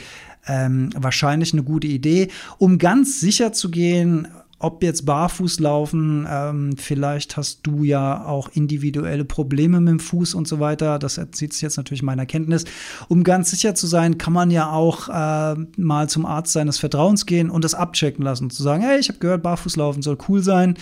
ähm, 0.48 0.90
wahrscheinlich 0.96 1.54
eine 1.54 1.64
gute 1.64 1.88
Idee. 1.88 2.30
Um 2.58 2.78
ganz 2.78 3.20
sicher 3.20 3.54
zu 3.54 3.72
gehen, 3.72 4.28
ob 4.64 4.82
jetzt 4.82 5.06
barfuß 5.06 5.60
laufen, 5.60 6.26
ähm, 6.30 6.76
vielleicht 6.78 7.36
hast 7.36 7.60
du 7.64 7.84
ja 7.84 8.24
auch 8.26 8.48
individuelle 8.54 9.26
Probleme 9.26 9.82
mit 9.82 9.90
dem 9.90 10.00
Fuß 10.00 10.36
und 10.36 10.48
so 10.48 10.62
weiter. 10.62 11.00
Das 11.00 11.18
erzieht 11.18 11.52
sich 11.52 11.62
jetzt 11.62 11.76
natürlich 11.76 12.02
meiner 12.02 12.26
Kenntnis. 12.26 12.64
Um 13.10 13.26
ganz 13.26 13.52
sicher 13.52 13.76
zu 13.76 13.88
sein, 13.88 14.18
kann 14.18 14.32
man 14.32 14.52
ja 14.52 14.72
auch 14.72 15.10
äh, 15.10 15.60
mal 15.76 16.08
zum 16.08 16.26
Arzt 16.26 16.54
seines 16.54 16.80
Vertrauens 16.80 17.26
gehen 17.26 17.50
und 17.50 17.66
das 17.66 17.74
abchecken 17.74 18.24
lassen. 18.24 18.50
Zu 18.50 18.64
sagen, 18.64 18.84
hey, 18.84 19.00
ich 19.00 19.10
habe 19.10 19.20
gehört, 19.20 19.44
barfuß 19.44 19.76
laufen 19.76 20.02
soll 20.02 20.18
cool 20.30 20.42
sein 20.42 20.78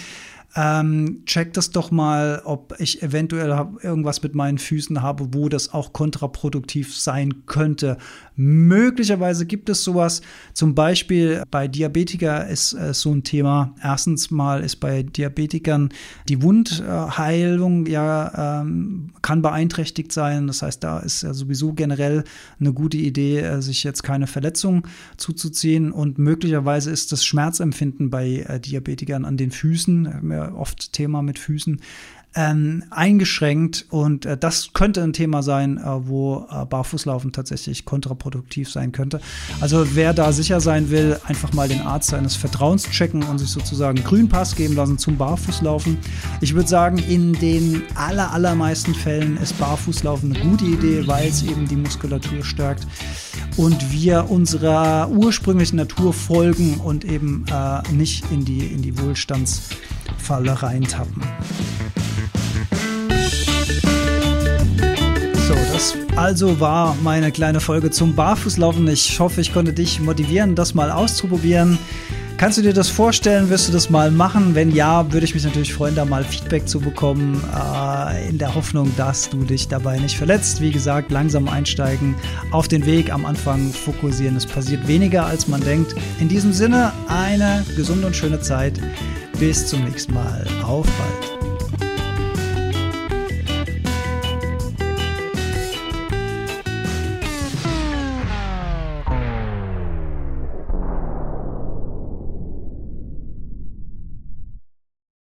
ähm, 0.56 1.24
check 1.26 1.54
das 1.54 1.72
doch 1.72 1.92
mal, 1.92 2.42
ob 2.44 2.76
ich 2.80 3.02
eventuell 3.02 3.50
irgendwas 3.82 4.22
mit 4.22 4.36
meinen 4.36 4.58
Füßen 4.58 5.02
habe, 5.02 5.34
wo 5.34 5.48
das 5.48 5.74
auch 5.74 5.94
kontraproduktiv 5.94 6.96
sein 6.96 7.46
könnte. 7.46 7.98
Möglicherweise 8.36 9.46
gibt 9.46 9.70
es 9.70 9.84
sowas. 9.84 10.22
Zum 10.54 10.76
Beispiel 10.76 11.44
bei 11.52 11.68
Diabetiker 11.68 12.48
ist 12.48 12.74
äh, 12.74 12.94
so 12.94 13.14
ein 13.14 13.24
Thema. 13.24 13.76
Erstens 13.82 14.32
mal 14.32 14.64
ist 14.64 14.78
bei 14.78 15.04
Diabetikern 15.04 15.90
die 16.28 16.42
Wundheilung 16.42 17.86
ja 17.86 18.62
ähm, 18.62 19.12
kann 19.22 19.42
beeinträchtigt 19.42 20.12
sein. 20.12 20.48
Das 20.48 20.62
heißt, 20.62 20.84
da 20.84 21.00
ist 21.00 21.24
ja 21.24 21.34
sowieso 21.34 21.74
generell 21.74 22.24
eine 22.60 22.74
gute 22.74 22.98
Idee, 22.98 23.40
äh, 23.40 23.62
sich 23.62 23.84
jetzt 23.84 24.04
keine 24.04 24.28
Verletzung 24.28 24.88
zuzuziehen. 25.18 25.92
Und 25.92 26.18
möglicherweise 26.18 26.92
ist 26.92 27.12
das 27.12 27.24
Schmerzempfinden 27.24 28.10
bei 28.10 28.46
äh, 28.48 28.60
Diabetikern 28.60 29.24
an 29.24 29.38
den 29.38 29.52
Füßen. 29.52 30.10
Oft 30.50 30.94
Thema 30.94 31.22
mit 31.22 31.40
Füßen, 31.40 31.82
ähm, 32.36 32.84
eingeschränkt. 32.90 33.86
Und 33.90 34.26
äh, 34.26 34.38
das 34.38 34.72
könnte 34.74 35.04
ein 35.04 35.14
Thema 35.14 35.44
sein, 35.44 35.78
äh, 35.78 36.08
wo 36.08 36.48
äh, 36.50 36.66
Barfußlaufen 36.66 37.32
tatsächlich 37.32 37.86
kontraproduktiv 37.86 38.72
sein 38.72 38.92
könnte. 38.92 39.20
Also 39.60 39.96
wer 39.96 40.14
da 40.14 40.32
sicher 40.32 40.62
sein 40.62 40.90
will, 40.90 41.20
einfach 41.26 41.54
mal 41.54 41.68
den 41.68 41.82
Arzt 41.82 42.10
seines 42.10 42.36
Vertrauens 42.36 42.90
checken 42.90 43.24
und 43.24 43.38
sich 43.38 43.50
sozusagen 43.50 44.04
Grünpass 44.04 44.56
geben 44.56 44.76
lassen 44.76 44.98
zum 44.98 45.18
Barfußlaufen. 45.18 45.98
Ich 46.40 46.56
würde 46.56 46.70
sagen, 46.70 46.98
in 46.98 47.34
den 47.34 47.84
aller, 47.96 48.32
allermeisten 48.32 48.94
Fällen 48.94 49.38
ist 49.38 49.58
Barfußlaufen 49.60 50.34
eine 50.34 50.44
gute 50.44 50.66
Idee, 50.66 51.06
weil 51.08 51.28
es 51.28 51.44
eben 51.44 51.68
die 51.68 51.76
Muskulatur 51.76 52.44
stärkt 52.44 52.88
und 53.58 53.92
wir 53.92 54.30
unserer 54.30 55.10
ursprünglichen 55.10 55.76
Natur 55.76 56.14
folgen 56.14 56.76
und 56.76 57.04
eben 57.04 57.46
äh, 57.52 57.82
nicht 57.92 58.32
in 58.32 58.46
die, 58.46 58.68
in 58.68 58.82
die 58.82 58.98
Wohlstandsfalle 59.00 60.64
reintappen. 60.64 61.24
Das 65.82 65.98
also 66.16 66.60
war 66.60 66.96
meine 67.02 67.32
kleine 67.32 67.60
Folge 67.60 67.90
zum 67.90 68.14
Barfußlaufen. 68.14 68.88
Ich 68.88 69.20
hoffe, 69.20 69.42
ich 69.42 69.52
konnte 69.52 69.74
dich 69.74 70.00
motivieren, 70.00 70.54
das 70.54 70.76
mal 70.76 70.92
auszuprobieren. 70.92 71.80
Kannst 72.38 72.60
du 72.60 72.62
dir 72.62 72.74
das 72.74 72.90
vorstellen? 72.90 73.50
Wirst 73.50 73.68
du 73.68 73.72
das 73.72 73.90
mal 73.90 74.12
machen? 74.12 74.54
Wenn 74.54 74.70
ja, 74.70 75.12
würde 75.12 75.26
ich 75.26 75.34
mich 75.34 75.44
natürlich 75.44 75.74
freuen, 75.74 75.96
da 75.96 76.06
mal 76.06 76.24
Feedback 76.24 76.68
zu 76.68 76.80
bekommen, 76.80 77.44
äh, 77.56 78.30
in 78.30 78.38
der 78.38 78.54
Hoffnung, 78.54 78.92
dass 78.96 79.32
du 79.32 79.44
dich 79.44 79.70
dabei 79.70 79.98
nicht 79.98 80.18
verletzt. 80.18 80.62
Wie 80.62 80.72
gesagt, 80.72 81.10
langsam 81.10 81.48
einsteigen, 81.48 82.14
auf 82.52 82.68
den 82.68 82.86
Weg 82.86 83.12
am 83.12 83.26
Anfang 83.26 83.72
fokussieren. 83.72 84.36
Es 84.36 84.46
passiert 84.46 84.88
weniger, 84.88 85.26
als 85.26 85.48
man 85.48 85.62
denkt. 85.62 85.96
In 86.20 86.30
diesem 86.30 86.54
Sinne, 86.54 86.92
eine 87.08 87.66
gesunde 87.76 88.06
und 88.06 88.16
schöne 88.16 88.40
Zeit. 88.40 88.80
Bis 89.40 89.66
zum 89.66 89.84
nächsten 89.84 90.14
Mal. 90.14 90.46
Auf 90.64 90.86
bald. 90.86 91.31